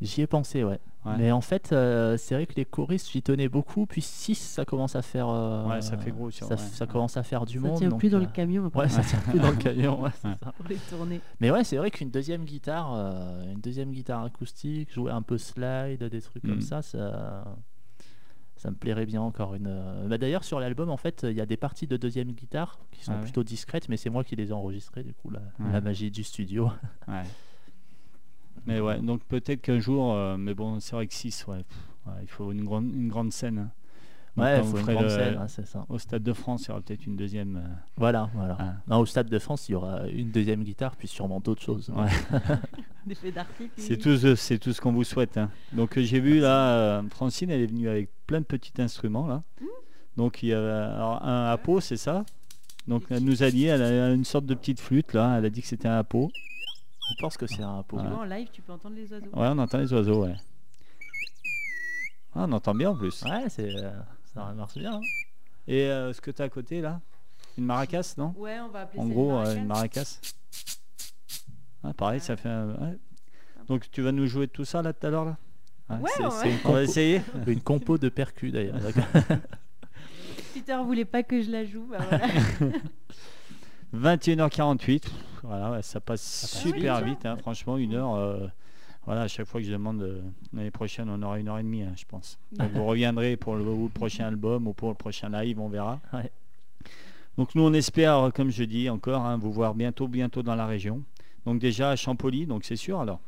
J'y 0.00 0.22
ai 0.22 0.26
pensé, 0.26 0.64
ouais. 0.64 0.80
Ouais. 1.04 1.12
Mais 1.18 1.30
en 1.32 1.40
fait, 1.40 1.70
euh, 1.72 2.16
c'est 2.16 2.34
vrai 2.34 2.46
que 2.46 2.54
les 2.56 2.64
choristes, 2.64 3.10
j'y 3.10 3.22
tenais 3.22 3.48
beaucoup. 3.48 3.86
Puis 3.86 4.02
6, 4.02 4.34
ça 4.36 4.64
commence 4.64 4.96
à 4.96 5.02
faire. 5.02 5.28
euh, 5.28 5.64
Ouais, 5.68 5.80
ça 5.80 5.96
fait 5.96 6.10
gros, 6.10 6.30
Ça, 6.32 6.46
ouais, 6.46 6.56
ça 6.56 6.84
ouais. 6.84 6.90
commence 6.90 7.16
à 7.16 7.22
faire 7.22 7.44
du 7.44 7.58
Ça 7.58 7.60
monde. 7.60 7.76
tient 7.78 7.88
donc, 7.88 8.00
plus 8.00 8.08
dans 8.10 8.18
le 8.18 8.26
camion 8.26 8.66
après 8.66 8.80
Ouais, 8.82 8.88
ça 8.88 9.02
tient 9.02 9.18
plus 9.20 9.38
dans 9.38 9.50
le 9.50 9.56
camion. 9.56 10.00
ouais, 10.02 10.10
ça. 10.20 10.36
pour 10.56 10.66
les 10.68 10.76
tourner. 10.76 11.20
Mais 11.40 11.50
ouais, 11.52 11.62
c'est 11.62 11.76
vrai 11.76 11.90
qu'une 11.92 12.10
deuxième 12.10 12.44
guitare, 12.44 12.92
euh, 12.94 13.52
une 13.52 13.60
deuxième 13.60 13.92
guitare 13.92 14.24
acoustique, 14.24 14.92
jouer 14.92 15.12
un 15.12 15.22
peu 15.22 15.38
slide, 15.38 16.02
des 16.02 16.20
trucs 16.20 16.42
comme 16.44 16.60
ça, 16.60 16.82
ça, 16.82 17.44
ça 18.62 18.70
me 18.70 18.76
plairait 18.76 19.06
bien 19.06 19.20
encore 19.20 19.54
une. 19.56 19.66
euh, 19.66 20.06
bah, 20.06 20.18
D'ailleurs, 20.18 20.44
sur 20.44 20.60
l'album, 20.60 20.88
en 20.88 20.96
fait, 20.96 21.26
il 21.28 21.36
y 21.36 21.40
a 21.40 21.46
des 21.46 21.56
parties 21.56 21.88
de 21.88 21.96
deuxième 21.96 22.30
guitare 22.30 22.78
qui 22.92 23.02
sont 23.04 23.10
Ah 23.12 23.16
ouais. 23.16 23.22
plutôt 23.22 23.42
discrètes, 23.42 23.88
mais 23.88 23.96
c'est 23.96 24.08
moi 24.08 24.22
qui 24.22 24.36
les 24.36 24.50
ai 24.50 24.52
enregistrées, 24.52 25.02
du 25.02 25.14
coup, 25.14 25.30
la, 25.30 25.40
Ouais. 25.58 25.72
la 25.72 25.80
magie 25.80 26.10
du 26.12 26.22
studio. 26.22 26.70
Ouais. 27.08 27.24
Mais 28.66 28.78
ouais, 28.80 29.00
donc 29.00 29.24
peut-être 29.24 29.60
qu'un 29.62 29.80
jour, 29.80 30.12
euh, 30.14 30.36
mais 30.36 30.54
bon, 30.54 30.78
c'est 30.78 30.94
vrai 30.94 31.08
que 31.08 31.14
6, 31.14 31.44
ouais, 31.48 31.64
pff, 31.64 31.76
ouais, 32.06 32.20
il 32.22 32.28
faut 32.28 32.52
une 32.52 32.64
grande, 32.64 32.94
une 32.94 33.08
grande 33.08 33.32
scène. 33.32 33.58
hein. 33.58 33.70
Ouais, 34.34 34.58
il 34.58 34.64
faut 34.64 34.76
une 34.78 34.82
ferez 34.84 34.92
grande 34.94 35.04
le- 35.04 35.10
scène, 35.10 35.36
hein, 35.38 35.46
c'est 35.48 35.66
ça. 35.66 35.84
Au 35.90 35.98
Stade 35.98 36.22
de 36.22 36.32
France, 36.32 36.62
il 36.64 36.68
y 36.68 36.70
aura 36.70 36.80
peut-être 36.80 37.04
une 37.06 37.16
deuxième. 37.16 37.56
euh, 37.56 37.68
Voilà, 37.96 38.30
voilà. 38.34 38.56
Ah. 38.58 38.74
Non, 38.88 38.98
au 39.00 39.06
Stade 39.06 39.28
de 39.28 39.38
France, 39.38 39.68
il 39.68 39.72
y 39.72 39.74
aura 39.74 40.06
une 40.08 40.30
deuxième 40.30 40.62
guitare, 40.64 40.96
puis 40.96 41.06
sûrement 41.06 41.38
d'autres 41.40 41.60
choses. 41.62 41.90
Ouais. 41.90 42.08
Des 43.06 43.14
feux 43.14 43.30
d'artifice. 43.30 43.70
C'est 43.76 43.98
tout, 43.98 44.16
ce- 44.16 44.34
c'est 44.34 44.58
tout 44.58 44.72
ce 44.72 44.80
qu'on 44.80 44.92
vous 44.92 45.04
souhaite. 45.04 45.36
hein. 45.36 45.50
Donc 45.72 45.98
euh, 45.98 46.02
j'ai 46.02 46.20
vu 46.20 46.40
là, 46.40 46.70
euh, 46.76 47.02
Francine, 47.10 47.50
elle 47.50 47.60
est 47.60 47.66
venue 47.66 47.88
avec 47.88 48.08
plein 48.26 48.40
de 48.40 48.46
petits 48.46 48.80
instruments 48.80 49.26
là. 49.26 49.42
Donc 50.16 50.42
il 50.42 50.50
y 50.50 50.54
a 50.54 50.94
alors, 50.94 51.22
un 51.24 51.50
apo, 51.50 51.80
c'est 51.80 51.96
ça? 51.96 52.24
Donc 52.88 53.04
elle 53.10 53.24
nous 53.24 53.42
a 53.42 53.50
dit, 53.50 53.66
elle 53.66 53.82
a 53.82 54.10
une 54.12 54.24
sorte 54.24 54.46
de 54.46 54.54
petite 54.54 54.80
flûte 54.80 55.12
là. 55.14 55.36
Elle 55.38 55.44
a 55.44 55.50
dit 55.50 55.60
que 55.62 55.68
c'était 55.68 55.88
un 55.88 55.98
apo. 55.98 56.30
On 57.10 57.20
pense 57.20 57.36
que 57.36 57.46
c'est 57.46 57.62
un 57.62 57.84
vois, 57.90 58.00
en 58.02 58.24
live, 58.24 58.48
tu 58.52 58.62
peux 58.62 58.72
entendre 58.72 58.94
les 58.96 59.12
oiseaux. 59.12 59.26
Ouais, 59.26 59.48
on 59.50 59.58
entend 59.58 59.78
les 59.78 59.92
oiseaux, 59.92 60.22
ouais. 60.24 60.36
Ah, 62.34 62.46
on 62.48 62.52
entend 62.52 62.74
bien 62.74 62.90
en 62.90 62.96
plus. 62.96 63.22
Ouais, 63.24 63.44
c'est, 63.48 63.68
euh, 63.76 63.90
ça 64.34 64.52
marche 64.52 64.78
bien. 64.78 64.94
hein. 64.94 65.00
Et 65.68 65.82
euh, 65.86 66.12
ce 66.12 66.20
que 66.20 66.30
tu 66.30 66.42
as 66.42 66.46
à 66.46 66.48
côté 66.48 66.80
là? 66.80 67.00
Une 67.58 67.64
maracas, 67.66 68.14
non? 68.16 68.34
Ouais, 68.36 68.58
on 68.60 68.68
va 68.68 68.80
appeler 68.80 69.00
En 69.00 69.06
ça 69.06 69.12
gros, 69.12 69.30
une 69.40 69.46
euh, 69.46 69.56
une 69.56 69.66
maracas. 69.66 70.18
Ah, 71.84 71.92
pareil, 71.92 72.20
ça 72.20 72.36
fait. 72.36 72.48
un- 72.48 72.68
ouais. 72.70 72.98
Donc 73.68 73.90
tu 73.90 74.02
vas 74.02 74.12
nous 74.12 74.26
jouer 74.26 74.48
tout 74.48 74.64
ça 74.64 74.82
là 74.82 74.92
tout 74.92 75.06
à 75.06 75.10
l'heure 75.10 75.24
là? 75.24 75.36
Ouais, 75.90 76.10
C'est- 76.16 76.22
ouais. 76.24 76.30
c'est 76.30 76.48
une 76.50 76.58
On 76.64 76.72
va 76.72 76.78
compo- 76.80 76.80
essayer 76.80 77.22
Une 77.46 77.60
compo 77.60 77.98
de 77.98 78.08
percus 78.08 78.52
d'ailleurs. 78.52 78.76
Peter 80.54 80.78
voulait 80.84 81.04
pas 81.04 81.22
que 81.22 81.40
je 81.42 81.50
la 81.50 81.64
joue. 81.64 81.86
bah 81.90 81.98
voilà. 82.08 82.26
21h48. 83.94 85.00
Pff, 85.02 85.12
Voilà, 85.42 85.70
ouais, 85.72 85.82
ça 85.82 86.00
passe 86.00 86.46
super 86.60 86.98
vite, 87.00 87.16
vite, 87.18 87.26
hein, 87.26 87.36
franchement, 87.36 87.76
une 87.76 87.94
heure. 87.94 88.14
euh, 88.14 88.46
voilà, 89.04 89.22
à 89.22 89.28
chaque 89.28 89.46
fois 89.46 89.60
que 89.60 89.66
je 89.66 89.72
demande 89.72 90.02
euh, 90.02 90.22
l'année 90.52 90.70
prochaine, 90.70 91.08
on 91.10 91.20
aura 91.22 91.38
une 91.38 91.48
heure 91.48 91.58
et 91.58 91.62
demie, 91.62 91.82
hein, 91.82 91.92
je 91.96 92.04
pense. 92.04 92.38
Donc 92.52 92.70
vous 92.72 92.84
reviendrez 92.84 93.36
pour 93.36 93.56
le, 93.56 93.88
prochain 93.88 94.26
album 94.26 94.68
ou 94.68 94.72
pour 94.72 94.88
le 94.90 94.94
prochain 94.94 95.28
live, 95.28 95.58
on 95.60 95.68
verra. 95.68 96.00
Ouais. 96.12 96.30
Donc 97.38 97.54
nous, 97.54 97.62
on 97.62 97.72
espère, 97.72 98.30
comme 98.34 98.50
je 98.50 98.64
dis 98.64 98.88
encore, 98.90 99.22
hein, 99.24 99.38
vous 99.38 99.52
voir 99.52 99.74
bientôt, 99.74 100.06
bientôt 100.06 100.42
dans 100.42 100.54
la 100.54 100.66
région. 100.66 101.02
Donc 101.46 101.58
déjà 101.58 101.90
à 101.90 101.96
Champolly, 101.96 102.46
donc 102.46 102.64
c'est 102.64 102.76
sûr 102.76 103.00
alors? 103.00 103.20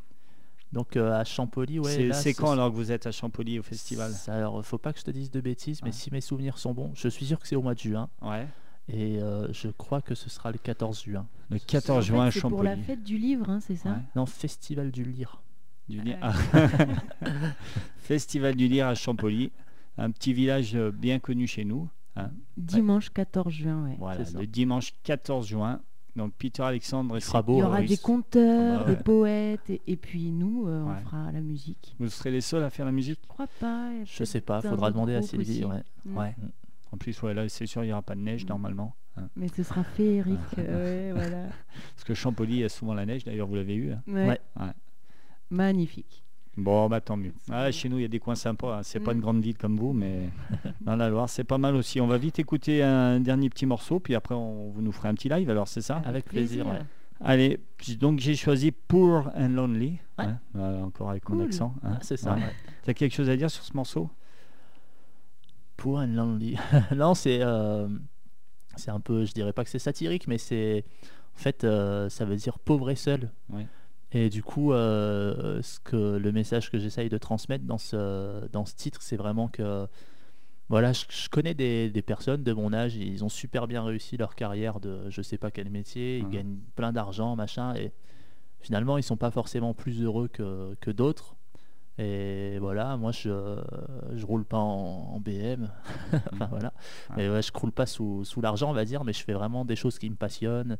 Donc 0.73 0.97
euh, 0.97 1.13
à 1.13 1.25
Champolly, 1.25 1.79
ouais. 1.79 1.91
c'est 1.91 2.07
là, 2.09 2.15
c'est 2.15 2.33
ce- 2.33 2.41
quand 2.41 2.51
alors 2.51 2.71
que 2.71 2.77
vous 2.77 2.93
êtes 2.93 3.07
à 3.07 3.13
Champolly 3.13 3.59
au 3.59 3.63
festival? 3.63 4.13
Alors, 4.27 4.65
faut 4.65 4.79
pas 4.79 4.93
que 4.93 4.99
je 4.99 5.05
te 5.05 5.11
dise 5.11 5.31
de 5.31 5.41
bêtises, 5.41 5.81
mais 5.83 5.89
Ouais. 5.89 5.93
si 5.93 6.13
mes 6.13 6.21
souvenirs 6.21 6.59
sont 6.59 6.75
bons, 6.75 6.91
je 6.95 7.09
suis 7.09 7.27
sûr 7.27 7.39
que 7.41 7.47
c'est 7.49 7.57
au 7.57 7.63
mois 7.63 7.75
de 7.75 7.81
juin. 7.81 8.09
Ouais. 8.23 8.47
Et 8.89 9.21
euh, 9.23 9.51
je 9.53 9.69
crois 9.69 10.03
que 10.03 10.15
ce 10.15 10.29
sera 10.29 10.51
le 10.53 10.59
14 10.59 11.03
juin. 11.05 11.27
Le 11.49 11.57
En 11.57 11.59
fait, 11.59 11.67
14 11.67 12.05
juin 12.05 12.27
à 12.27 12.31
C'est 12.31 12.41
pour 12.41 12.63
la 12.63 12.77
fête 12.77 13.03
du 13.03 13.17
livre, 13.19 13.49
hein, 13.49 13.61
c'est 13.61 13.77
ça? 13.77 13.91
Ouais. 13.91 13.97
Non, 14.17 14.27
Festival 14.27 14.91
du 14.91 15.05
Lire. 15.05 15.41
Du 15.89 16.01
Lire. 16.01 16.19
Ah 16.23 16.33
Ah. 16.53 16.69
Festival 17.99 18.55
du 18.55 18.69
Lire 18.69 18.87
à 18.89 18.95
Champolly, 18.95 19.53
un 19.99 20.11
petit 20.11 20.33
village 20.33 20.75
euh, 20.77 20.91
bien 20.91 21.19
connu 21.19 21.47
chez 21.47 21.65
nous. 21.65 21.89
Dimanche 22.57 23.11
14 23.11 23.53
juin, 23.53 23.85
ouais. 23.87 23.97
Voilà, 23.99 24.25
le 24.39 24.47
dimanche 24.47 24.93
14 25.03 25.47
juin. 25.49 25.81
Donc 26.17 26.33
Peter 26.39 26.63
Alexandre 26.63 27.17
et 27.17 27.21
Il 27.21 27.43
beau, 27.43 27.55
Il 27.55 27.59
y 27.59 27.63
Oh, 27.63 27.67
aura 27.67 27.83
des 27.83 27.97
conteurs, 27.97 28.83
Ah 28.83 28.85
bah 28.85 28.91
ouais. 28.91 28.97
des 28.97 29.03
poètes, 29.03 29.69
et, 29.71 29.83
et 29.89 29.97
puis 29.97 30.31
nous, 30.31 30.69
euh, 30.69 30.85
Ouais. 30.85 30.93
on 30.97 31.05
fera 31.05 31.33
la 31.33 31.41
musique. 31.41 31.97
Vous 31.99 32.09
serez 32.09 32.31
les 32.31 32.41
seuls 32.41 32.63
à 32.63 32.71
faire 32.71 32.87
la 32.87 32.93
musique? 32.93 33.19
Je 33.23 33.29
crois 33.29 33.49
pas. 33.59 33.91
Je 34.05 34.23
sais 34.23 34.41
pas, 34.41 34.63
faudra 34.63 34.93
demander 34.93 35.17
à 35.17 35.23
Sylvie. 35.23 35.65
ouais. 35.65 35.83
Ouais. 36.07 36.37
En 36.93 36.99
plus, 36.99 37.21
ouais, 37.23 37.35
là, 37.35 37.49
c'est 37.49 37.67
sûr, 37.67 37.83
il 37.83 37.87
n'y 37.89 37.93
aura 37.93 38.03
pas 38.03 38.15
de 38.15 38.21
neige 38.21 38.45
Mm. 38.45 38.49
normalement. 38.49 38.95
hein. 39.17 39.29
Mais 39.35 39.49
ce 39.49 39.65
sera 39.65 39.83
féerique. 39.83 40.39
euh, 40.59 41.11
ouais, 41.13 41.13
voilà. 41.21 41.47
Parce 41.97 42.05
que 42.05 42.15
Champolly 42.15 42.63
a 42.63 42.69
souvent 42.69 42.95
la 42.95 43.05
neige, 43.07 43.25
d'ailleurs, 43.25 43.49
vous 43.49 43.57
l'avez 43.57 43.75
eu. 43.75 43.91
hein. 43.91 44.03
Ouais. 44.07 44.39
Magnifique. 45.55 46.23
Bon, 46.57 46.89
bah 46.89 47.01
tant 47.01 47.17
mieux. 47.17 47.33
Ah, 47.51 47.71
chez 47.73 47.89
nous, 47.89 47.99
il 47.99 48.03
y 48.03 48.05
a 48.05 48.09
des 48.09 48.21
coins 48.21 48.37
sympas. 48.37 48.79
hein. 48.79 48.83
C'est 48.85 49.01
pas 49.01 49.13
Mm. 49.13 49.17
une 49.17 49.21
grande 49.23 49.43
ville 49.43 49.57
comme 49.59 49.77
vous, 49.77 49.93
mais 49.93 50.29
dans 50.83 50.95
la 50.97 51.09
Loire, 51.09 51.29
c'est 51.29 51.43
pas 51.45 51.59
mal 51.59 51.75
aussi. 51.75 52.01
On 52.01 52.07
va 52.07 52.17
vite 52.19 52.39
écouter 52.39 52.83
un 52.83 53.19
dernier 53.21 53.49
petit 53.51 53.67
morceau, 53.67 53.99
puis 53.99 54.15
après, 54.15 54.35
on, 54.37 54.71
vous 54.71 54.81
nous 54.83 54.93
ferez 54.93 55.09
un 55.09 55.15
petit 55.15 55.29
live, 55.29 55.51
alors 55.51 55.67
c'est 55.67 55.81
ça? 55.81 56.01
Avec 56.05 56.27
plaisir, 56.27 56.67
ouais. 56.67 56.79
Allez, 57.21 57.59
donc 57.99 58.19
j'ai 58.21 58.37
choisi 58.37 58.71
Poor 58.73 59.31
and 59.37 59.49
Lonely. 59.51 59.99
Ouais. 60.19 60.27
hein, 60.55 60.83
encore 60.85 61.11
avec 61.11 61.29
mon 61.29 61.37
Cool. 61.37 61.47
accent. 61.47 61.75
hein. 61.83 61.93
Ah, 61.95 61.99
c'est 62.03 62.17
ça. 62.17 62.35
Ouais. 62.35 62.41
ouais. 62.41 62.53
T'as 62.85 62.93
quelque 62.95 63.15
chose 63.15 63.31
à 63.31 63.37
dire 63.37 63.51
sur 63.51 63.65
ce 63.65 63.75
morceau? 63.77 64.11
Poor 65.77 65.99
and 66.01 66.15
Lonely. 66.15 66.57
non, 66.97 67.15
c'est 67.15 67.39
euh, 67.43 67.89
c'est 68.77 68.91
un 68.91 69.01
peu, 69.01 69.25
je 69.25 69.33
dirais 69.33 69.53
pas 69.53 69.65
que 69.65 69.71
c'est 69.71 69.79
satirique, 69.79 70.29
mais 70.29 70.39
c'est 70.39 70.85
en 71.37 71.39
fait 71.39 71.65
euh, 71.65 72.09
ça 72.09 72.25
veut 72.25 72.37
dire 72.37 72.59
pauvre 72.59 72.91
et 72.91 72.97
seul. 72.97 73.31
Ouais. 73.51 73.67
Et 74.17 74.31
du 74.31 74.43
coup, 74.43 74.73
euh, 74.73 75.61
ce 75.63 75.81
que 75.81 76.17
le 76.17 76.33
message 76.33 76.71
que 76.71 76.79
j'essaye 76.79 77.09
de 77.09 77.19
transmettre 77.19 77.65
dans 77.65 77.79
ce 77.79 78.47
dans 78.49 78.65
ce 78.65 78.75
titre, 78.75 79.03
c'est 79.03 79.17
vraiment 79.17 79.49
que 79.49 79.87
voilà, 80.69 80.93
je, 80.93 81.05
je 81.11 81.29
connais 81.29 81.53
des, 81.55 81.91
des 81.91 82.01
personnes 82.03 82.43
de 82.43 82.53
mon 82.53 82.73
âge, 82.73 82.97
ils 82.97 83.23
ont 83.25 83.29
super 83.29 83.67
bien 83.67 83.83
réussi 83.85 84.17
leur 84.17 84.35
carrière 84.35 84.81
de 84.81 85.11
je 85.11 85.21
sais 85.21 85.37
pas 85.37 85.51
quel 85.51 85.69
métier, 85.69 86.19
ils 86.19 86.25
Ouais. 86.27 86.31
gagnent 86.31 86.59
plein 86.77 86.93
d'argent, 86.93 87.37
machin, 87.37 87.75
et 87.75 87.93
finalement 88.61 88.97
ils 88.97 89.03
sont 89.03 89.17
pas 89.19 89.31
forcément 89.31 89.75
plus 89.75 90.03
heureux 90.03 90.29
que, 90.29 90.75
que 90.81 90.91
d'autres. 90.93 91.35
Et 91.99 92.59
voilà, 92.61 92.97
moi 92.97 93.13
je, 93.13 93.61
je 94.15 94.25
roule 94.27 94.45
pas 94.45 94.59
en, 94.59 95.15
en 95.15 95.21
BM, 95.21 95.71
enfin 96.33 96.47
voilà, 96.47 96.73
mais 97.17 97.29
ouais, 97.29 97.43
je 97.43 97.53
croule 97.53 97.73
pas 97.73 97.87
sous, 97.87 98.25
sous 98.25 98.41
l'argent, 98.41 98.71
on 98.71 98.75
va 98.75 98.85
dire, 98.85 99.05
mais 99.05 99.13
je 99.13 99.23
fais 99.25 99.35
vraiment 99.35 99.65
des 99.65 99.77
choses 99.77 99.99
qui 99.99 100.09
me 100.09 100.17
passionnent. 100.17 100.79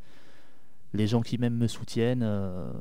Les 0.93 1.07
gens 1.09 1.23
qui 1.23 1.39
m'aiment 1.39 1.57
me 1.59 1.67
soutiennent. 1.69 2.23
euh, 2.23 2.73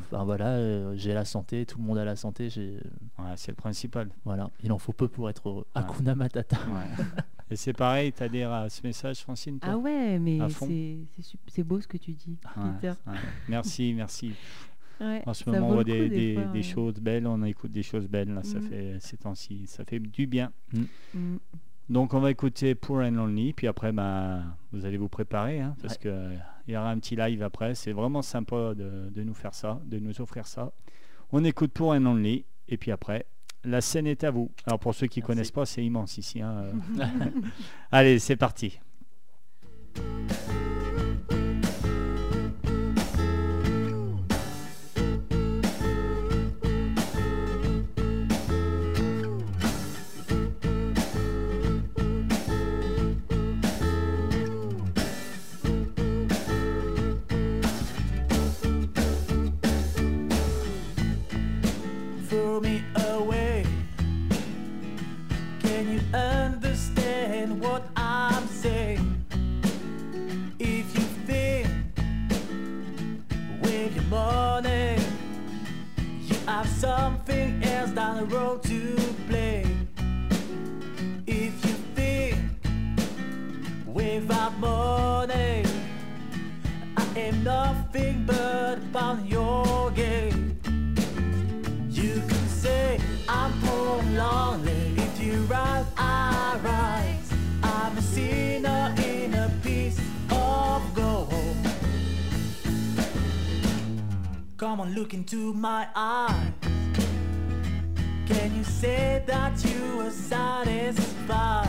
Enfin 0.00 0.24
voilà, 0.24 0.48
euh, 0.52 0.94
j'ai 0.96 1.14
la 1.14 1.24
santé, 1.24 1.64
tout 1.66 1.78
le 1.78 1.84
monde 1.84 1.98
a 1.98 2.04
la 2.04 2.16
santé, 2.16 2.48
j'ai 2.50 2.78
Ouais, 3.18 3.32
C'est 3.36 3.52
le 3.52 3.56
principal. 3.56 4.08
voilà, 4.24 4.50
il 4.62 4.70
en 4.72 4.78
faut 4.78 4.92
peu 4.92 5.08
pour 5.08 5.28
être 5.30 5.48
heureux. 5.48 5.66
Ouais. 5.74 5.82
Hakuna 5.82 6.14
Matata. 6.14 6.56
Ouais. 6.68 7.04
Et 7.50 7.56
c'est 7.56 7.72
pareil, 7.74 8.12
t'adhères 8.12 8.52
à 8.52 8.68
ce 8.70 8.82
message, 8.86 9.20
Francine 9.20 9.58
toi 9.60 9.70
Ah 9.72 9.76
ouais, 9.78 10.18
mais 10.18 10.38
c'est 10.50 10.98
c'est 11.14 11.22
sup- 11.22 11.40
c'est 11.46 11.62
beau 11.62 11.80
ce 11.80 11.86
que 11.86 11.98
tu 11.98 12.12
dis, 12.12 12.38
Ouais, 12.56 12.62
Peter. 12.80 12.94
ouais. 13.06 13.14
Merci, 13.48 13.92
merci. 13.94 14.32
Ouais, 15.00 15.22
En 15.26 15.34
ce 15.34 15.50
moment, 15.50 15.68
on 15.68 15.72
voit 15.74 15.84
des, 15.84 16.08
coup, 16.08 16.14
des- 16.14 16.34
fois, 16.34 16.44
des 16.44 16.50
ouais. 16.58 16.62
choses 16.62 16.94
belles, 16.94 17.26
on 17.26 17.42
écoute 17.44 17.70
des 17.72 17.82
choses 17.82 18.06
belles, 18.08 18.32
là, 18.32 18.42
ça 18.44 18.60
Mm. 18.60 18.62
fait 18.68 18.96
ces 19.00 19.16
temps-ci, 19.18 19.66
ça 19.66 19.84
fait 19.84 19.98
du 19.98 20.26
bien. 20.26 20.52
Mm. 20.72 21.36
Donc 21.90 22.14
on 22.14 22.20
va 22.20 22.30
écouter 22.30 22.74
Poor 22.74 23.02
and 23.02 23.10
Lonely, 23.12 23.52
puis 23.52 23.66
après 23.66 23.92
bah, 23.92 24.42
vous 24.72 24.86
allez 24.86 24.96
vous 24.96 25.08
préparer, 25.08 25.60
hein, 25.60 25.76
parce 25.82 25.94
Ouais. 25.94 26.00
que 26.00 26.30
il 26.66 26.72
y 26.72 26.76
aura 26.78 26.90
un 26.90 26.98
petit 26.98 27.14
live 27.14 27.42
après. 27.42 27.74
C'est 27.74 27.92
vraiment 27.92 28.22
sympa 28.22 28.74
de, 28.74 29.10
de 29.10 29.22
nous 29.22 29.34
faire 29.34 29.52
ça, 29.54 29.80
de 29.84 29.98
nous 29.98 30.20
offrir 30.22 30.46
ça. 30.46 30.72
On 31.32 31.44
écoute 31.44 31.72
Poor 31.72 31.90
and 31.94 32.00
Lonely, 32.00 32.46
et 32.68 32.78
puis 32.78 32.90
après, 32.90 33.26
la 33.64 33.80
scène 33.82 34.06
est 34.06 34.24
à 34.24 34.30
vous. 34.30 34.50
Alors 34.66 34.78
pour 34.78 34.94
ceux 34.94 35.06
qui 35.08 35.20
Merci. 35.20 35.26
connaissent 35.26 35.50
pas, 35.50 35.66
c'est 35.66 35.84
immense 35.84 36.16
ici. 36.16 36.40
hein, 36.40 36.70
euh. 36.98 37.04
allez, 37.92 38.18
c'est 38.18 38.36
parti. 38.36 38.78
Nothing 87.44 88.24
but 88.26 88.78
upon 88.78 89.26
your 89.26 89.90
game. 89.90 90.58
You 91.90 92.14
can 92.26 92.48
say 92.48 92.98
I'm 93.28 93.52
poor 93.60 93.98
and 93.98 94.16
lonely 94.16 94.94
if 94.96 95.22
you 95.22 95.42
write 95.42 95.84
I 95.98 96.58
rise. 96.64 97.30
I'm 97.62 97.98
a 97.98 98.02
sinner 98.02 98.94
in 98.98 99.34
a 99.34 99.50
piece 99.62 99.98
of 100.30 100.82
gold. 100.94 101.34
Come 104.56 104.80
on, 104.80 104.94
look 104.94 105.12
into 105.12 105.52
my 105.52 105.86
eyes. 105.94 106.52
Can 108.26 108.56
you 108.56 108.64
say 108.64 109.22
that 109.26 109.62
you 109.64 110.00
are 110.00 110.10
satisfied 110.10 111.68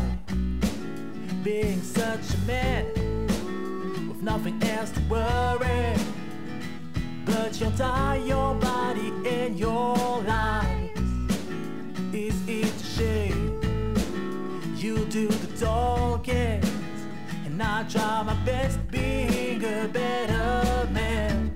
being 1.44 1.82
such 1.82 2.34
a 2.34 2.38
man 2.48 3.05
nothing 4.26 4.62
else 4.64 4.90
to 4.90 5.00
worry? 5.02 5.96
But 7.26 7.62
you'll 7.62 7.72
tie 7.72 8.18
your 8.26 8.56
body 8.56 9.14
and 9.24 9.58
your 9.58 9.96
life. 10.24 10.92
Is 12.12 12.36
it 12.48 12.74
a 12.74 12.84
shame? 12.84 13.62
You 14.76 15.06
do 15.06 15.28
the 15.28 15.66
talking, 15.66 16.64
and 17.46 17.62
I 17.62 17.84
try 17.84 18.24
my 18.24 18.34
best 18.44 18.80
being 18.90 19.64
a 19.64 19.88
better 19.88 20.90
man. 20.92 21.52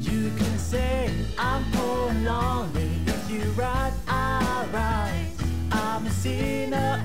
You 0.00 0.30
can 0.38 0.58
say 0.58 1.10
I'm 1.38 1.62
poor 1.72 2.14
lonely 2.14 2.90
if 3.06 3.30
you 3.30 3.42
write 3.50 3.92
I 4.08 4.66
rise. 4.72 5.36
I'm 5.70 6.06
a 6.06 6.10
sinner 6.10 7.04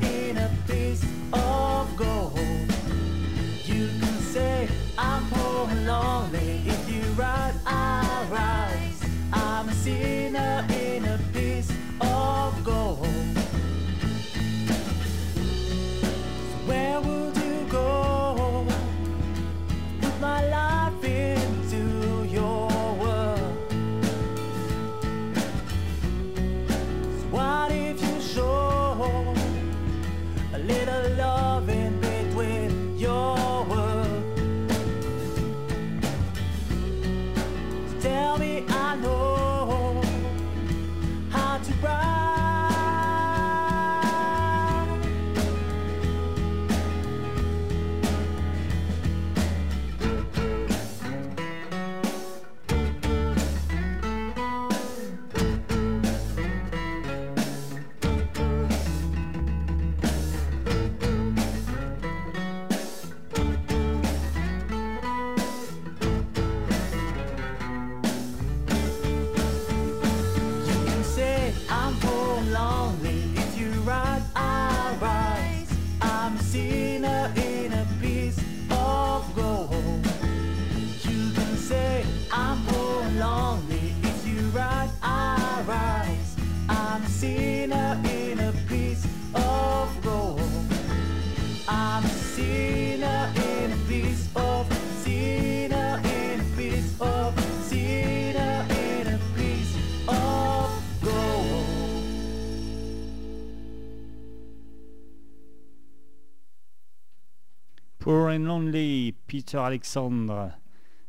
Peter 109.28 109.58
Alexandre, 109.58 110.52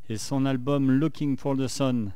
et 0.09 0.17
son 0.17 0.47
album 0.47 0.91
Looking 0.91 1.37
for 1.37 1.57
the 1.57 1.67
Sun. 1.67 2.13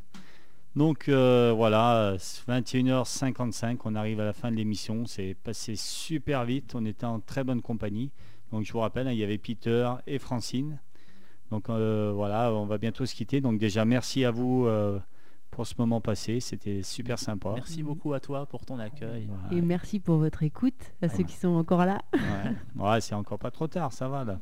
Donc 0.74 1.09
euh, 1.09 1.53
voilà, 1.55 2.16
21h55, 2.16 3.78
on 3.84 3.95
arrive 3.95 4.20
à 4.20 4.24
la 4.24 4.32
fin 4.32 4.51
de 4.51 4.57
l'émission. 4.57 5.07
C'est 5.07 5.34
passé 5.34 5.74
super 5.76 6.45
vite, 6.45 6.74
on 6.74 6.84
était 6.84 7.07
en 7.07 7.20
très 7.20 7.45
bonne 7.45 7.62
compagnie. 7.62 8.12
Donc 8.53 8.64
je 8.64 8.72
vous 8.72 8.80
rappelle, 8.80 9.09
hein, 9.09 9.12
il 9.12 9.18
y 9.18 9.24
avait 9.24 9.39
Peter 9.39 9.91
et 10.07 10.18
Francine. 10.18 10.78
Donc 11.51 11.68
euh, 11.68 12.12
voilà, 12.14 12.53
on 12.53 12.66
va 12.66 12.78
bientôt 12.78 13.07
se 13.07 13.14
quitter. 13.14 13.41
Donc 13.41 13.59
déjà, 13.59 13.84
merci 13.84 14.24
à 14.24 14.30
vous 14.30 14.66
euh, 14.66 14.99
pour 15.51 15.66
ce 15.66 15.74
moment 15.78 16.01
passé, 16.01 16.41
c'était 16.41 16.82
super 16.82 17.18
sympa. 17.18 17.53
Merci 17.55 17.82
beaucoup 17.82 18.12
à 18.12 18.20
toi 18.20 18.47
pour 18.47 18.64
ton 18.66 18.78
accueil. 18.78 19.28
Ouais. 19.51 19.59
Et 19.59 19.62
merci 19.62 20.01
pour 20.01 20.16
votre 20.16 20.43
écoute, 20.43 20.95
à 21.01 21.09
ceux 21.09 21.24
qui 21.24 21.37
sont 21.37 21.49
encore 21.57 21.84
là. 21.84 22.03
Ouais. 22.12 22.55
Ouais, 22.76 23.01
c'est 23.01 23.14
encore 23.14 23.39
pas 23.39 23.51
trop 23.51 23.66
tard, 23.66 23.93
ça 23.93 24.09
va 24.09 24.24
là. 24.24 24.39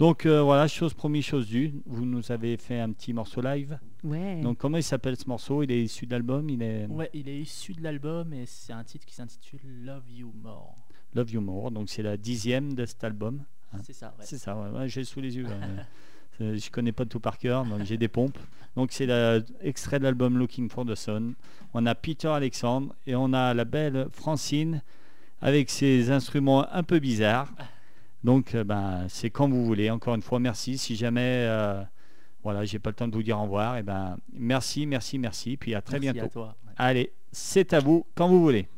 Donc 0.00 0.24
euh, 0.24 0.40
voilà, 0.40 0.66
chose 0.66 0.94
promise, 0.94 1.26
chose 1.26 1.46
due. 1.46 1.74
Vous 1.84 2.06
nous 2.06 2.32
avez 2.32 2.56
fait 2.56 2.80
un 2.80 2.90
petit 2.90 3.12
morceau 3.12 3.42
live. 3.42 3.78
Ouais. 4.02 4.40
Donc 4.40 4.56
comment 4.56 4.78
il 4.78 4.82
s'appelle 4.82 5.14
ce 5.14 5.28
morceau? 5.28 5.62
Il 5.62 5.70
est 5.70 5.82
issu 5.82 6.06
de 6.06 6.12
l'album 6.12 6.48
Il 6.48 6.62
est 6.62 6.86
Ouais, 6.86 7.10
il 7.12 7.28
est 7.28 7.38
issu 7.38 7.74
de 7.74 7.82
l'album 7.82 8.32
et 8.32 8.46
c'est 8.46 8.72
un 8.72 8.82
titre 8.82 9.04
qui 9.04 9.14
s'intitule 9.14 9.60
Love 9.84 10.10
You 10.10 10.32
More. 10.42 10.74
Love 11.14 11.30
You 11.32 11.42
More. 11.42 11.70
Donc 11.70 11.90
c'est 11.90 12.02
la 12.02 12.16
dixième 12.16 12.72
de 12.72 12.86
cet 12.86 13.04
album. 13.04 13.42
Hein. 13.74 13.80
C'est 13.84 13.92
ça, 13.92 14.14
ouais. 14.18 14.24
C'est 14.24 14.38
ça, 14.38 14.56
ouais, 14.56 14.70
ouais, 14.70 14.88
j'ai 14.88 15.04
sous 15.04 15.20
les 15.20 15.36
yeux. 15.36 15.44
là. 15.44 15.50
Euh, 15.50 15.84
Je 16.56 16.70
connais 16.70 16.92
pas 16.92 17.04
tout 17.04 17.20
par 17.20 17.36
cœur, 17.36 17.66
donc 17.66 17.84
j'ai 17.84 17.98
des 17.98 18.08
pompes. 18.08 18.38
Donc 18.76 18.92
c'est 18.92 19.04
l'extrait 19.04 19.98
de 19.98 20.04
l'album 20.04 20.38
Looking 20.38 20.70
for 20.70 20.86
the 20.86 20.94
Sun. 20.94 21.34
On 21.74 21.84
a 21.84 21.94
Peter 21.94 22.28
Alexandre 22.28 22.94
et 23.06 23.14
on 23.14 23.34
a 23.34 23.52
la 23.52 23.66
belle 23.66 24.08
Francine 24.12 24.80
avec 25.42 25.68
ses 25.68 26.10
instruments 26.10 26.66
un 26.72 26.82
peu 26.84 27.00
bizarres. 27.00 27.52
Donc 28.24 28.54
euh, 28.54 28.64
ben, 28.64 29.06
c'est 29.08 29.30
quand 29.30 29.48
vous 29.48 29.64
voulez. 29.64 29.90
Encore 29.90 30.14
une 30.14 30.22
fois, 30.22 30.38
merci. 30.40 30.78
Si 30.78 30.96
jamais 30.96 31.46
euh, 31.48 31.82
voilà, 32.42 32.64
j'ai 32.64 32.78
pas 32.78 32.90
le 32.90 32.96
temps 32.96 33.08
de 33.08 33.14
vous 33.14 33.22
dire 33.22 33.38
au 33.38 33.42
revoir, 33.42 33.76
et 33.78 33.82
ben 33.82 34.16
merci, 34.32 34.86
merci, 34.86 35.18
merci. 35.18 35.56
Puis 35.56 35.74
à 35.74 35.82
très 35.82 35.98
Merci 35.98 36.12
bientôt. 36.14 36.26
à 36.26 36.30
toi. 36.30 36.56
ouais. 36.66 36.72
Allez, 36.76 37.12
c'est 37.32 37.72
à 37.72 37.80
vous 37.80 38.06
quand 38.14 38.28
vous 38.28 38.40
voulez. 38.42 38.68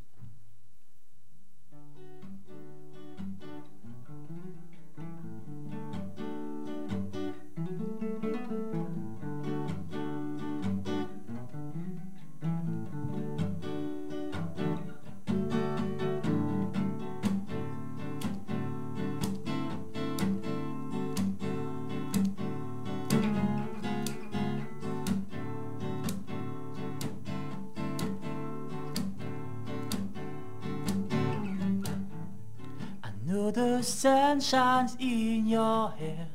The 33.82 33.88
sun 33.88 34.40
shines 34.40 34.96
in 35.00 35.44
your 35.44 35.90
hair. 35.90 36.28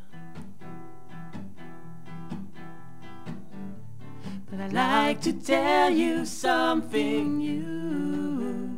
But 4.52 4.60
I'd 4.60 4.74
like 4.74 5.22
to 5.22 5.32
tell 5.32 5.90
you 5.90 6.26
something 6.26 7.38
new. 7.38 8.78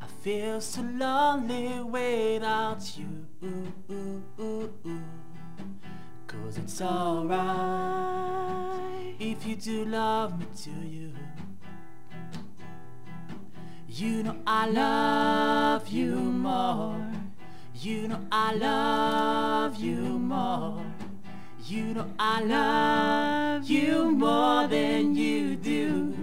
I 0.00 0.06
feel 0.22 0.60
so 0.60 0.82
lonely 0.82 1.82
without 1.82 2.96
you. 2.96 3.26
Cause 6.28 6.58
it's 6.58 6.80
alright 6.80 7.38
if 9.18 9.44
you 9.44 9.56
do 9.56 9.84
love 9.84 10.38
me, 10.38 10.46
do 10.62 10.70
you? 10.86 11.12
You 13.98 14.22
know 14.22 14.36
I 14.46 14.68
love 14.68 15.88
you 15.88 16.14
more. 16.14 17.04
You 17.74 18.06
know 18.06 18.20
I 18.30 18.54
love 18.54 19.74
you 19.74 19.96
more. 19.96 20.84
You 21.66 21.94
know 21.94 22.06
I 22.16 22.44
love 22.44 23.68
you 23.68 24.12
more 24.12 24.68
than 24.68 25.16
you 25.16 25.56
do. 25.56 26.14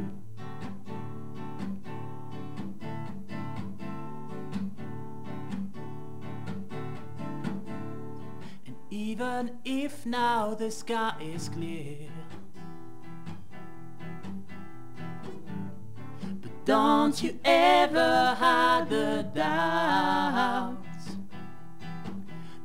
And 8.66 8.76
even 8.90 9.60
if 9.66 10.06
now 10.06 10.54
the 10.54 10.72
sky 10.72 11.16
is 11.20 11.50
clear. 11.50 12.15
Don't 16.66 17.22
you 17.22 17.40
ever 17.46 18.36
hide 18.40 18.90
the 18.90 19.26
doubts. 19.36 21.16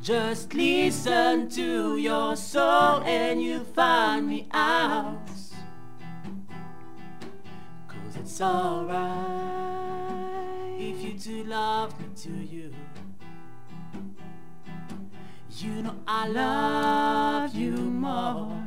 Just 0.01 0.55
listen 0.55 1.51
to 1.51 1.99
your 1.99 2.35
soul 2.35 3.03
and 3.03 3.43
you'll 3.43 3.65
find 3.65 4.27
me 4.27 4.49
out. 4.53 5.19
Cause 7.87 8.17
it's 8.17 8.41
alright 8.41 9.61
if 10.79 11.03
you 11.03 11.13
do 11.13 11.45
love 11.45 11.99
me, 12.01 12.07
do 12.23 12.33
you? 12.33 12.73
You 15.59 15.83
know 15.83 15.97
I 16.07 16.27
love 16.29 17.55
you 17.55 17.73
more. 17.73 18.65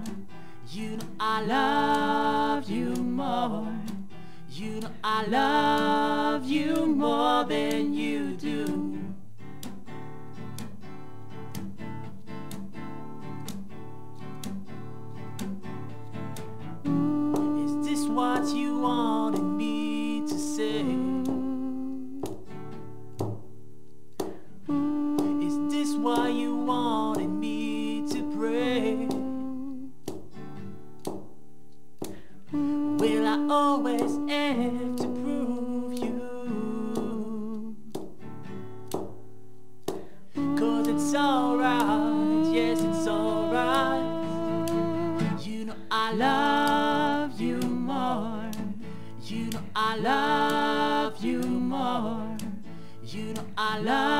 You 0.69 0.97
know 0.97 1.07
I 1.19 1.41
love 1.41 2.69
you 2.69 2.93
more. 2.93 3.73
You 4.63 4.79
know 4.79 4.91
I 5.03 5.25
love 5.25 6.45
you 6.45 6.85
more 6.85 7.43
than 7.43 7.93
you 7.93 8.37
do. 8.37 8.97
Is 17.65 17.85
this 17.85 18.07
what 18.07 18.47
you 18.55 18.79
wanted 18.79 19.43
me 19.43 20.21
to 20.21 20.39
say? 20.39 20.85
Is 25.45 25.57
this 25.73 25.93
why 25.97 26.29
you 26.29 26.55
wanted 26.55 27.32
I 33.33 33.47
always 33.49 34.11
have 34.29 34.95
to 34.97 35.07
prove 35.07 35.93
you? 35.93 37.75
Cause 40.55 40.87
it's 40.87 41.15
alright, 41.15 42.53
yes, 42.53 42.79
it's 42.79 43.07
alright. 43.07 44.03
You 45.43 45.65
know 45.65 45.73
I 45.89 46.13
love 46.13 47.41
you 47.41 47.57
more. 47.57 48.51
You 49.25 49.45
know 49.45 49.61
I 49.75 49.97
love 49.97 51.17
you 51.25 51.39
more. 51.39 52.37
You 53.03 53.33
know 53.33 53.45
I 53.57 53.79
love 53.79 54.12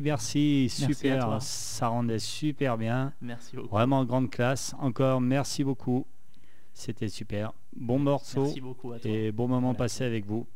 Merci, 0.00 0.66
merci, 0.68 0.82
Merci 0.82 0.84
à 0.84 0.94
super, 0.94 1.24
toi. 1.26 1.38
ça 1.40 1.88
rendait 1.88 2.18
super 2.18 2.76
bien. 2.78 3.12
Merci 3.20 3.56
beaucoup. 3.56 3.68
Vraiment 3.70 4.04
grande 4.04 4.30
classe. 4.30 4.74
Encore 4.78 5.20
merci 5.20 5.64
beaucoup. 5.64 6.06
C'était 6.72 7.08
super. 7.08 7.52
bon 7.76 7.98
morceau 7.98 8.42
Merci 8.44 8.60
beaucoup 8.60 8.92
à 8.92 8.98
toi. 9.00 9.10
et 9.10 9.32
bon 9.32 9.48
moment 9.48 9.68
Voilà. 9.72 9.78
passé 9.78 10.04
avec 10.04 10.24
vous. 10.26 10.46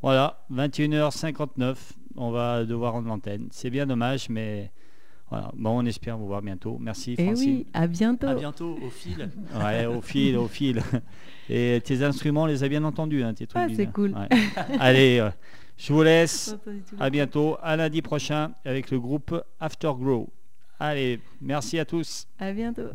Voilà, 0.00 0.44
21h59, 0.52 1.76
on 2.16 2.30
va 2.30 2.64
devoir 2.64 2.92
rendre 2.92 3.08
l'antenne. 3.08 3.48
C'est 3.50 3.70
bien 3.70 3.84
dommage, 3.86 4.28
mais 4.28 4.70
voilà. 5.28 5.50
Bon, 5.56 5.78
on 5.80 5.84
espère 5.86 6.16
vous 6.16 6.26
voir 6.26 6.40
bientôt. 6.40 6.78
Merci 6.80 7.14
Et 7.18 7.24
Francine. 7.26 7.56
oui, 7.56 7.66
à 7.74 7.86
bientôt. 7.86 8.26
À 8.28 8.34
bientôt 8.34 8.78
au 8.82 8.90
fil. 8.90 9.28
Ouais, 9.62 9.86
au 9.86 10.00
fil, 10.00 10.36
au 10.36 10.48
fil. 10.48 10.80
Et 11.50 11.80
tes 11.84 12.02
instruments, 12.02 12.42
on 12.42 12.46
les 12.46 12.62
a 12.64 12.68
bien 12.68 12.84
entendus, 12.84 13.22
hein, 13.24 13.34
tes 13.34 13.46
trucs 13.46 13.62
Ah, 13.62 13.68
c'est 13.74 13.86
cool. 13.86 14.14
Ouais. 14.14 14.28
Allez, 14.78 15.18
euh, 15.18 15.30
je 15.78 15.92
vous 15.92 16.02
laisse. 16.02 16.54
À 16.98 17.08
bientôt. 17.08 17.56
À 17.62 17.76
lundi 17.76 18.02
prochain 18.02 18.52
avec 18.64 18.90
le 18.90 18.98
groupe 18.98 19.34
Aftergrow. 19.60 20.28
Allez, 20.80 21.20
merci 21.40 21.78
à 21.78 21.84
tous. 21.84 22.26
À 22.38 22.52
bientôt. 22.52 22.90